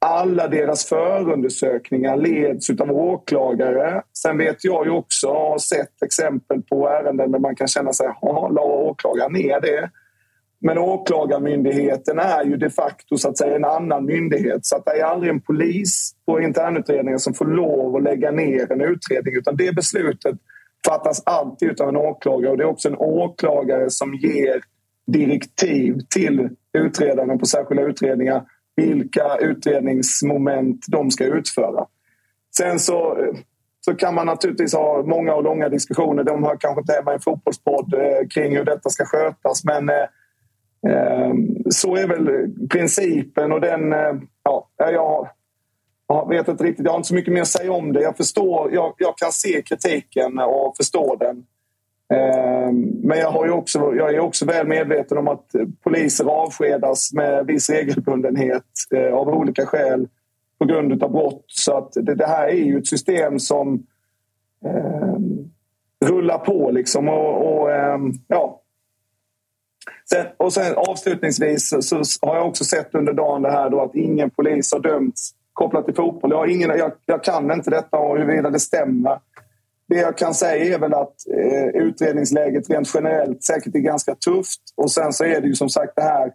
[0.00, 4.02] Alla deras förundersökningar leds av åklagare.
[4.12, 7.92] Sen vet jag ju också, och har sett exempel på ärenden där man kan känna
[7.92, 9.90] sig, ja, la åklagaren ner det?
[10.60, 14.66] Men Åklagarmyndigheten är ju de facto så att säga, en annan myndighet.
[14.66, 18.72] Så att det är aldrig en polis på internutredningen som får lov att lägga ner
[18.72, 19.34] en utredning.
[19.36, 20.34] Utan det beslutet
[20.86, 22.50] fattas alltid av en åklagare.
[22.50, 24.60] Och det är också en åklagare som ger
[25.06, 28.44] direktiv till utredarna på särskilda utredningar
[28.78, 31.86] vilka utredningsmoment de ska utföra.
[32.56, 33.18] Sen så,
[33.80, 36.24] så kan man naturligtvis ha många och långa diskussioner.
[36.24, 39.64] De hör kanske inte hemma i en fotbollspodd eh, kring hur detta ska skötas.
[39.64, 40.06] Men eh,
[40.92, 41.32] eh
[41.70, 42.28] så är väl
[42.70, 43.92] principen och den...
[43.92, 45.28] Eh, ja, jag,
[46.08, 46.84] jag vet inte riktigt.
[46.84, 48.02] Jag har inte så mycket mer att säga om det.
[48.02, 51.46] Jag, förstår, jag, jag kan se kritiken och förstå den.
[52.14, 57.12] Ehm, men jag, har ju också, jag är också väl medveten om att poliser avskedas
[57.12, 58.64] med viss regelbundenhet
[58.94, 60.08] eh, av olika skäl
[60.58, 61.44] på grund av brott.
[61.46, 63.86] Så att det, det här är ju ett system som
[64.64, 65.18] eh,
[66.08, 66.70] rullar på.
[66.70, 67.98] Liksom och, och eh,
[68.28, 68.62] ja.
[70.10, 73.80] Sen, och sen avslutningsvis så, så, har jag också sett under dagen det här då
[73.80, 76.30] att ingen polis har dömts kopplat till fotboll.
[76.30, 79.18] Jag, ingen, jag, jag kan inte detta och huruvida det stämmer.
[79.88, 84.60] Det jag kan säga är väl att eh, utredningsläget rent generellt säkert är ganska tufft.
[84.76, 86.32] Och sen så är det ju som sagt det här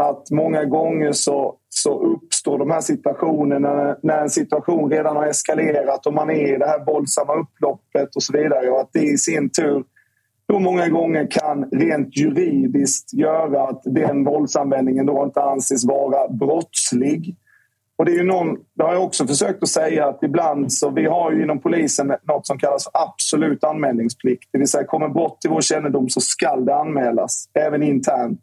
[0.00, 6.06] att många gånger så, så uppstår de här situationerna när en situation redan har eskalerat
[6.06, 8.70] och man är i det här våldsamma upploppet och så vidare.
[8.70, 9.84] Och att det i sin tur
[10.48, 17.36] då många gånger kan rent juridiskt göra att den våldsanvändningen då inte anses vara brottslig.
[17.98, 20.90] Och det, är ju någon, det har jag också försökt att säga att ibland så
[20.90, 24.48] vi har ju inom polisen något som kallas absolut anmälningsplikt.
[24.52, 28.40] Det vill säga kommer brott till vår kännedom så skall det anmälas, även internt.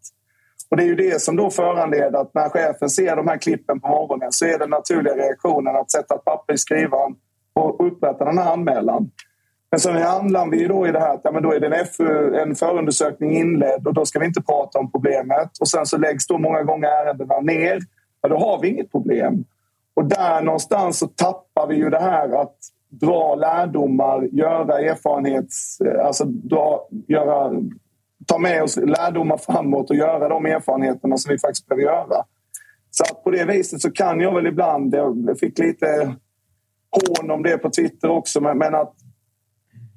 [0.70, 3.80] Och det är ju det som då föranleder att när chefen ser de här klippen
[3.80, 7.16] på morgonen så är den naturliga reaktionen att sätta ett papper i skrivaren
[7.54, 9.10] och upprätta den här anmälan.
[9.72, 11.86] Men sen handlar vi då i det här att ja, men då är det en,
[11.86, 15.50] FU, en förundersökning inledd och då ska vi inte prata om problemet.
[15.60, 17.80] Och sen så läggs då många gånger ärendena ner
[18.26, 19.46] ja, då har vi inget problem.
[19.94, 22.56] Och där någonstans så tappar vi ju det här att
[22.90, 25.82] dra lärdomar, göra erfarenhets...
[25.82, 27.62] Eh, alltså dra, göra,
[28.26, 32.24] ta med oss lärdomar framåt och göra de erfarenheterna som vi faktiskt behöver göra.
[32.92, 34.96] Så att på det viset så kan jag väl ibland...
[34.96, 36.16] Jag fick lite
[36.92, 38.94] hån om det på Twitter också, men, men att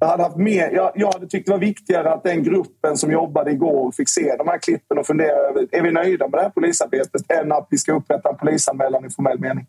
[0.01, 3.13] jag hade, haft mer, jag, jag hade tyckt det var viktigare att den gruppen som
[3.13, 6.43] jobbade igår fick se de här klippen och fundera över är vi nöjda med det
[6.43, 9.67] här polisarbetet än att vi ska upprätta en polisanmälan i formell mening.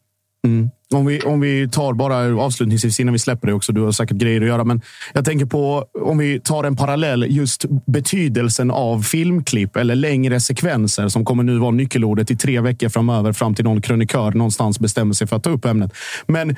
[0.48, 0.70] Mm.
[0.94, 3.72] Om, vi, om vi tar bara avslutningsvis innan vi släpper det också.
[3.72, 4.82] Du har säkert grejer att göra, men
[5.14, 7.26] jag tänker på om vi tar en parallell.
[7.30, 12.90] Just betydelsen av filmklipp eller längre sekvenser som kommer nu vara nyckelordet i tre veckor
[12.90, 15.92] framöver fram till någon krönikör någonstans bestämmer sig för att ta upp ämnet.
[16.28, 16.56] Men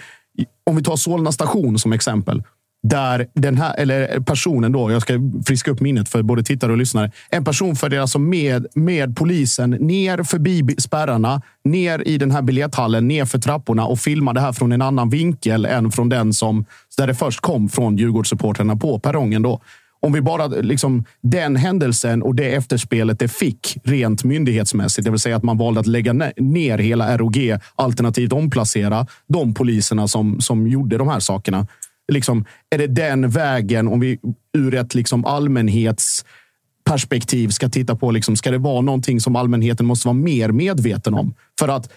[0.66, 2.44] om vi tar Solna station som exempel
[2.84, 5.14] där den här eller personen då, jag ska
[5.46, 7.12] friska upp minnet för både tittare och lyssnare.
[7.30, 13.08] En person följer alltså med, med polisen ner förbi spärrarna, ner i den här biljetthallen,
[13.08, 16.66] ner för trapporna och filmar det här från en annan vinkel än från den som
[16.98, 19.42] där det först kom från Djurgårdssupportrarna på perrongen.
[19.42, 19.62] Då.
[20.04, 25.20] Om vi bara liksom den händelsen och det efterspelet det fick rent myndighetsmässigt, det vill
[25.20, 30.68] säga att man valde att lägga ner hela ROG alternativt omplacera de poliserna som, som
[30.68, 31.68] gjorde de här sakerna
[32.12, 34.20] liksom, är det den vägen, om vi
[34.58, 40.08] ur ett liksom allmänhetsperspektiv ska titta på, liksom, ska det vara någonting som allmänheten måste
[40.08, 41.36] vara mer medveten om?
[41.60, 41.92] För att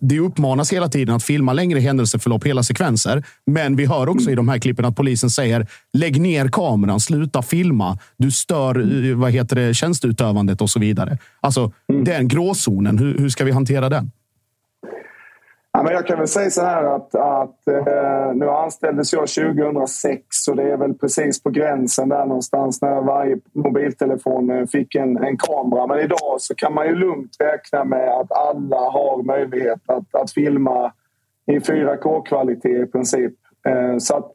[0.00, 3.24] det uppmanas hela tiden att filma längre händelseförlopp, hela sekvenser.
[3.46, 7.42] Men vi hör också i de här klippen att polisen säger lägg ner kameran, sluta
[7.42, 7.98] filma.
[8.16, 11.18] Du stör eh, vad heter det, tjänsteutövandet och så vidare.
[11.40, 11.72] Alltså
[12.04, 14.10] den gråzonen, hur, hur ska vi hantera den?
[15.72, 20.48] Ja, men jag kan väl säga så här att, att eh, nu anställdes jag 2006
[20.50, 25.16] och det är väl precis på gränsen där någonstans när varje mobiltelefon eh, fick en,
[25.16, 25.86] en kamera.
[25.86, 30.32] Men idag så kan man ju lugnt räkna med att alla har möjlighet att, att
[30.32, 30.92] filma
[31.46, 33.34] i 4K-kvalitet i princip.
[33.68, 34.32] Eh, så att,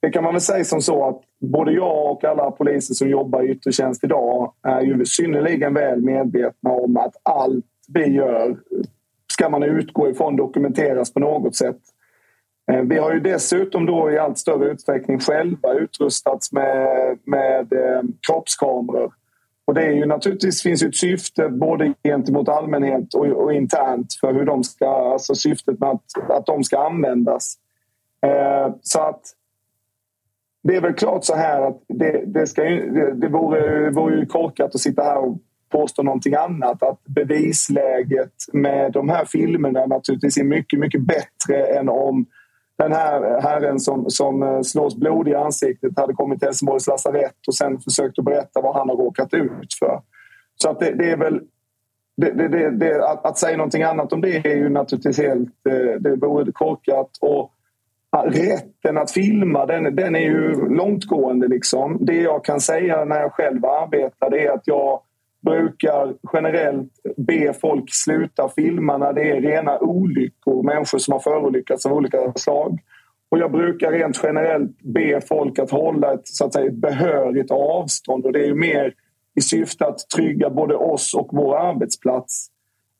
[0.00, 3.42] det kan man väl säga som så att både jag och alla poliser som jobbar
[3.42, 8.56] i yttre tjänst idag är ju synnerligen väl medvetna om att allt vi gör
[9.34, 11.78] ska man utgå ifrån dokumenteras på något sätt.
[12.72, 18.02] Eh, vi har ju dessutom då i allt större utsträckning själva utrustats med, med eh,
[18.26, 19.12] kroppskameror.
[19.64, 24.14] Och det är ju naturligtvis finns ju ett syfte både gentemot allmänhet och, och internt
[24.20, 27.54] för hur de ska, alltså syftet med att, att de ska användas.
[28.26, 29.20] Eh, så att
[30.62, 34.16] det är väl klart så här att det, det, ska, det, det, vore, det vore
[34.16, 35.38] ju korkat att sitta här och
[35.74, 36.82] påstå någonting annat.
[36.82, 42.26] Att bevisläget med de här filmerna naturligtvis är mycket, mycket bättre än om
[42.78, 47.48] den här herren som, som eh, slås blod i ansiktet hade kommit till Helsingborgs lasarett
[47.48, 50.00] och sen försökt att berätta vad han har råkat ut för.
[50.62, 51.40] Så att det, det är väl...
[52.16, 55.66] Det, det, det, att, att, säga någonting annat om det är ju naturligtvis helt...
[55.68, 57.10] Eh, det vore korkat.
[57.20, 57.50] Och
[58.22, 61.48] rätten att filma den, den är ju långtgående.
[61.48, 61.98] Liksom.
[62.00, 65.00] Det jag kan säga när jag själv arbetar det är att jag
[65.44, 71.86] brukar generellt be folk sluta filma när det är rena olyckor, människor som har förolyckats
[71.86, 72.78] av olika slag.
[73.28, 77.50] Och jag brukar rent generellt be folk att hålla ett, så att säga, ett behörigt
[77.50, 78.94] avstånd och det är mer
[79.34, 82.46] i syfte att trygga både oss och vår arbetsplats.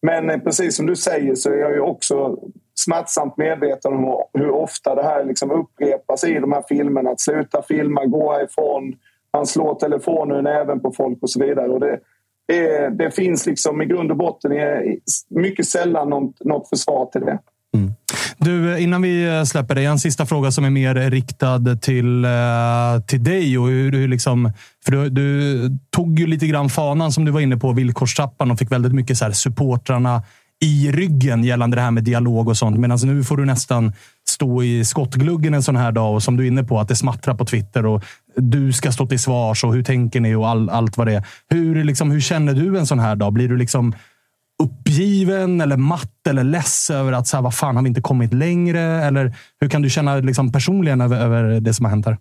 [0.02, 2.38] Men eh, precis som du säger så är jag ju också
[2.74, 7.10] smärtsamt medveten om hur ofta det här liksom upprepas i de här filmerna.
[7.10, 8.96] Att sluta filma, gå härifrån,
[9.30, 11.68] han slår telefonen även på folk och så vidare.
[11.68, 12.00] Och det,
[12.48, 14.52] det, det, finns liksom i grund och botten
[15.30, 17.38] mycket sällan något, något försvar till det.
[17.76, 17.92] Mm.
[18.38, 23.00] Du, innan vi eh, släpper dig, en sista fråga som är mer riktad till, eh,
[23.06, 23.58] till dig.
[23.58, 24.52] Och hur, hur liksom,
[24.84, 25.60] för du, du,
[25.90, 29.18] tog ju lite grann fanan som du var inne på, villkorstrappan och fick väldigt mycket
[29.18, 30.22] så här supportrarna
[30.64, 32.78] i ryggen gällande det här med dialog och sånt.
[32.78, 33.92] Medan nu får du nästan
[34.28, 36.96] stå i skottgluggen en sån här dag och som du är inne på, att det
[36.96, 38.04] smattrar på Twitter och
[38.36, 41.26] du ska stå till svars och hur tänker ni och all, allt vad det är.
[41.48, 43.32] Hur, liksom, hur känner du en sån här dag?
[43.32, 43.94] Blir du liksom
[44.62, 48.32] uppgiven eller matt eller less över att så här, vad fan har vi inte kommit
[48.32, 48.80] längre?
[48.80, 52.16] Eller hur kan du känna liksom, personligen över, över det som har hänt här?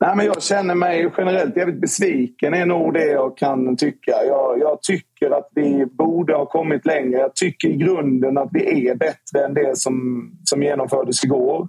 [0.00, 4.12] Nej, men jag känner mig generellt jävligt besviken är nog det jag kan tycka.
[4.26, 7.18] Jag, jag, tycker att vi borde ha kommit längre.
[7.18, 11.68] Jag tycker i grunden att vi är bättre än det som, som genomfördes igår.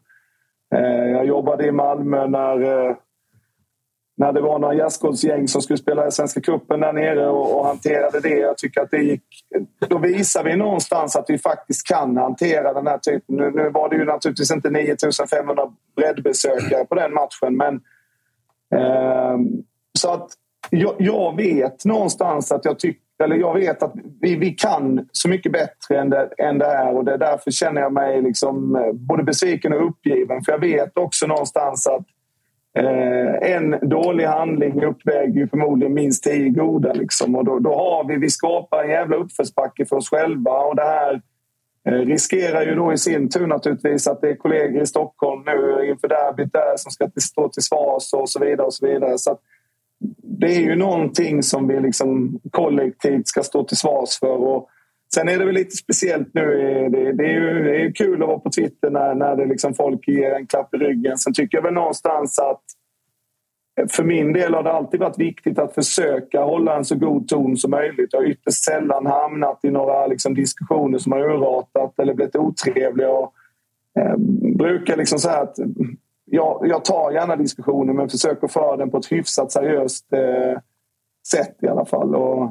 [0.75, 2.95] Eh, jag jobbade i Malmö när, eh,
[4.17, 7.65] när det var några gästgårdsgäng som skulle spela i Svenska cupen där nere och, och,
[7.65, 8.37] hanterade det.
[8.37, 9.23] Jag tycker att det gick...
[9.87, 13.35] Då visar vi någonstans att vi faktiskt kan hantera den här typen.
[13.35, 17.75] Nu, nu var det ju naturligtvis inte 9500 breddbesökare på den matchen men
[18.75, 19.37] eh,
[19.99, 20.27] så att
[20.69, 25.29] jag, jag, vet någonstans att jag tycker eller jag vet att vi, vi kan så
[25.29, 28.75] mycket bättre än det, än det här och det är därför känner jag mig liksom
[28.75, 30.41] eh, både besviken och uppgiven.
[30.43, 32.05] För jag vet också någonstans att
[32.77, 36.93] eh, en dålig handling uppväger förmodligen minst tio goda.
[36.93, 37.35] Liksom.
[37.35, 40.85] Och då, då har vi, vi skapar en jävla uppförsbacke för oss själva och det
[40.85, 41.21] här
[41.85, 45.89] eh, riskerar ju då i sin tur naturligtvis att det är kollegor i Stockholm nu
[45.89, 48.67] inför derbyt där som ska stå till svars och så vidare.
[48.67, 49.17] och så vidare.
[49.17, 49.39] Så att,
[50.39, 54.35] det är ju någonting som vi liksom kollektivt ska stå till svars för.
[54.35, 54.69] Och
[55.13, 56.41] sen är det väl lite speciellt nu.
[56.41, 59.45] Eh, det, det är ju det är kul att vara på Twitter när, när det
[59.45, 61.17] liksom folk ger en klapp i ryggen.
[61.17, 62.63] Sen tycker jag väl någonstans att
[63.89, 67.57] för min del har det alltid varit viktigt att försöka hålla en så god ton
[67.57, 68.09] som möjligt.
[68.13, 73.09] Jag har ytterst sällan hamnat i några liksom, diskussioner som har urartat eller blivit otrevliga.
[73.09, 73.33] Och,
[73.99, 74.15] eh,
[74.57, 75.55] brukar liksom säga att
[76.31, 80.59] jag, jag tar gärna diskussionen men försöker föra den på ett hyfsat seriöst eh,
[81.27, 82.15] sätt i alla fall.
[82.15, 82.43] Och,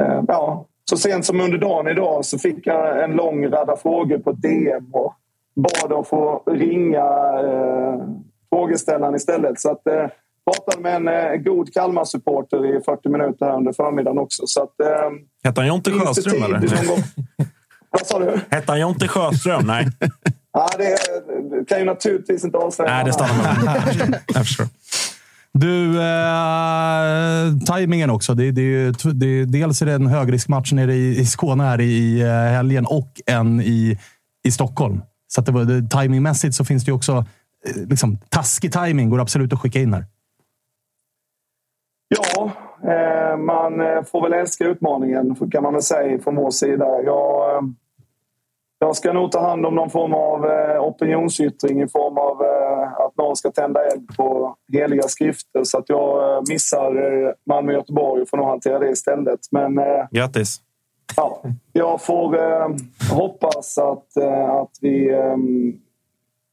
[0.00, 4.18] eh, ja, så sent som under dagen idag så fick jag en lång radda frågor
[4.18, 5.14] på DM och
[5.56, 7.04] bad att få ringa
[7.40, 8.06] eh,
[8.52, 9.60] frågeställaren istället.
[9.60, 10.06] Så att, eh,
[10.44, 14.42] pratade med en eh, god Kalmar-supporter i 40 minuter här under förmiddagen också.
[14.46, 15.10] Så att, eh,
[15.44, 16.60] Hette han Jonte Sjöström eller?
[17.90, 18.40] Vad sa du?
[18.50, 19.66] Hette han Jonte Sjöström?
[19.66, 19.86] Nej.
[20.52, 22.90] Ja, det, kan ju naturligtvis inte avslöja.
[22.90, 24.20] Nej, det stannar med.
[24.34, 24.66] Jag förstår.
[25.52, 28.34] Du, eh, tajmingen också.
[28.34, 32.28] Det, det, det, dels är det en högriskmatch nere i, i Skåne här i, eh,
[32.28, 33.98] helgen och en i,
[34.44, 35.02] i Stockholm.
[35.28, 37.12] Så att det var, det, timingmässigt så finns det ju också
[37.66, 39.10] eh, liksom, taskig timing.
[39.10, 40.04] Går absolut att skicka in här.
[42.08, 42.50] Ja,
[42.82, 46.84] eh, man eh, får väl älska utmaningen kan man väl säga från vår sida.
[47.04, 47.74] Jag,
[48.82, 52.92] jag ska nog ta hand om någon form av eh, opinionsyttring i form av eh,
[53.06, 56.92] att någon ska tända eld på heliga skrifter så att jag eh, missar
[57.48, 59.40] Malmö och Göteborg och får nog hantera det istället.
[59.50, 59.80] Men,
[60.10, 60.60] Grattis!
[61.16, 61.42] Ja,
[61.72, 62.36] jag får
[63.14, 64.16] hoppas att,
[64.50, 65.16] att vi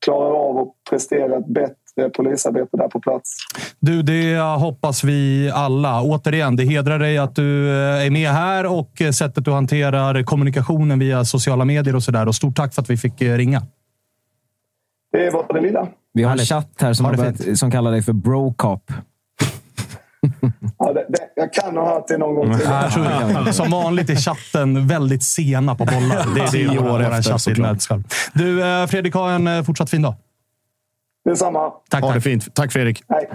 [0.06, 3.36] klarar av att prestera ett bättre polisarbete där på plats.
[3.80, 6.02] Du, det hoppas vi alla.
[6.02, 10.24] Återigen, det hedrar dig att du eh, är med här och eh, sättet du hanterar
[10.24, 12.28] kommunikationen via sociala medier och så där.
[12.28, 13.62] Och stort tack för att vi fick eh, ringa.
[15.12, 15.88] Det var det lilla.
[16.14, 18.92] Vi har en chatt här som, börjat, som kallar dig för brocop.
[20.78, 22.68] Ja, det, det, jag kan ha hört det någon gång till.
[22.70, 26.36] Jag tror, som vanligt är chatten väldigt sena på bollar.
[26.36, 27.72] Det är Tio år efter, chatt i ett såklart.
[27.72, 28.04] nötskal.
[28.34, 30.16] Du, Fredrik, ha en fortsatt fin dag.
[31.28, 31.72] Detsamma.
[31.90, 32.24] Tack, Ha det tack.
[32.24, 32.56] fint.
[32.56, 33.04] Tack Fredrik.
[33.10, 33.30] Hej.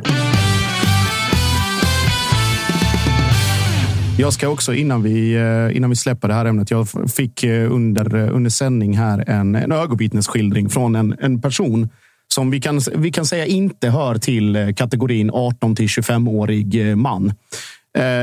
[4.18, 7.72] Jag ska också, innan vi, eh, innan vi släpper det här ämnet, jag fick eh,
[7.72, 11.88] under, eh, under sändning här en, en ögonvittnesskildring från en, en person
[12.28, 17.32] som vi kan, vi kan säga inte hör till kategorin 18 till 25-årig eh, man.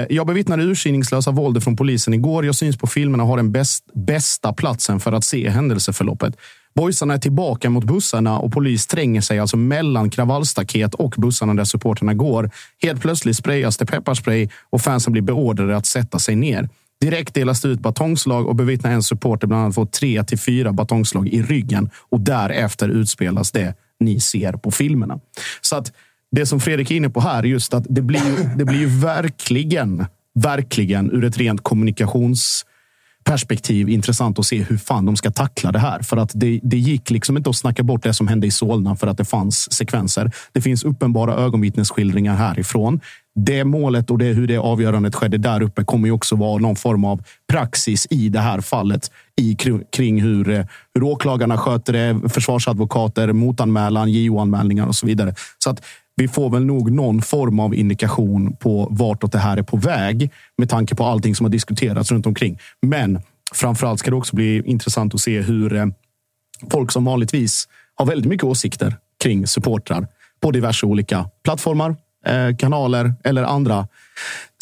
[0.10, 2.46] Jag bevittnade urskillningslösa våldet från polisen igår.
[2.46, 6.36] Jag syns på filmerna och har den bäst, bästa platsen för att se händelseförloppet.
[6.76, 11.64] Boysarna är tillbaka mot bussarna och polis tränger sig alltså mellan kravallstaket och bussarna där
[11.64, 12.52] supporterna går.
[12.82, 16.70] Helt plötsligt sprayas det pepparspray och fansen blir beordrade att sätta sig ner.
[17.02, 20.74] Direkt delas det ut batongslag och bevittnar en supporter bland annat få tre till fyra
[20.74, 25.20] batongslag i ryggen och därefter utspelas det ni ser på filmerna.
[25.62, 25.91] Så att
[26.32, 30.06] det som Fredrik är inne på här, just att det blir, det blir ju verkligen,
[30.36, 32.66] verkligen ur ett rent kommunikations
[33.24, 36.02] perspektiv intressant att se hur fan de ska tackla det här.
[36.02, 38.96] För att det, det gick liksom inte att snacka bort det som hände i Solna
[38.96, 40.32] för att det fanns sekvenser.
[40.52, 43.00] Det finns uppenbara ögonvittnesskildringar härifrån.
[43.36, 46.76] Det målet och det, hur det avgörandet skedde där uppe kommer ju också vara någon
[46.76, 49.56] form av praxis i det här fallet i,
[49.91, 55.34] kring- hur, eh, hur åklagarna sköter det, försvarsadvokater, motanmälan, JO-anmälningar och så vidare.
[55.64, 55.82] Så att
[56.20, 60.32] vi får väl nog någon form av indikation på vartåt det här är på väg
[60.58, 62.60] med tanke på allting som har diskuterats runt omkring.
[62.82, 63.22] Men
[63.54, 65.86] framförallt ska det också bli intressant att se hur eh,
[66.72, 70.08] folk som vanligtvis har väldigt mycket åsikter kring supportrar
[70.41, 73.88] på diverse olika plattformar, eh, kanaler eller andra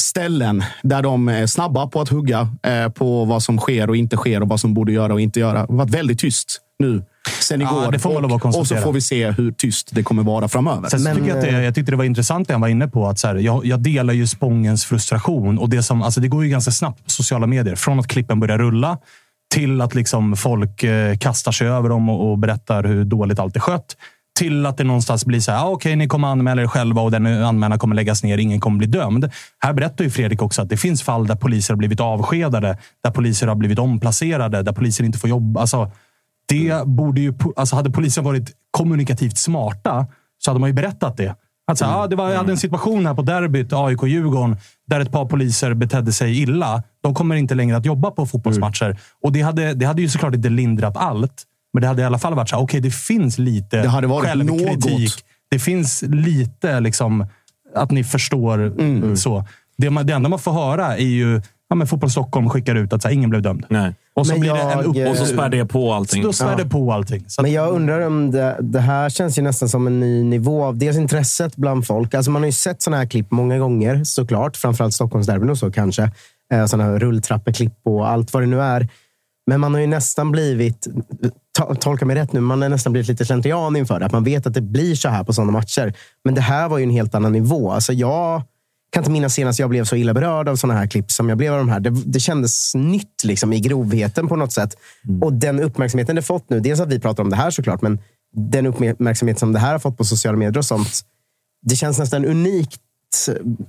[0.02, 4.16] ställen där de är snabba på att hugga eh, på vad som sker och inte
[4.18, 5.54] sker och vad som borde göra och inte göra.
[5.54, 7.04] Det har varit väldigt tyst nu
[7.42, 7.92] sen Ja, igår.
[7.92, 10.90] det får man och, och så får vi se hur tyst det kommer vara framöver.
[10.90, 12.88] Sen så tycker jag, att det, jag tyckte det var intressant det han var inne
[12.88, 13.08] på.
[13.08, 15.58] Att så här, jag, jag delar ju Spångens frustration.
[15.58, 17.76] Och det, som, alltså det går ju ganska snabbt på sociala medier.
[17.76, 18.98] Från att klippen börjar rulla
[19.54, 23.56] till att liksom folk eh, kastar sig över dem och, och berättar hur dåligt allt
[23.56, 23.98] är skött.
[24.40, 27.12] Till att det någonstans blir så här, ah, okej, ni kommer anmäla er själva och
[27.12, 28.38] den anmälan kommer läggas ner.
[28.38, 29.30] Ingen kommer bli dömd.
[29.60, 33.12] Här berättar ju Fredrik också att det finns fall där poliser har blivit avskedade, där
[33.12, 35.62] poliser har blivit omplacerade, där poliser inte får jobba.
[35.62, 35.92] Alltså,
[36.48, 40.08] det borde ju, alltså hade polisen varit kommunikativt smarta
[40.38, 41.36] så hade man ju berättat det.
[41.72, 44.58] Att här, ah, det var, jag hade en situation här på derbyt AIK-Djurgården
[44.88, 46.84] där ett par poliser betedde sig illa.
[47.04, 48.98] De kommer inte längre att jobba på fotbollsmatcher.
[49.24, 51.44] Och det hade, det hade ju såklart inte lindrat allt.
[51.74, 54.26] Men det hade i alla fall varit så okej, det finns lite Det hade varit
[54.30, 54.92] självkritik.
[54.92, 55.24] något.
[55.50, 57.26] Det finns lite liksom
[57.76, 59.46] att ni förstår så.
[59.78, 62.94] Det, man, det enda man får höra är ju ja, men Fotboll Stockholm skickar ut
[62.94, 63.66] att så här, ingen blev dömd.
[63.70, 63.96] Nej.
[64.14, 64.96] Och så Men blir det en jag, upp...
[64.96, 66.24] eh, Och så spär det på allting.
[66.24, 66.56] Då spär Ja.
[66.58, 67.24] det på allting.
[67.28, 70.24] Så att, Men jag undrar om det, det här känns ju nästan som en ny
[70.24, 72.14] nivå av dels intresset bland folk.
[72.14, 74.58] Alltså man har ju sett såna här klipp många gånger såklart.
[74.58, 76.12] Framförallt Stockholmsderbyn och så kanske.
[76.54, 78.88] Eh, Såna här rulltrappeklipp och allt vad det nu är.
[79.50, 80.88] Men man har ju nästan blivit,
[81.60, 84.06] to- tolka mig rätt nu, man har nästan blivit lite slentrian inför det.
[84.06, 85.94] Att man vet att det blir så här på sådana matcher.
[86.24, 87.72] Men det här var ju en helt annan nivå.
[87.72, 88.42] Alltså jag
[88.90, 91.38] kan inte minnas senast jag blev så illa berörd av sådana här klipp som jag
[91.38, 91.80] blev av de här.
[91.80, 94.78] Det, det kändes nytt liksom, i grovheten på något sätt.
[95.22, 98.00] Och den uppmärksamheten det fått nu, dels att vi pratar om det här såklart, men
[98.36, 101.02] den uppmärksamhet som det här har fått på sociala medier och sånt.
[101.62, 102.82] Det känns nästan unikt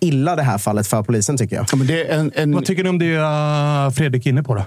[0.01, 1.67] illa det här fallet för polisen tycker jag.
[1.73, 4.43] Ja, men det är en, en, Vad tycker ni om det uh, Fredrik är inne
[4.43, 4.55] på?
[4.55, 4.65] Då?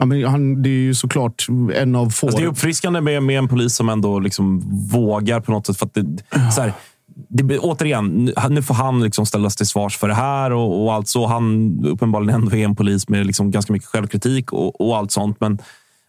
[0.00, 2.26] ja, men han, det är ju såklart en av få.
[2.26, 5.76] Alltså det är uppfriskande med, med en polis som ändå liksom vågar på något sätt.
[5.76, 6.06] För att det,
[6.52, 6.72] så här,
[7.28, 11.08] det, återigen, nu- får han liksom ställas till svars för det här och, och allt
[11.08, 11.26] så.
[11.26, 15.36] Han uppenbarligen ändå är en polis med liksom ganska mycket självkritik och, och allt sånt.
[15.40, 15.58] Men,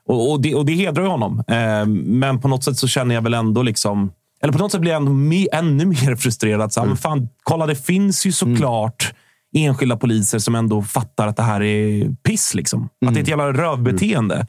[0.07, 1.43] och, och, det, och det hedrar ju honom.
[1.47, 4.11] Eh, men på något sätt så känner jag väl ändå liksom...
[4.41, 6.73] Eller på något sätt blir jag ändå me, ännu mer frustrerad.
[6.73, 9.13] Så, här, men fan, kolla, det finns ju såklart
[9.53, 12.53] enskilda poliser som ändå fattar att det här är piss.
[12.55, 12.89] Liksom.
[13.05, 14.47] Att det är ett jävla rövbeteende.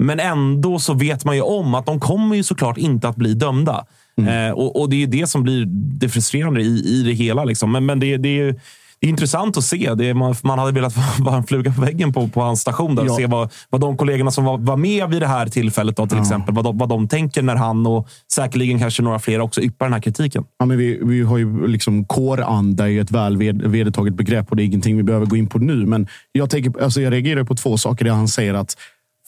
[0.00, 3.34] Men ändå så vet man ju om att de kommer ju såklart inte att bli
[3.34, 3.86] dömda.
[4.20, 5.64] Eh, och, och Det är det som blir
[5.98, 7.44] det frustrerande i, i det hela.
[7.44, 7.72] Liksom.
[7.72, 8.54] Men, men det, det är ju
[9.00, 9.94] det är intressant att se.
[9.94, 12.94] Det är, man, man hade velat vara en fluga på väggen på, på hans station.
[12.94, 13.16] Där, och Ja.
[13.16, 16.18] se vad, vad de kollegorna som var, var med vid det här tillfället, då, till
[16.18, 19.86] exempel, vad de, vad de tänker när han och säkerligen kanske några fler också yppar
[19.86, 20.44] den här kritiken.
[20.58, 24.56] Ja, men vi, vi har ju liksom kåranda är ett väl ved, vedertaget begrepp och
[24.56, 25.86] det är ingenting vi behöver gå in på nu.
[25.86, 28.04] Men jag, tänker, alltså jag reagerar på två saker.
[28.04, 28.76] Det han säger att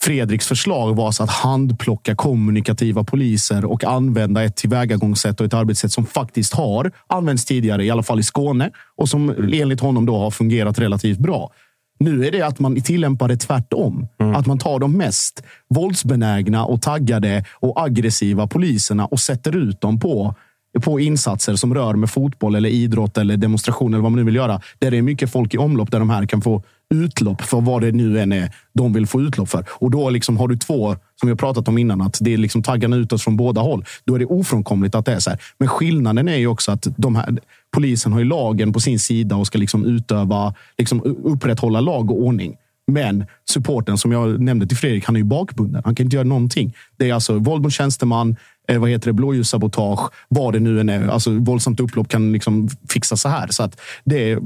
[0.01, 5.91] Fredriks förslag var så att handplocka kommunikativa poliser och använda ett tillvägagångssätt och ett arbetssätt
[5.91, 10.17] som faktiskt har använts tidigare, i alla fall i Skåne och som enligt honom då
[10.17, 11.51] har fungerat relativt bra.
[11.99, 14.07] Nu är det att man tillämpar det tvärtom.
[14.35, 19.99] Att man tar de mest våldsbenägna och taggade och aggressiva poliserna och sätter ut dem
[19.99, 20.35] på
[20.81, 24.35] på insatser som rör med fotboll eller idrott eller demonstration eller vad man nu vill
[24.35, 24.61] göra.
[24.79, 26.63] Där det är mycket folk i omlopp där de här kan få
[26.93, 29.65] utlopp för vad det nu än är de vill få utlopp för.
[29.69, 32.37] Och då liksom har du två, som vi har pratat om innan, att det är
[32.37, 33.85] liksom taggarna utåt från båda håll.
[34.05, 35.39] Då är det ofrånkomligt att det är så här.
[35.57, 37.39] Men skillnaden är ju också att de här,
[37.71, 42.21] polisen har ju lagen på sin sida och ska liksom utöva, liksom upprätthålla lag och
[42.21, 42.55] ordning.
[42.93, 45.81] Men supporten som jag nämnde till Fredrik, han är ju bakbunden.
[45.85, 46.75] Han kan inte göra någonting.
[46.97, 48.35] Det är alltså våld mot tjänsteman,
[48.67, 51.07] eh, vad heter det, blåljussabotage, vad det nu än är.
[51.07, 53.47] Alltså våldsamt upplopp kan liksom fixa så här.
[53.47, 54.39] Så att det är,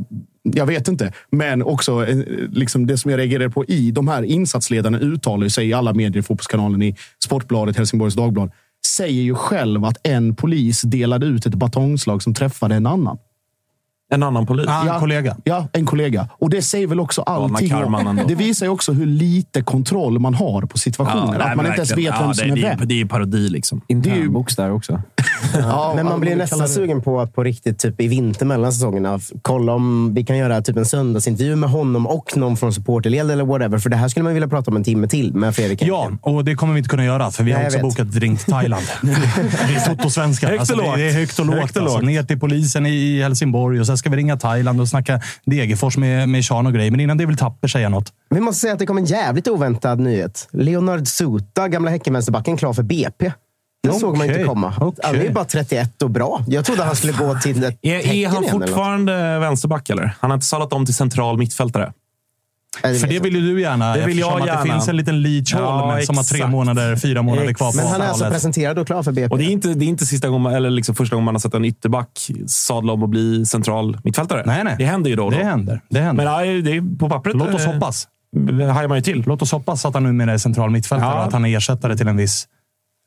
[0.44, 1.14] jag vet inte.
[1.30, 2.18] Men också eh,
[2.52, 6.24] liksom det som jag reagerar på i de här insatsledarna uttalar sig i alla medier,
[6.24, 8.52] Fotbollskanalen, i Sportbladet, Helsingborgs Dagblad.
[8.86, 13.18] Säger ju själv att en polis delade ut ett batongslag som träffade en annan.
[14.14, 14.66] En annan polis?
[14.70, 15.38] Ah, en kollega.
[15.44, 16.30] Ja, en kollega.
[16.40, 17.72] Och det säger väl också allting.
[17.72, 18.24] ändå.
[18.28, 21.36] det visar ju också hur lite kontroll man har på situationen.
[21.38, 22.88] nej, att man inte ens vet vem Ja, som det, är det, är- vem.
[22.88, 23.82] Det är ju parodi liksom.
[23.88, 25.02] Internbox där också.
[25.54, 28.46] Ja, Men man ja, blir vi nästan sugen på att på riktigt typ i vinter
[28.46, 32.74] mellan säsongerna kolla om vi kan göra typ en söndagsintervju med honom och någon från
[32.74, 33.78] supporterled eller whatever.
[33.78, 36.46] För det här skulle man vilja prata om en timme till med Fredrik Ja, och
[36.46, 37.84] det kommer vi inte kunna göra för vi har Nej, också vet.
[37.84, 38.84] bokat drink till Thailand.
[39.02, 39.12] det
[39.76, 40.48] är Toto-svenska.
[40.48, 40.98] Högt och Alltså, det, lågt.
[40.98, 41.56] det är högt och lågt.
[41.56, 41.98] Högt och alltså.
[41.98, 42.06] lågt.
[42.06, 46.30] Ner till polisen i Helsingborg och sen ska vi ringa Thailand och snacka Degerfors med,
[46.30, 46.92] med Sean och grejer.
[46.92, 48.14] Men innan det vill Tapper säga något.
[48.30, 50.48] Vi måste säga att det kom en jävligt oväntad nyhet.
[50.52, 53.32] Leonard Suta, gamla Häckenvänsterbacken, klar för BP.
[53.88, 54.74] Det såg man inte komma.
[54.82, 55.02] okej.
[55.04, 56.44] Han är bara 31 och bra.
[56.48, 60.16] Jag trodde han skulle gå till ett Är, är han fortfarande vänsterback eller?
[60.20, 61.94] Han har inte sadlat om till central mittfältare.
[62.84, 63.22] Nej, För det jag.
[63.24, 63.94] vill ju du gärna.
[63.96, 64.62] Det vill jag Att det gärna.
[64.74, 66.52] finns en liten Leach Ja, Holm som har tre exakt.
[66.52, 69.32] månader, fyra månader kvar på Men han är alltså presenterad och klar för BP.
[69.32, 71.40] Och det är inte, det är inte sista gången, eller liksom första gången man har
[71.40, 74.44] sett en ytterback sadla om och bli central mittfältare.
[74.46, 74.76] Nej, nej.
[74.78, 75.38] Det händer ju då och då.
[75.38, 75.82] Det händer.
[75.90, 76.26] Det händer.
[76.26, 77.36] Men ja, det är på pappret.
[77.36, 78.08] Låt oss eh, hoppas.
[78.74, 79.24] hajar man ju till.
[79.28, 81.20] Låt oss hoppas att han numera är central mittfältare Ja.
[81.20, 82.48] och att han är ersättare till en viss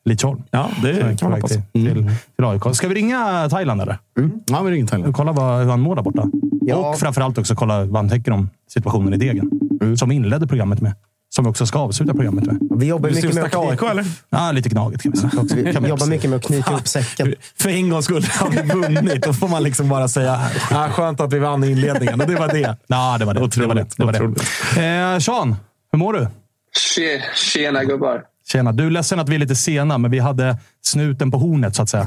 [0.05, 0.43] Leach Holm.
[0.51, 1.51] Ja, det kan man hoppas.
[1.53, 2.63] till, till, till AIK.
[2.77, 3.99] Ska vi ringa Thailand eller?
[4.47, 5.15] Ja, men det är inget Thailand.
[5.17, 6.25] Kolla vad, hur han mår där borta.
[6.69, 6.77] Ja.
[6.77, 9.51] Och framförallt också kolla vad han tänker om situationen i Degen.
[9.97, 10.95] Som vi inledde programmet med.
[11.29, 12.59] Som vi också ska avsluta programmet med.
[12.71, 14.05] Vi jobbar Du mycket med att knyta, eller?
[14.31, 15.31] Ja, lite gnaget kan vi säga.
[15.43, 15.55] också.
[15.55, 16.07] Kan vi jobbar också.
[16.07, 17.35] mycket med att knyta ihop säcken.
[17.61, 19.23] För en gångs skull har vi vunnit.
[19.23, 20.41] Då får man liksom bara säga
[20.71, 22.21] ah, skönt att vi vann i inledningen.
[22.21, 22.77] Och det var det.
[22.87, 23.41] Ja, det var det.
[23.41, 23.87] det, var det.
[23.97, 25.15] det, var det.
[25.15, 25.57] Eh, Sean,
[25.93, 26.29] hur mår du?
[26.77, 28.23] Tje, tjena gubbar.
[28.49, 28.73] Tjena.
[28.73, 31.83] Du är ledsen att vi är lite sena, men vi hade snuten på hornet så
[31.83, 32.07] att säga.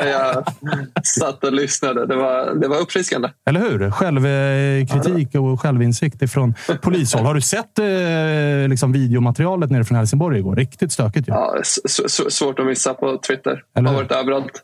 [0.04, 0.44] jag
[1.04, 2.06] satt och lyssnade.
[2.06, 3.28] Det var, det var uppfriskande.
[3.46, 3.90] Eller hur?
[3.90, 7.24] Självkritik och självinsikt ifrån polishåll.
[7.24, 10.56] Har du sett eh, liksom videomaterialet nere från Helsingborg igår?
[10.56, 11.32] Riktigt stökigt ju.
[11.32, 11.60] Ja,
[12.28, 13.62] svårt att missa på Twitter.
[13.76, 14.62] Eller har varit överallt.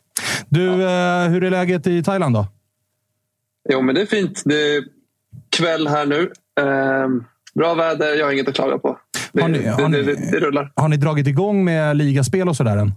[0.49, 2.47] Du, eh, hur är läget i Thailand då?
[3.69, 4.41] Jo, men det är fint.
[4.45, 4.83] Det är
[5.57, 6.31] kväll här nu.
[6.59, 7.23] Ehm,
[7.55, 8.15] bra väder.
[8.15, 8.97] Jag har inget att klaga på.
[9.41, 10.71] Har ni- har ni- det, det, det rullar.
[10.75, 12.91] Har ni dragit igång med ligaspel och sådär än?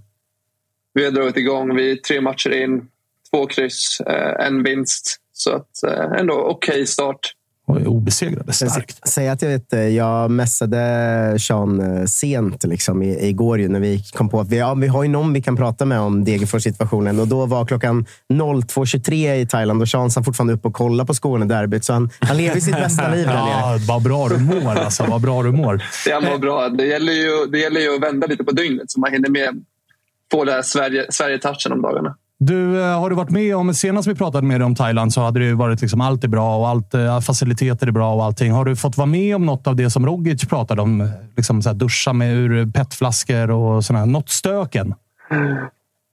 [0.95, 1.77] Vi har dragit igång.
[1.77, 2.89] Vi är tre matcher in.
[3.31, 5.17] Två kryss, eh, en vinst.
[5.33, 7.33] Så att, eh, ändå okej start.
[7.71, 8.53] Oj, Obesegrade.
[8.53, 9.09] Starkt.
[9.09, 13.81] Säg att jag, vet, eh, jag messade Sean eh, sent liksom, i, igår ju, när
[13.81, 16.25] vi kom på att vi, ja, vi har ju någon vi kan prata med om
[16.25, 17.21] Degerfors-situationen.
[17.21, 21.15] Och då var klockan 02.23 i Thailand och Sean satt fortfarande upp och kollade på
[21.15, 21.85] Skånederbyt.
[21.85, 23.51] Så han, han lever sitt bästa liv där nere.
[23.51, 25.05] Ja, vad bra du mår alltså.
[25.05, 25.83] Vad bra du mår.
[26.05, 26.69] Det var bra.
[26.69, 29.65] Det gäller, ju, det gäller ju att vända lite på dygnet så man hinner med
[30.33, 32.17] få här Sverige, Sverige-touchen om dagarna.
[32.41, 35.21] Du, eh, har du varit med om, senast vi pratade med dig om Thailand så
[35.21, 38.25] hade det ju varit liksom allt är bra och allt, eh, faciliteter är bra och
[38.25, 38.53] allting.
[38.53, 41.11] Har du fått vara med om något av det som Rogic pratade om?
[41.37, 44.07] Liksom så duscha med ur petflaskor och sådär.
[44.07, 44.95] Något stöken?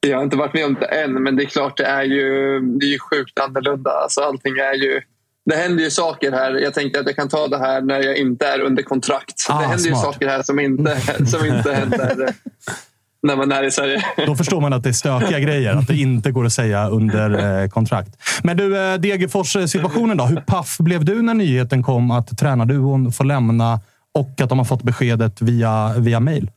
[0.07, 2.59] Jag har inte varit med om det än, men det är klart det är ju,
[2.59, 3.91] det är ju sjukt annorlunda.
[3.91, 5.01] Alltså, allting är ju...
[5.45, 6.53] Det händer ju saker här.
[6.53, 9.45] Jag tänkte att jag kan ta det här när jag inte är under kontrakt.
[9.49, 9.99] Ah, det händer smart.
[9.99, 12.33] ju saker här som inte, som inte händer
[13.25, 14.05] när man är i Sverige.
[14.25, 15.75] Då förstår man att det är stökiga grejer.
[15.75, 18.09] Att det inte går att säga under eh, kontrakt.
[18.43, 20.23] Men du, eh, Degerfors-situationen då.
[20.23, 23.79] Hur paff blev du när nyheten kom att tränarduon får lämna
[24.13, 26.51] och att de har fått beskedet via, via mail?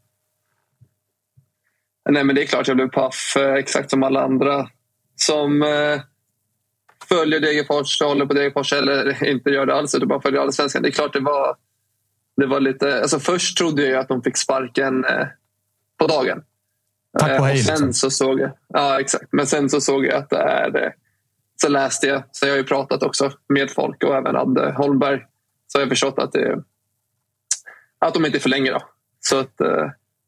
[2.10, 4.68] Nej, men det är klart jag blev paff, eh, exakt som alla andra
[5.16, 5.64] som
[7.08, 10.82] följer Degerfors, håller på Degerfors eller inte gör det alls, utan bara följer Allsvenskan.
[10.82, 11.56] Det är klart det var,
[12.36, 13.00] det var lite...
[13.00, 15.04] Alltså först trodde jag att de fick sparken
[15.98, 16.42] på dagen.
[17.18, 17.92] Tack och Eh, hej, sen liksom.
[17.92, 19.24] så såg jag, ja, exakt.
[19.32, 20.82] Men sen så såg jag att det är...
[20.84, 20.90] eh,
[21.62, 25.20] Så läste jag, så jag har ju pratat också med folk och även Adde Holmberg.
[25.66, 26.62] Så har jag förstått att, det,
[27.98, 28.72] att de inte förlänger.
[28.72, 28.80] Då.
[29.20, 29.68] Så att, eh,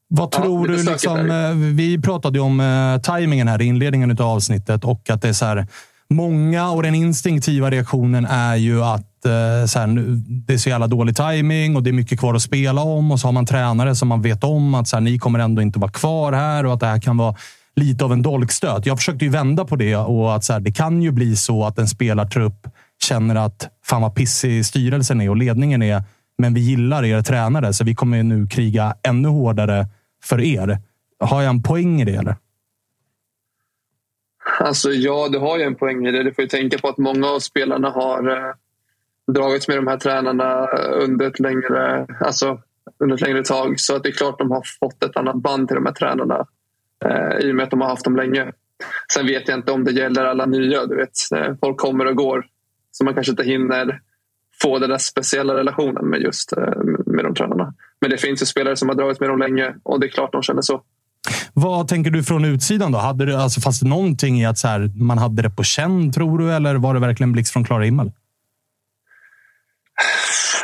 [0.09, 0.83] Vad Ja, tror du?
[0.83, 5.23] Liksom, eh, vi pratade ju om eh, tajmingen här i inledningen av avsnittet och att
[5.23, 5.67] det är så här.
[6.15, 10.15] Många och den instinktiva reaktionen är ju att eh, så här, nu,
[10.47, 13.13] det är så jävla dålig timing och det är mycket kvar att spela om.
[13.13, 15.63] Och så har man tränare som man vet om att så här, ni kommer ändå
[15.63, 17.37] inte vara kvar här och att det här kan vara
[17.77, 18.87] lite av en dolkstöt.
[18.87, 21.65] Jag försökte ju vända på det och att så här, det kan ju bli så
[21.65, 22.67] att en spelartrupp
[23.03, 26.05] känner att fan vad pissig styrelsen är och ledningen är.
[26.39, 29.89] Men vi gillar er tränare, så vi kommer nu kriga ännu hårdare
[30.23, 30.79] för er.
[31.21, 32.37] Har jag en poäng i det eller?
[34.65, 36.23] Alltså ja, du har ju en poäng i det.
[36.23, 38.55] Du får ju tänka på att många av spelarna har eh,
[39.33, 42.61] dragits med de här tränarna under ett längre, alltså,
[42.99, 43.81] under ett längre tag.
[43.81, 46.47] Så att det är klart de har fått ett annat band till de här tränarna
[47.05, 48.53] eh, i och med att de har haft dem länge.
[49.13, 50.87] Sen vet jag inte om det gäller alla nya.
[50.87, 52.47] Du vet, eh, folk kommer och går.
[52.91, 54.01] Så man kanske inte hinner
[54.63, 57.75] få den där speciella relationen med just eh, med de tränarna.
[58.01, 60.33] Men det finns ju spelare som har dragits med dem länge och det är klart
[60.33, 60.83] de känner så.
[61.55, 62.93] Vad tänker du från utsidan?
[62.93, 62.99] då?
[62.99, 66.13] Hade det, alltså, fanns det någonting i att så här, man hade det på känn,
[66.13, 66.53] tror du?
[66.53, 68.13] Eller var det verkligen blixt från klar himmel?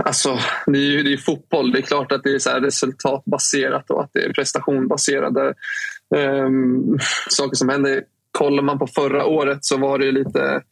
[0.04, 1.72] Alltså, det är ju det är fotboll.
[1.72, 5.54] Det är klart att det är så resultatbaserat och att det är prestationbaserade
[6.10, 8.02] um, ehm, saker som händer.
[8.30, 10.62] Kollar man på förra året så var det lite,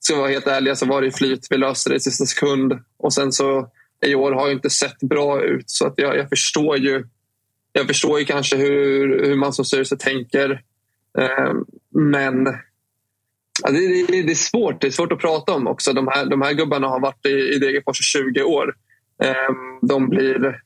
[0.00, 1.46] ska vara helt ärliga, så var det flyt.
[1.50, 3.68] Vi löste det i sista sekund och sen så
[4.06, 7.04] i år har ju inte sett bra ut så att jag, jag förstår ju
[7.76, 10.62] jag förstår ju kanske hur, hur man som styrelse tänker.
[11.18, 11.52] Eh,
[11.90, 12.48] men
[13.62, 14.80] Ja, det, det, det, är svårt.
[14.80, 15.92] Det är svårt att prata om också.
[15.92, 18.74] De här, de här gubbarna har varit i, i Degerfors i 20 år.
[19.22, 20.60] Eh, de blir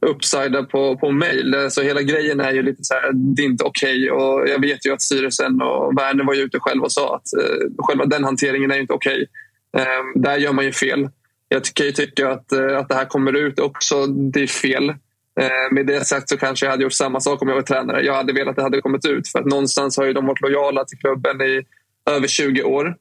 [0.00, 1.54] uppsida på, på mejl.
[1.54, 4.10] Eh, så hela grejen är ju lite så här, det är inte okej.
[4.10, 4.52] Okay.
[4.52, 7.66] jag vet ju att styrelsen och Werner var ju ute själv och sa att eh,
[7.78, 9.26] själva den hanteringen är inte okej.
[9.72, 9.86] Okay.
[9.86, 11.08] Eh, där gör man ju fel.
[11.48, 14.06] Jag kan ju tycka att, att det här kommer ut också.
[14.06, 14.94] Det är fel.
[15.40, 18.02] Eh, med det sagt så kanske jag hade gjort samma sak om jag var tränare.
[18.02, 19.28] Jag hade velat att det hade kommit ut.
[19.28, 21.62] För att någonstans har ju de varit lojala till klubben i
[22.10, 22.96] över 20 år.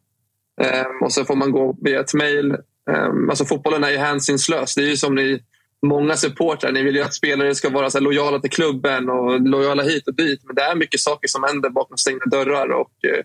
[0.62, 2.58] Ehm, och så får man gå via ett mejl.
[2.92, 4.76] Ehm, alltså fotbollen är ju hänsynslös.
[4.76, 5.44] Det är ju som ni,
[5.86, 6.72] många supportrar.
[6.72, 10.16] Ni vill ju att spelare ska vara så lojala till klubben och lojala hit och
[10.16, 10.42] dit.
[10.44, 12.70] Men det är mycket saker som händer bakom stängda dörrar.
[12.70, 13.24] Och, eh,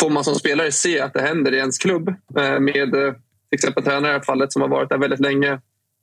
[0.00, 2.08] får man som spelare se att det händer i ens klubb
[2.38, 5.60] eh, med till exempel tränare i det här fallet som har varit där väldigt länge.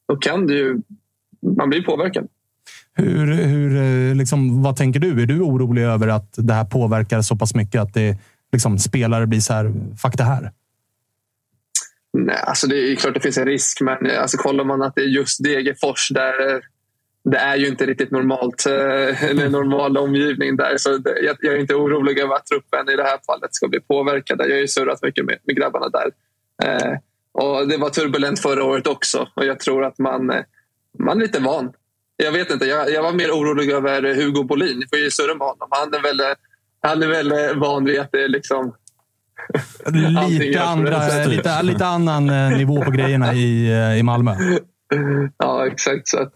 [0.08, 0.78] Då kan det ju,
[1.58, 2.28] man blir påverkad.
[2.96, 5.22] Hur, hur, liksom, vad tänker du?
[5.22, 8.18] Är du orolig över att det här påverkar så pass mycket att det
[8.52, 10.52] liksom, spelare blir så här, fuck det här?
[12.18, 15.02] Nej, alltså det är klart det finns en risk, men alltså, kollar man att det
[15.02, 16.62] är just Degerfors där
[17.32, 20.78] det är ju inte riktigt normalt, eh, en normal omgivning där.
[20.78, 24.40] Så jag, är inte orolig över att truppen i det här fallet ska bli påverkad.
[24.42, 26.12] Jag har ju surrat mycket med, med grabbarna där.
[26.64, 26.98] Eh,
[27.32, 30.44] och Det var turbulent förra året också och jag tror att man, eh,
[31.00, 31.74] man är lite van.
[32.16, 34.80] Jag vet inte, jag, jag var mer orolig över Hugo Bolin.
[34.80, 35.68] Ni får ju surra med honom.
[35.72, 36.36] Han är väl
[36.88, 38.74] han är väl eh, van vid att det är liksom...
[40.30, 44.36] lite, andra, lite, lite annan eh, nivå på grejerna i, eh, i Malmö.
[45.38, 46.08] Ja, exakt.
[46.08, 46.34] Så att,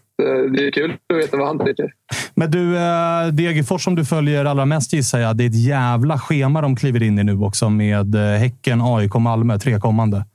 [0.54, 1.92] det är kul att veta vad han tycker.
[2.36, 2.74] Men du,
[3.32, 5.38] Degerfors som du följer allra mest gissar jag.
[5.38, 9.60] Det är ett jävla schema de kliver in i nu också med Häcken, AIK, Malmö.
[9.60, 10.26] Tre kommande.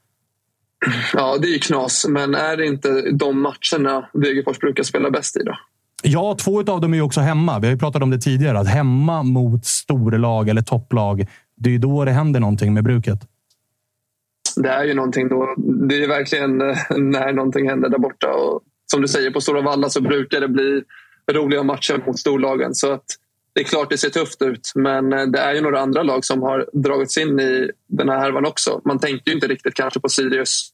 [1.12, 2.06] Ja, det är ju knas.
[2.08, 5.58] Men är det inte de matcherna Degerfors brukar spela bäst i då?
[6.02, 7.58] Ja, två av dem är ju också hemma.
[7.58, 8.58] Vi har ju pratat om det tidigare.
[8.58, 11.26] Att hemma mot storlag eller topplag,
[11.56, 13.18] det är ju då det händer någonting med bruket.
[14.56, 15.54] Det är ju någonting då.
[15.88, 18.28] Det är verkligen eh, när någonting händer där borta.
[18.32, 18.60] Och
[18.90, 20.82] som du säger, på Stora Valla så brukar det bli
[21.32, 22.74] roliga matcher mot storlagen.
[22.74, 23.04] Så att
[23.54, 26.24] det är klart det ser tufft ut, men eh, det är ju några andra lag
[26.24, 28.80] som har dragits in i den här härvan också.
[28.84, 30.70] Man tänkte ju inte riktigt kanske på Sirius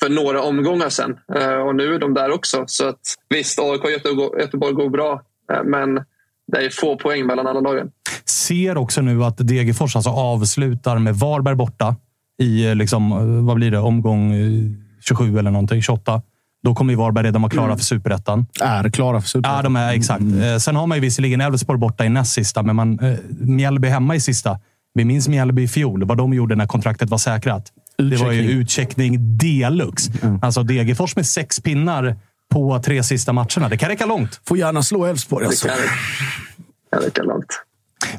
[0.00, 1.18] för några omgångar sen.
[1.34, 2.64] Eh, och nu är de där också.
[2.66, 3.90] Så att, visst, AIK och
[4.40, 5.22] Göteborg går bra,
[5.52, 5.94] eh, men
[6.46, 7.90] det är få poäng mellan alla lagen.
[8.24, 11.96] Ser också nu att Degerfors alltså avslutar med Varberg borta
[12.38, 14.32] i liksom, vad blir det, omgång
[15.00, 16.22] 27 eller någonting, 28.
[16.62, 17.78] Då kommer ju Varberg redan vara klara mm.
[17.78, 18.46] för superettan.
[18.60, 19.56] Är klara för superettan.
[19.56, 20.20] Ja, de är exakt.
[20.20, 20.60] Mm.
[20.60, 22.98] Sen har man ju visserligen Elfsborg borta i näst sista, men man,
[23.40, 24.58] Mjällby hemma i sista.
[24.94, 27.72] Vi minns Mjällby i fjol, vad de gjorde när kontraktet var säkrat.
[27.96, 30.12] Det var ju utcheckning deluxe.
[30.22, 30.38] Mm.
[30.42, 32.16] Alltså Degerfors med sex pinnar
[32.52, 33.68] på tre sista matcherna.
[33.68, 34.40] Det kan räcka långt.
[34.48, 35.46] Får gärna slå Elfsborg.
[35.46, 35.68] Alltså.
[35.68, 35.74] Det
[36.96, 37.46] kan, räcka långt.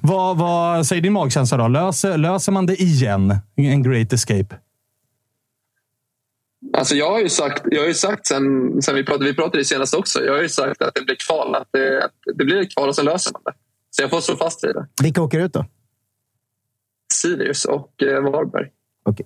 [0.02, 1.68] Vad, vad säger din magkänsla då?
[1.68, 3.40] Löser, löser man det igen?
[3.56, 4.56] En great escape?
[6.78, 9.58] Alltså jag har ju sagt, jag har ju sagt sen, sen vi pratade, vi pratade
[9.58, 10.26] det senast också.
[10.26, 11.56] Jag har ju sagt att det blir kval.
[11.56, 13.54] Att det, att det blir ett kval och sen löser man det.
[13.92, 14.88] Så jag får stå fast vid det.
[15.04, 15.66] Vilka åker ut då?
[17.14, 18.68] Sirius och eh, Varberg.
[19.06, 19.26] Okay.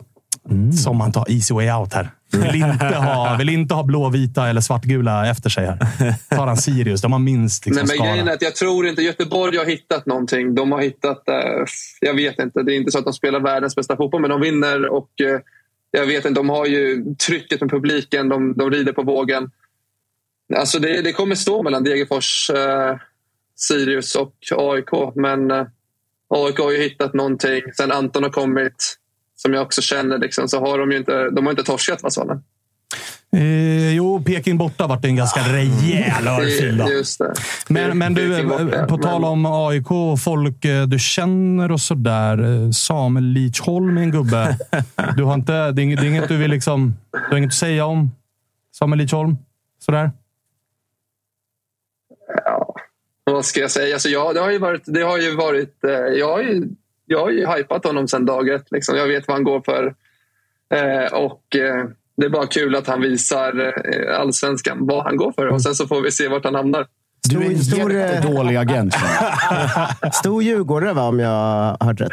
[0.84, 2.10] Som man tar easy way out här.
[2.32, 5.78] Vill inte ha, vill inte ha blåvita eller svartgula efter sig här.
[6.36, 8.12] Tar han Sirius, de har minst liksom, Nej, men skala.
[8.12, 10.56] grejen är att jag tror inte Göteborg har hittat någonting.
[10.56, 11.30] De har hittat...
[11.30, 11.66] Eh,
[12.02, 12.64] jag vet inte.
[12.64, 14.86] Det är inte så att de spelar världens bästa fotboll, men de vinner.
[14.86, 15.40] och eh,
[15.92, 18.30] jag vet inte, de har ju trycket med publiken.
[18.30, 19.52] De, de rider på vågen.
[20.56, 22.98] Alltså det, det kommer stå mellan Degerfors, eh,
[23.56, 25.16] Sirius och AIK.
[25.16, 25.68] Men eh,
[26.28, 27.62] AIK har ju hittat någonting.
[27.78, 28.98] Sen Anton har kommit,
[29.36, 32.44] som jag också känner, liksom, så har de ju inte, de har inte torskat Vasallen.
[33.32, 36.82] Eh, jo, Peking borta vart en ganska rejäl örfil.
[36.82, 37.34] Ah, Just det.
[37.70, 42.44] Men, men du, eh, på tal om AIK och folk eh, du känner och sådär.
[42.44, 44.58] eh, Samuel Lidsholm är en gubbe.
[45.18, 46.96] Du har inte, det, är inget, du vill liksom...
[47.12, 48.12] Du har inget att säga om
[48.72, 49.38] Samuel Lidsholm?
[49.80, 50.12] Sådär?
[53.24, 53.96] Vad ska jag säga?
[53.96, 54.84] Alltså, ja, det har ju varit...
[54.86, 55.76] Det har ju varit
[56.16, 56.68] jag, har ju,
[57.06, 58.72] jag har ju hypat honom sedan dag ett.
[58.72, 58.98] Liksom.
[58.98, 59.96] Jag vet vad han går för.
[60.74, 61.86] Eh, och eh,
[62.18, 65.48] Det är bara kul att han visar eh, allsvenskan vad han går för.
[65.48, 66.86] Och sen så får vi se vart han hamnar.
[67.30, 68.94] Du är en Stor- jättedålig agent.
[70.14, 71.30] Stor djurgårdare va, om jag
[71.80, 72.12] har hört rätt.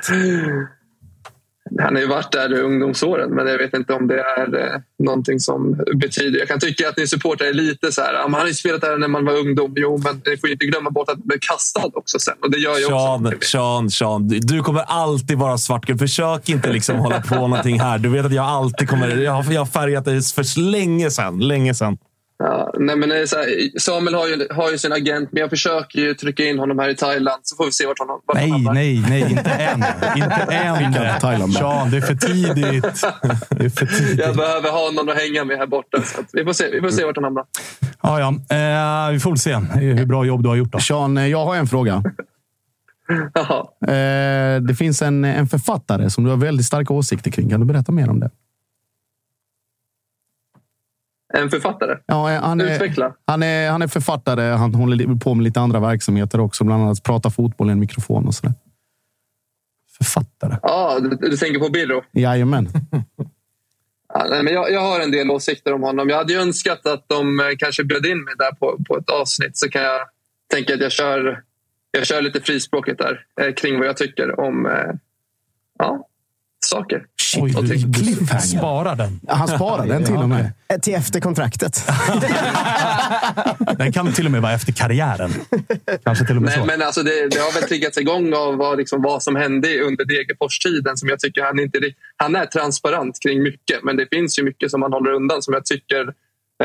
[1.80, 4.80] Han har ju varit där i ungdomsåren, men jag vet inte om det är eh,
[5.04, 6.38] någonting som betyder...
[6.38, 8.14] Jag kan tycka att ni supportrar är lite så här...
[8.14, 9.72] Han har ju spelat där när man var ungdom.
[9.76, 12.34] Jo, men ni får ju inte glömma bort att blev kastad också sen.
[12.42, 12.96] Och det gör ju också...
[12.96, 14.28] Sean, Sean, Sean.
[14.28, 15.98] Du kommer alltid vara svartgul.
[15.98, 17.98] Försök inte liksom hålla på någonting här.
[17.98, 19.16] Du vet att jag alltid kommer...
[19.16, 21.40] Jag har, jag har färgat dig för länge sedan.
[21.40, 21.98] Länge sedan.
[22.38, 25.98] Ja, nej, men så här, Samuel har ju, har ju sin agent, men jag försöker
[25.98, 27.40] ju trycka in honom här i Thailand.
[27.42, 28.74] Så får vi se vart han, vart han Nej, hamnar.
[28.74, 29.20] nej, nej.
[29.30, 29.84] Inte än.
[30.16, 31.20] Inte än.
[31.20, 31.52] Thailand.
[31.52, 32.84] Sean, det är för tidigt.
[33.50, 34.18] Det är för tidigt.
[34.18, 36.02] Jag behöver ha någon att hänga med här borta.
[36.02, 37.44] Så att vi, får se, vi får se vart han hamnar.
[38.02, 38.28] Ja, ja.
[39.08, 40.72] Eh, vi får se hur bra jobb du har gjort.
[40.72, 40.78] Då.
[40.78, 42.02] Sean, eh, jag har en fråga.
[43.34, 43.66] Jaha.
[43.94, 47.50] Eh, det finns en, en författare som du har väldigt starka åsikter kring.
[47.50, 48.30] Kan du berätta mer om det?
[51.36, 51.98] En författare.
[52.06, 53.14] Ja, han, är, Utveckla.
[53.26, 54.42] han, är, han är författare.
[54.42, 56.64] Han håller på med lite andra verksamheter också.
[56.64, 58.54] Bland annat prata fotboll i en mikrofon och sådär.
[59.98, 60.56] Författare.
[60.62, 62.02] Ja, du, du tänker på Birro?
[62.12, 62.68] Jajamän.
[64.14, 66.08] Ja, nej, men jag, jag har en del åsikter om honom.
[66.08, 69.10] Jag hade ju önskat att de eh, kanske bjöd in mig där på, på ett
[69.10, 69.56] avsnitt.
[69.56, 70.00] Så kan jag
[70.50, 71.42] tänka att jag kör,
[71.90, 74.94] jag kör lite frispråkigt där eh, kring vad jag tycker om eh,
[75.78, 76.08] ja,
[76.66, 77.06] saker.
[77.40, 79.20] Oj, och du, du sparar den.
[79.28, 80.52] Han sparar den till och med.
[80.68, 81.90] Eh, Till efter kontraktet.
[83.78, 85.30] Den kan till och med vara efter karriären.
[86.04, 86.64] Kanske till och med Nej, så.
[86.64, 90.04] men alltså det, det har väl triggats igång av vad, liksom, vad som hände under
[90.04, 90.96] Degerfors-tiden.
[90.96, 91.78] Som jag tycker han, inte,
[92.16, 95.54] han är transparent kring mycket, men det finns ju mycket som han håller undan som
[95.54, 96.02] jag tycker...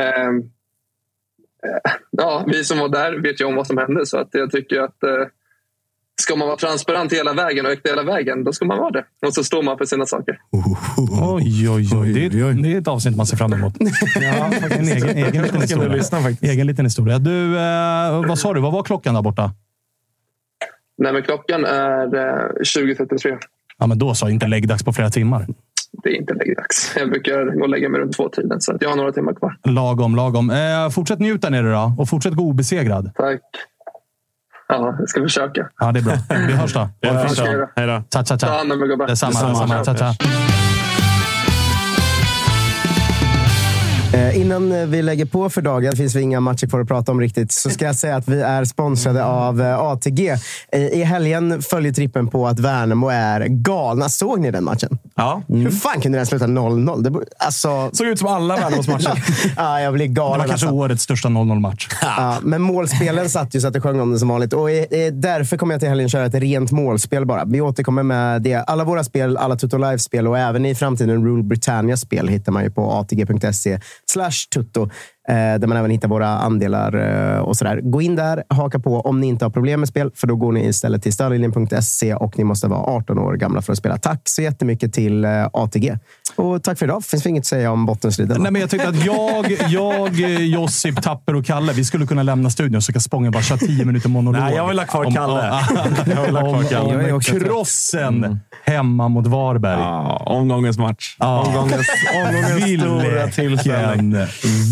[0.00, 0.38] ehm,
[1.66, 4.50] eh, ja, vi som var där vet ju om vad som hände, så att jag
[4.50, 5.26] tycker att eh,
[6.20, 9.04] ska man vara transparent hela vägen och äkta hela vägen, då ska man vara det.
[9.26, 10.38] Och så står man för sina saker.
[11.20, 12.12] Oj, oj, oj.
[12.12, 13.74] Det är, det är ett avsnitt man ser fram emot.
[14.20, 15.88] Ja, en egen, egen liten Ska du historia.
[15.88, 16.18] lyssna.
[16.42, 17.18] Egen liten historia.
[17.18, 18.60] Du, eh, vad sa du?
[18.60, 19.52] Vad var klockan där borta?
[20.98, 23.38] Nej, men klockan är eh, 20.33.
[23.78, 25.46] Ja, men då sa inte läggdags på flera timmar.
[26.02, 26.92] Det är inte läggdags.
[26.96, 29.56] Jag brukar gå och lägga mig runt två-tiden, så att jag har några timmar kvar.
[29.64, 30.50] Lagom, lagom.
[30.50, 31.94] Eh, fortsätt njuta nere då.
[31.98, 33.10] Och fortsätt gå obesegrad.
[33.14, 33.40] Tack.
[34.70, 35.66] Ja, jag ska försöka.
[35.80, 36.14] Ja, det är bra.
[36.46, 36.88] Vi hörs då.
[37.00, 37.38] Ja, fint.
[37.40, 37.68] okej då.
[37.76, 38.02] Hej då.
[38.12, 38.52] Tja, tja, Ta tja.
[38.52, 39.06] hand om er gubbar.
[39.06, 39.30] Detsamma.
[39.48, 39.78] Detsamma.
[39.78, 39.98] detsamma.
[39.98, 40.59] Tja, tja.
[44.14, 47.12] Innan eh, vi lägger på för dagen, det finns väl inga matcher kvar att prata
[47.12, 50.28] om riktigt, så ska jag säga att vi är sponsrade av eh, ATG.
[50.72, 54.08] Eh, I helgen följer trippen på att Värnamo är galna.
[54.08, 54.98] Såg ni den matchen?
[55.14, 55.42] Ja.
[55.48, 57.02] Hur fan kunde den sluta 0-0?
[57.02, 59.24] Det, alltså, Såg ut som alla Värnamos matcher.
[59.56, 60.38] ja, jag blir Det galen.
[60.38, 60.76] var kanske alltså.
[60.78, 61.88] årets största 0-0-match.
[62.02, 64.52] Ja, men målspelen satt ju så att det sjöng om det som vanligt.
[64.52, 67.44] Och eh, eh, därför kommer jag till helgen köra ett rent målspel bara.
[67.44, 68.54] Vi återkommer med det.
[68.54, 72.70] Alla våra spel, alla Tutto Live-spel och även i framtiden Rule Britannia-spel hittar man ju
[72.70, 73.78] på atg.se
[74.10, 74.88] slash tutto
[75.30, 76.94] eh, Där man även hittar våra andelar
[77.36, 77.80] eh, och sådär.
[77.82, 80.10] Gå in där, haka på om ni inte har problem med spel.
[80.14, 83.72] För då går ni istället till stödlinjen.se och ni måste vara 18 år gamla för
[83.72, 83.98] att spela.
[83.98, 85.98] Tack så jättemycket till eh, ATG.
[86.36, 87.04] Och tack för idag.
[87.04, 88.36] Finns det inget att säga om bottenstriden?
[88.36, 88.42] va?
[88.42, 92.50] Nej, men jag tyckte att jag, jag, Josip, Tapper och Kalle, vi skulle kunna lämna
[92.50, 94.42] studion så kan Spången bara köra tio minuter monolog.
[94.42, 95.60] Nej, jag vill ha kvar Kalle.
[97.12, 99.80] Om, krossen hemma mot Varberg.
[99.80, 101.16] Ja, omgångens match.
[101.18, 101.40] Ja.
[101.46, 104.16] Omgångens, omgångens stora tillställning.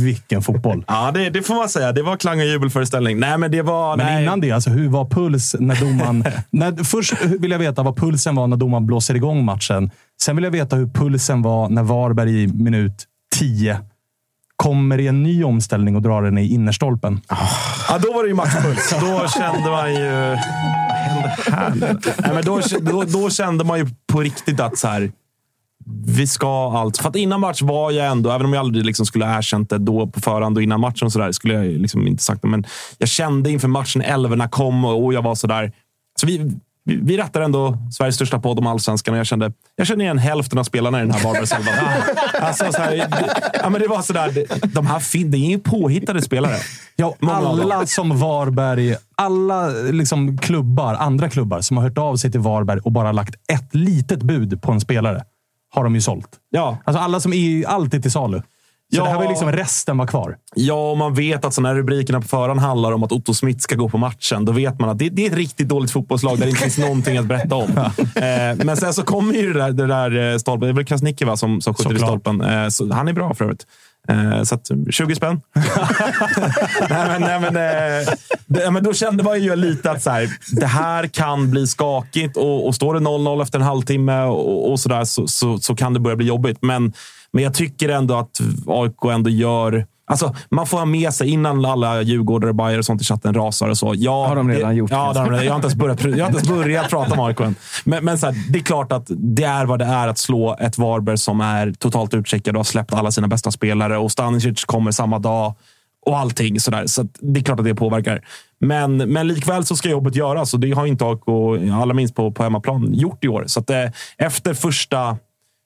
[0.01, 0.85] Vilken, vilken fotboll.
[0.89, 1.93] Ja, det, det får man säga.
[1.93, 3.21] Det var klang och jubelföreställning.
[3.21, 3.97] Nej, men det var...
[3.97, 4.23] Men nej.
[4.23, 6.25] innan det, alltså, hur var puls när domaren...
[6.51, 9.91] när, först vill jag veta vad pulsen var när domaren blåser igång matchen.
[10.23, 13.07] Sen vill jag veta hur pulsen var när Varberg i minut
[13.39, 13.79] 10
[14.57, 17.21] kommer i en ny omställning och drar den i innerstolpen.
[17.89, 18.95] Ja, då var det ju matchpuls.
[19.01, 20.37] Då kände man ju...
[21.47, 21.97] Vad hände här?
[22.23, 25.13] Nej, men då, då, då kände man ju på riktigt att så här,
[26.07, 26.99] vi ska allt.
[26.99, 29.71] För att innan match var jag ändå, även om jag aldrig liksom skulle ha erkänt
[29.71, 32.43] det då på förhand och innan matchen, och så där, skulle jag liksom inte sagt
[32.43, 32.49] det.
[32.49, 32.67] Men
[32.99, 35.73] jag kände inför matchen, elverna kom och, och jag var sådär.
[36.21, 39.87] Så vi, vi, vi rättar ändå Sveriges största podd om allsvenskan och jag kände, jag
[39.87, 41.75] kände igen hälften av spelarna i den här Varbergselvan.
[42.41, 44.45] alltså, så här, det, ja, men det var sådär,
[44.75, 46.57] de här fin, det är ju påhittade spelare.
[46.97, 52.41] Ja, alla som Varberg, alla liksom klubbar, andra klubbar som har hört av sig till
[52.41, 55.23] Varberg och bara lagt ett litet bud på en spelare
[55.75, 56.29] har de ju sålt.
[56.51, 56.79] Ja.
[56.85, 58.39] Alltså alla som är alltid till salu.
[58.39, 59.05] Så Ja.
[59.05, 60.37] det här var ju liksom resten var kvar.
[60.55, 63.61] Ja, och man vet att sådana här rubrikerna på förhand handlar om att Otto Smith
[63.61, 64.45] ska gå på matchen.
[64.45, 66.79] Då vet man att det, det är ett riktigt dåligt fotbollslag där det inte finns
[66.79, 67.71] någonting att berätta om.
[68.15, 70.67] eh, men sen så kommer ju det där, det där eh, stolpen.
[70.69, 72.41] Det är väl Krasniqi va, som, som skjuter i stolpen.
[72.41, 73.67] Eh, han är bra för övrigt.
[74.09, 75.41] Eh, så att, 20 spänn.
[76.91, 78.09] nej, men, nej, men, eh,
[78.47, 80.29] det, men då kände man ju lite att så här,
[80.61, 84.81] det här kan bli skakigt och, och står det 0-0 efter en halvtimme och, och
[84.81, 86.59] så, där, så, så, så kan det börja bli jobbigt.
[86.61, 86.93] Men,
[87.33, 89.87] men jag tycker ändå att AIK ändå gör...
[90.09, 93.35] Alltså, man får ha med sig innan alla djurgårdare och Bajare och sånt i chatten
[93.35, 93.95] rasar och så.
[93.97, 94.91] Ja, Har de redan det, gjort.
[94.91, 97.21] Ja, det har de jag har inte börjat, jag har inte ens börjat prata om
[97.21, 97.55] AIK än.
[97.85, 100.57] Men, men så här, det är klart att det är vad det är att slå
[100.61, 103.99] ett Varberg som är totalt utcheckade och har släppt alla sina bästa spelare.
[103.99, 105.55] Och Stanisic kommer samma dag
[106.07, 106.61] och allting.
[106.61, 106.87] Så, där.
[106.87, 108.25] så det är klart att det påverkar.
[108.61, 111.29] Men, men likväl så ska jobbet göras och det har inte AIK,
[111.73, 113.45] allra minst på, på hemmaplan, gjort i år.
[113.47, 113.85] Så att, eh,
[114.19, 115.17] efter första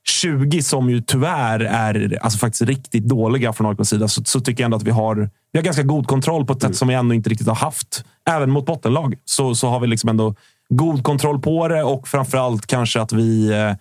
[0.05, 4.62] 20 som ju tyvärr är alltså faktiskt riktigt dåliga från AIKs sida, så, så tycker
[4.62, 6.95] jag ändå att vi har, vi har ganska god kontroll på ett sätt som vi
[6.95, 8.05] ännu inte riktigt har haft.
[8.31, 10.35] Även mot bottenlag så, så har vi liksom ändå
[10.69, 13.73] god kontroll på det och framförallt kanske att vi, eh,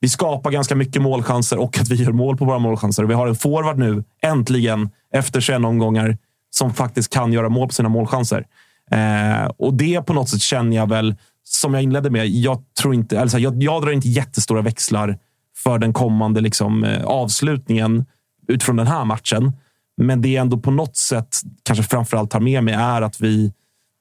[0.00, 3.04] vi skapar ganska mycket målchanser och att vi gör mål på våra målchanser.
[3.04, 6.18] Vi har en forward nu, äntligen, efter 21 omgångar,
[6.50, 8.46] som faktiskt kan göra mål på sina målchanser.
[8.90, 11.14] Eh, och det på något sätt känner jag väl,
[11.44, 15.18] som jag inledde med, jag, tror inte, alltså jag, jag drar inte jättestora växlar
[15.56, 18.04] för den kommande liksom, eh, avslutningen
[18.48, 19.52] utifrån den här matchen.
[19.96, 23.52] Men det är ändå på något sätt, kanske framförallt tar med mig, är att vi,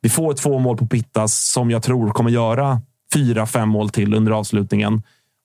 [0.02, 2.82] vi får två mål på Pittas som jag tror kommer göra
[3.14, 5.02] fyra, fem mål till under avslutningen.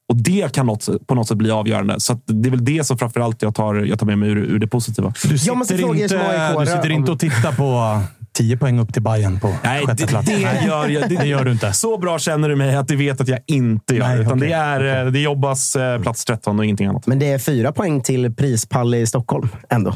[0.09, 2.01] Och det kan något, på något sätt bli avgörande.
[2.01, 4.37] Så att det är väl det som framförallt jag tar, jag tar med mig ur,
[4.37, 5.13] ur det positiva.
[5.23, 8.01] Du Jag måste sitter, fråga er inte, du sitter inte och tittar på
[8.39, 10.27] 10 poäng upp till Bayern på Nej, sjätte det, plats.
[10.27, 10.67] det, Nej.
[10.67, 11.73] gör jag, det, Det gör du inte.
[11.73, 14.09] Så bra känner du mig att du vet att jag inte gör.
[14.09, 14.49] Nej, utan okej.
[14.49, 17.07] det, är, eh, det jobbas eh, plats 13 och ingenting annat.
[17.07, 19.95] Men det är fyra poäng till prispall i Stockholm ändå.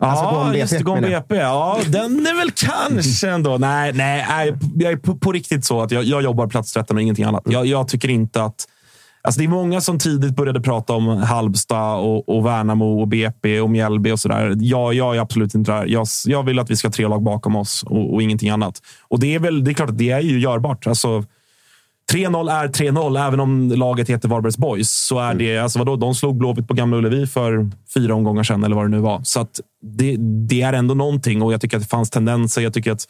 [0.00, 0.84] Alltså, Ja, BP, just det.
[0.84, 1.22] Gå om menar jag.
[1.22, 1.36] BP.
[1.36, 3.58] Ja, den är väl kanske ändå...
[3.58, 6.96] Nej, nej, nej jag är på, på riktigt så att jag, jag jobbar plats 13
[6.96, 7.42] och ingenting annat.
[7.46, 8.66] Jag, jag tycker inte att...
[9.26, 13.60] Alltså det är många som tidigt började prata om Halmstad och, och Värnamo och BP
[13.60, 14.56] och Mjällby och sådär.
[14.60, 15.86] Jag, jag är absolut inte där.
[15.86, 18.82] Jag, jag vill att vi ska ha tre lag bakom oss och, och ingenting annat.
[19.08, 20.86] Och det är väl det är klart att det är ju görbart.
[20.86, 21.24] Alltså,
[22.12, 24.90] 3-0 är 3-0, även om laget heter Varbergs Boys.
[24.90, 28.64] Så är det, alltså vadå, de slog Blåvitt på Gamla Ullevi för fyra omgångar sedan,
[28.64, 29.20] eller vad det nu var.
[29.24, 30.16] Så att det,
[30.48, 32.62] det är ändå någonting och jag tycker att det fanns tendenser.
[32.62, 33.08] Jag tycker att,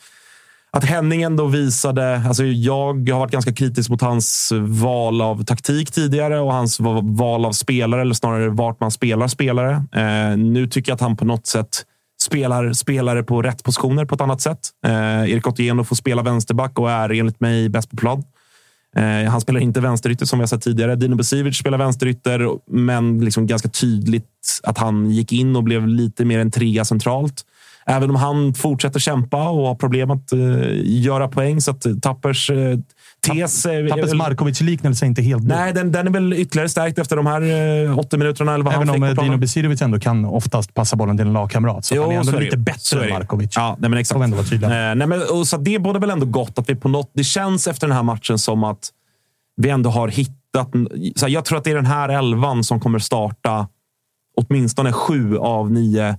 [0.74, 2.22] att Henning ändå visade...
[2.26, 7.44] Alltså jag har varit ganska kritisk mot hans val av taktik tidigare och hans val
[7.44, 9.84] av spelare, eller snarare vart man spelar spelare.
[9.92, 11.84] Eh, nu tycker jag att han på något sätt
[12.22, 14.59] spelar spelare på rätt positioner på ett annat sätt.
[14.86, 18.24] Eh, Erik Otieno får spela vänsterback och är enligt mig bäst på plan.
[18.96, 20.96] Eh, han spelar inte vänsterytter som vi har sett tidigare.
[20.96, 26.24] Dino Besivic spelar vänsterytter, men liksom ganska tydligt att han gick in och blev lite
[26.24, 27.44] mer en trea centralt.
[27.86, 30.39] Även om han fortsätter kämpa och har problem att eh,
[30.82, 31.61] göra poäng.
[31.61, 32.78] Så att Tappers eh,
[33.27, 33.66] tes...
[33.66, 35.44] väl- Markovic-liknelse är inte helt.
[35.44, 37.43] Nej, den, den är väl ytterligare stärkt efter de här
[37.85, 38.55] eh, 80 minuterna.
[38.55, 39.36] Eller vad Även han om eh, Dino.
[39.36, 41.85] Besirovic ändå kan oftast passa bollen till en lagkamrat.
[41.85, 43.11] Så Jo, han är ändå så är det lite bättre än.
[43.12, 43.52] Markovic.
[43.56, 44.20] Ja, nej, men exakt.
[44.20, 44.90] Ändå vara.
[44.90, 47.11] Eh, nej, men, och så det borde väl ändå gott att vi på något...
[47.15, 48.89] Det känns efter den här matchen som att
[49.56, 50.70] vi ändå har hittat...
[51.16, 53.69] Så här, jag tror att det är den här elvan som kommer starta
[54.36, 56.16] åtminstone sju av nio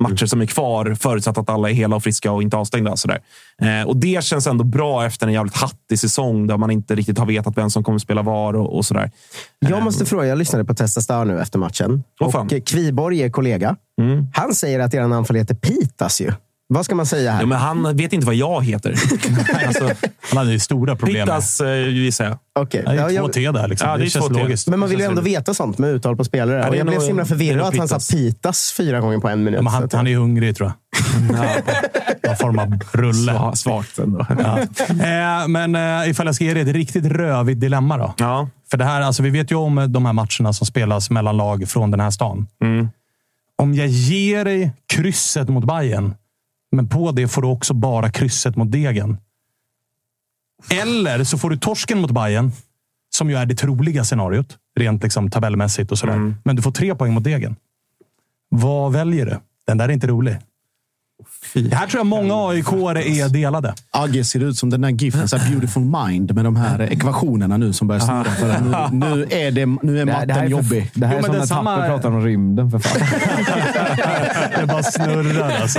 [0.00, 2.96] matcher som är kvar, förutsatt att alla är hela och friska och inte avstängda.
[2.96, 3.20] Så där.
[3.62, 7.18] Eh, och det känns ändå bra efter en jävligt hattig säsong där man inte riktigt
[7.18, 9.10] har vetat vem som kommer spela var och, och sådär.
[9.58, 12.04] Jag måste fråga, jag lyssnade på Testa Star nu efter matchen.
[12.32, 12.46] Fan.
[12.46, 13.76] och eh, Kviborg är kollega.
[14.00, 14.26] Mm.
[14.34, 16.32] Han säger att er anfall heter Pitas ju.
[16.72, 17.40] Vad ska man säga här?
[17.40, 18.90] Ja, men han vet inte vad jag heter.
[19.66, 19.90] alltså,
[20.30, 21.26] Han hade ju stora problem.
[21.26, 22.38] Pittas eh, gissar jag.
[22.58, 22.82] Okej.
[22.86, 23.68] Det är Ja, ju två jag- T där.
[23.68, 23.88] Liksom.
[23.88, 24.68] Ja, det det, känns logiskt.
[24.68, 26.58] Men man vill ju ändå veta sånt med uttal på spelare.
[26.58, 28.74] Ja, och är jag blev så himla förvirrad att han sa Pitas.
[28.76, 29.60] Fyra gånger på en minut.
[29.64, 30.76] Ja, han, han är hungrig, tror jag.
[32.26, 33.32] Någon form av rulle.
[33.32, 34.26] Sva- Svagt ändå.
[34.38, 34.58] Ja.
[34.88, 38.14] Eh, men eh, ifall jag ska ge dig ett riktigt rövigt dilemma då.
[38.18, 38.48] Ja.
[38.70, 41.68] För det här, alltså, vi vet ju om de här matcherna som spelas mellan lag
[41.68, 42.46] från den här stan.
[42.62, 42.88] Mm.
[43.58, 46.14] Om jag ger dig krysset mot Bayern,
[46.72, 49.16] men på det får du också bara krysset mot Degen.
[50.70, 52.52] Eller så får du torsken mot Bayern,
[53.10, 54.58] som ju är det troliga scenariot.
[54.78, 56.34] rent liksom, tabellmässigt och sådär.
[56.44, 57.56] Men du får tre poäng mot Degen.
[58.48, 59.36] Vad väljer du?
[59.66, 60.38] Den där är inte rolig.
[61.72, 63.74] Här tror jag många aik är delade.
[63.90, 67.56] Agge ser ut som den där giffen, så här beautiful mind, med de här ekvationerna
[67.56, 68.24] nu som börjar snurra.
[68.24, 70.50] För att nu, nu är, det, nu är Det här- matten det här är för-
[70.50, 70.90] jobbig.
[70.94, 73.00] Det här Jo, är som det när samma- Tapper pratar om rymden för fan.
[74.60, 75.78] Det bara snurrar alltså.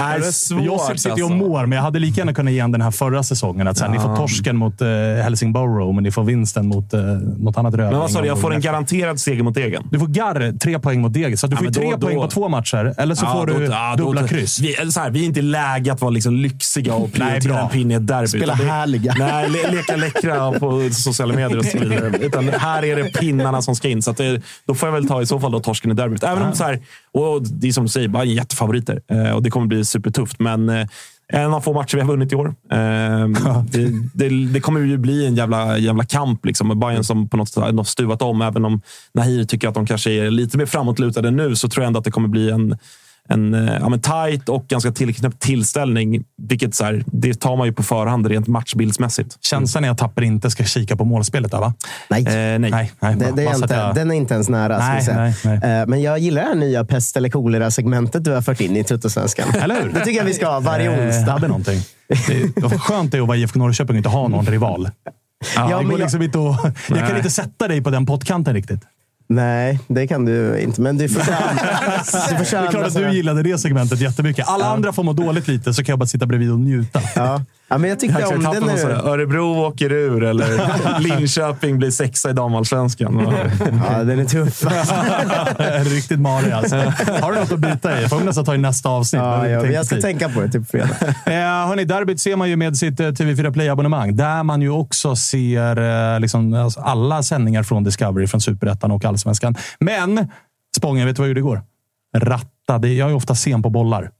[0.00, 1.46] Nej, det är svårt, Josip sitter ju och alltså.
[1.48, 3.68] mår, men jag hade lika gärna kunnat ge en den här förra säsongen.
[3.68, 4.88] Att så här, Ni får torsken mot eh,
[5.22, 7.00] Helsingborg, men ni får vinsten mot eh,
[7.38, 7.90] något annat rövgäng.
[7.90, 8.26] Men vad sa du?
[8.26, 9.82] Jag får en garanterad seger mot Degen.
[9.90, 11.98] Du får garr tre poäng mot Degen, så du Ja, får ju men tre då-
[12.06, 12.94] poäng då- på två matcher.
[12.98, 14.60] Eller så Ja, får då- du ja, då- dubbla kryss.
[14.60, 17.62] Vi, så här, vi är inte i läge att vara liksom lyxiga och prioritera bra.
[17.62, 18.26] en pinne i ett derby.
[18.26, 19.14] Spela härliga.
[19.18, 22.18] Nej, le, leka läckra på sociala medier och så vidare.
[22.20, 24.02] Utan här är det pinnarna som ska in.
[24.02, 26.22] Så det, då får jag väl ta i så fall då torsken i derbyt.
[26.22, 26.80] Även om så här,
[27.12, 29.00] och det är som du säger, bara jättefavoriter.
[29.10, 30.40] Eh, och det kommer bli supertufft.
[30.40, 30.86] Men eh,
[31.32, 32.54] en av få matcher vi har vunnit i år.
[32.72, 33.28] Eh,
[33.70, 36.46] det, det, det kommer ju bli en jävla, jävla kamp.
[36.46, 36.80] Liksom.
[36.80, 38.42] Bayern som på något sätt har stuvat om.
[38.42, 38.80] Även om
[39.14, 42.04] Nahir tycker att de kanske är lite mer framåtlutade nu så tror jag ändå att
[42.04, 42.78] det kommer bli en
[43.28, 46.24] en eh, ja, men tight och ganska tillknäppt tillställning.
[46.42, 49.36] Vilket så här, det tar man ju på förhand rent matchbildsmässigt.
[49.44, 51.74] Känslan är att Tapper inte ska kika på målspelet, där, va?
[52.08, 52.20] Nej.
[52.26, 52.58] Eh, nej.
[52.60, 55.00] Nej, nej Det, det är inte, jag- Den är inte ens nära.
[55.02, 55.80] ska Nej, nej, nej.
[55.80, 58.84] Eh, Men jag gillar det här nya pest eller kolera-segmentet du har fört in i
[58.84, 59.48] Tuttosvenskan.
[59.62, 59.92] Eller hur?
[59.92, 61.32] Det tycker jag vi ska ha varje Eh, onsdag.
[61.32, 61.80] hade någonting.
[62.26, 64.90] Det, vad skönt det är att vara IFK Norrköping och inte ha någon rival.
[65.56, 68.06] Ja, det men går jag- liksom inte att, jag kan inte sätta dig på den
[68.06, 68.80] pottkanten riktigt.
[69.30, 70.80] Nej, det kan du inte.
[70.80, 71.36] Men du får köra,
[72.30, 74.48] du Det är klart att du gillade det segmentet jättemycket.
[74.48, 77.00] Alla andra får må dåligt lite, så kan jag bara sitta bredvid och njuta.
[77.16, 77.42] Ja.
[77.68, 78.92] ja, men jag tyckte om sån nu.
[78.92, 83.34] Örebro åker ur eller Linköping blir sexa i damallsvenskan.
[83.88, 84.64] Ja, den är tuff.
[85.94, 86.76] Riktigt marig alltså.
[87.20, 88.08] Har du något att bita i?
[88.08, 89.22] får vi nästan ta i nästa avsnitt.
[89.22, 90.04] Ja, ja, jag ska tid.
[90.04, 90.90] tänka på det typ fredag.
[91.26, 94.16] Eh, hörni, derbyt ser man ju med sitt eh, TV4 Play-abonnemang.
[94.16, 99.02] Där man ju också ser eh, liksom, alltså, alla sändningar från Discovery, från Superettan och
[99.18, 99.54] Allsvenskan.
[99.80, 100.28] Men,
[100.76, 101.62] Spången, vet du vad jag gjorde igår?
[102.16, 102.88] Rattade.
[102.88, 104.10] Jag är ofta sen på bollar.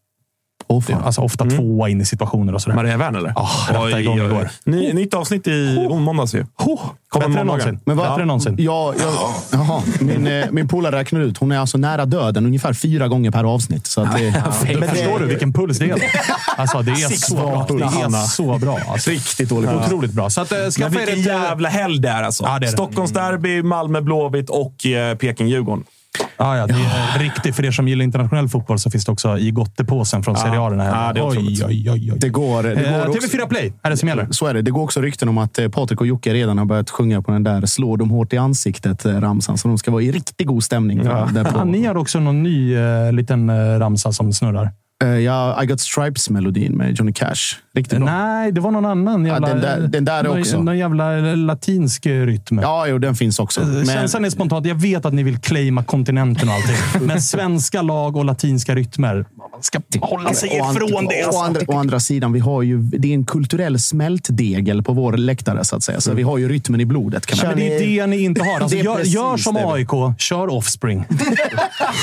[0.70, 1.02] Åh, fan.
[1.02, 2.76] Alltså ofta tvåa in i situationer och sådär.
[2.76, 3.32] Maria Wern eller?
[3.36, 4.48] Ja, rattade igång igår.
[4.64, 5.98] Ny, nytt avsnitt i oh.
[6.00, 6.46] måndags ju.
[6.58, 7.80] Oh, Kommer bättre än någonsin.
[7.84, 8.54] Men vad- Bättre än någonsin.
[8.58, 9.82] Ja, ja, jaha.
[10.00, 11.38] Min, eh, min polare räknar ut.
[11.38, 13.86] Hon är alltså nära döden ungefär fyra gånger per avsnitt.
[13.86, 15.98] Så att det, Men det- förstår du vilken puls det är?
[16.56, 17.66] Alltså, det är så bra.
[17.68, 18.78] Det är så bra.
[18.88, 19.10] Alltså.
[19.10, 19.86] Riktigt dålig puls.
[19.86, 20.30] Otroligt bra.
[20.30, 21.26] Så att, Men skaffa er ett...
[21.26, 22.44] jävla helg det är alltså.
[22.44, 22.68] Ja, det är det.
[22.68, 25.84] Stockholmsderby, Malmö-Blåvitt och eh, Peking-Djurgården.
[26.36, 27.56] Ja, ja, det är riktigt.
[27.56, 30.70] För er som gillar internationell fotboll så finns det också i gottepåsen från Serie A
[30.70, 31.06] den här.
[31.06, 32.18] Ja, det oj, oj, oj, oj.
[32.18, 34.28] det går, det Eh, går också, TV4 Play är det som gäller.
[34.30, 34.62] så är det.
[34.62, 37.30] Det går också rykten om att eh, Patrik och Jocke redan har börjat sjunga på
[37.30, 39.58] den där “Slå dem hårt i ansiktet”-ramsan.
[39.58, 41.00] Så de ska vara i riktigt god stämning.
[41.04, 41.28] Ja.
[41.34, 44.70] Ja, ni har också någon ny eh, liten eh, ramsa som snurrar.
[45.04, 47.34] Eh, ja, I got Stripes-melodin med Johnny Cash.
[47.74, 48.06] Riktigt bra.
[48.18, 49.48] Nej, det var någon annan jävla...
[49.48, 50.62] den där- den där är någon, också.
[50.62, 52.58] Någon jävla latinsk eh, rytm.
[52.62, 53.60] Ja, jo, den finns också.
[53.60, 54.66] Men, Känslan är spontant.
[54.66, 56.76] Jag vet att ni vill claima kontinenten och allting.
[57.06, 59.24] men svenska lag och latinska rytmer.
[59.52, 61.24] Man ska hålla sig ifrån det.
[61.24, 61.40] Å Alltså.
[61.40, 65.64] andra, å andra sidan, vi har ju, det är en kulturell smältdegel på vår läktare,
[65.64, 66.00] så att säga.
[66.00, 67.26] Så vi har ju rytmen i blodet.
[67.26, 68.60] Kan man Men det är det ni inte har.
[68.60, 70.18] Alltså, gör, gör som AIK.
[70.18, 70.98] Kör Offspring.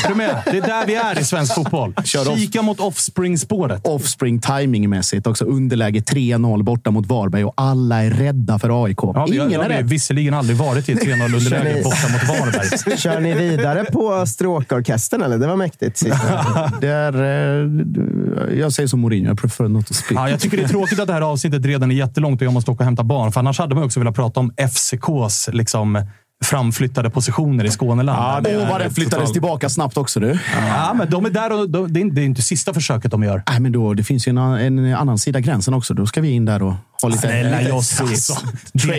[0.06, 0.36] är du med?
[0.46, 1.94] Det är där vi är i svensk fotboll.
[2.04, 3.88] Kör Kika mot Offspring-spåret.
[3.88, 5.28] Offspring timingmässigt.
[5.28, 8.98] Också underläge 3-0 borta mot Varberg och alla är rädda för AIK.
[9.02, 9.90] Ja, Ingen jag är rädd.
[9.90, 12.98] visserligen aldrig varit i ett 3-0 underläge borta mot Varberg.
[12.98, 15.38] Kör ni vidare på stråkorkestern eller?
[15.38, 15.98] Det var mäktigt.
[15.98, 16.16] sist.
[16.82, 20.20] Det är, eh, jag säger som Mourinho, jag prefer not to speak.
[20.22, 22.54] Ja, jag tycker det är tråkigt att det här avsnittet redan är jättelångt och jag
[22.54, 23.32] måste åka och hämta barn.
[23.32, 26.02] För annars hade man också velat prata om FCKs liksom,
[26.44, 28.20] framflyttade positioner i Skåneland.
[28.20, 29.34] Ja, det är vad det flyttades totalt.
[29.34, 30.40] tillbaka snabbt också du.
[30.68, 33.24] Ja, men de är där och de, det, är, det är inte sista försöket de
[33.24, 33.44] gör.
[33.50, 35.94] Nej, men då, det finns ju en, en annan sida gränsen också.
[35.94, 37.22] Då ska vi in där och ha lite...
[37.22, 37.74] Snälla.
[37.74, 38.36] Alltså,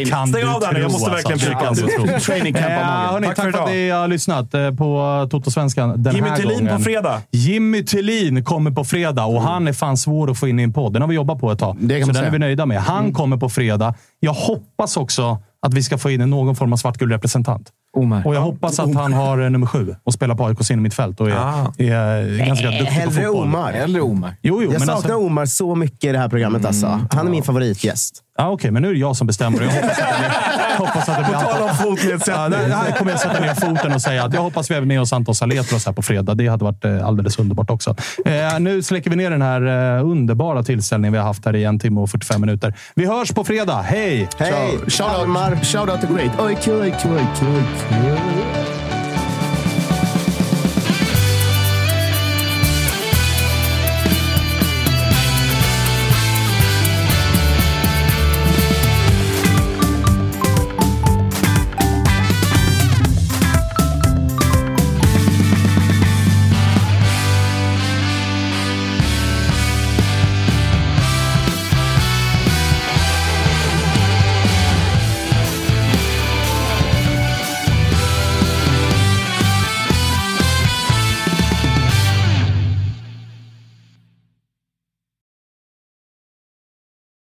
[0.09, 1.47] kan Stäng av där nu, jag måste verkligen alltså.
[1.47, 1.86] trycka, alltså.
[1.86, 2.20] Tro.
[2.20, 6.02] Training camp av hörni, Tack tack för för att ni har lyssnat eh, på Toto-svenskan
[6.02, 6.77] den Jimmy här Thelin gången.
[6.77, 7.23] på fredag.
[7.31, 10.73] Jimmy Tillin kommer på fredag och han är fan svår att få in i en
[10.73, 10.93] podd.
[10.93, 11.77] Den har vi jobbat på ett tag.
[11.81, 12.27] Det kan så den säga.
[12.27, 12.81] är vi nöjda med.
[12.82, 13.94] Han kommer på fredag.
[14.20, 17.70] Jag hoppas också att vi ska få in någon form av svartgul representant.
[17.97, 18.27] Omar.
[18.27, 21.31] Och jag hoppas att han har eh, nummer sju och spelar på AIKs mittfält och
[21.31, 21.73] är, Ah.
[21.78, 23.43] är ganska duktig på Hellre fotboll.
[23.47, 23.73] Omar.
[23.73, 24.35] Eller Omar.
[24.43, 26.64] Jo, jo, Jag men saknar alltså, Omar så mycket i det här programmet.
[26.64, 27.01] Alltså.
[27.10, 28.23] Han är min favoritgäst.
[28.37, 29.63] Ja, Okej, men nu är det jag som bestämmer.
[29.63, 32.71] Jag hoppas att det blir, hoppas att det blir På tal om fotnedsättning.
[32.71, 35.01] Ja, här kommer jag sätta ner foten och säga att jag hoppas vi även med
[35.01, 36.35] oss Santos Saletros här på fredag.
[36.35, 37.97] Det hade varit eh, alldeles underbart också.
[38.25, 41.65] Eh, nu släcker vi ner den här eh, underbara tillställningen vi har haft här i
[41.65, 42.75] en timme och 45 minuter.
[42.95, 43.83] Vi hörs på fredag.
[43.83, 44.29] Hej!
[44.39, 44.79] Hej!
[44.89, 46.31] Shout out, shout out to great.
[46.39, 48.66] Oj, oj, oj, oj, oj.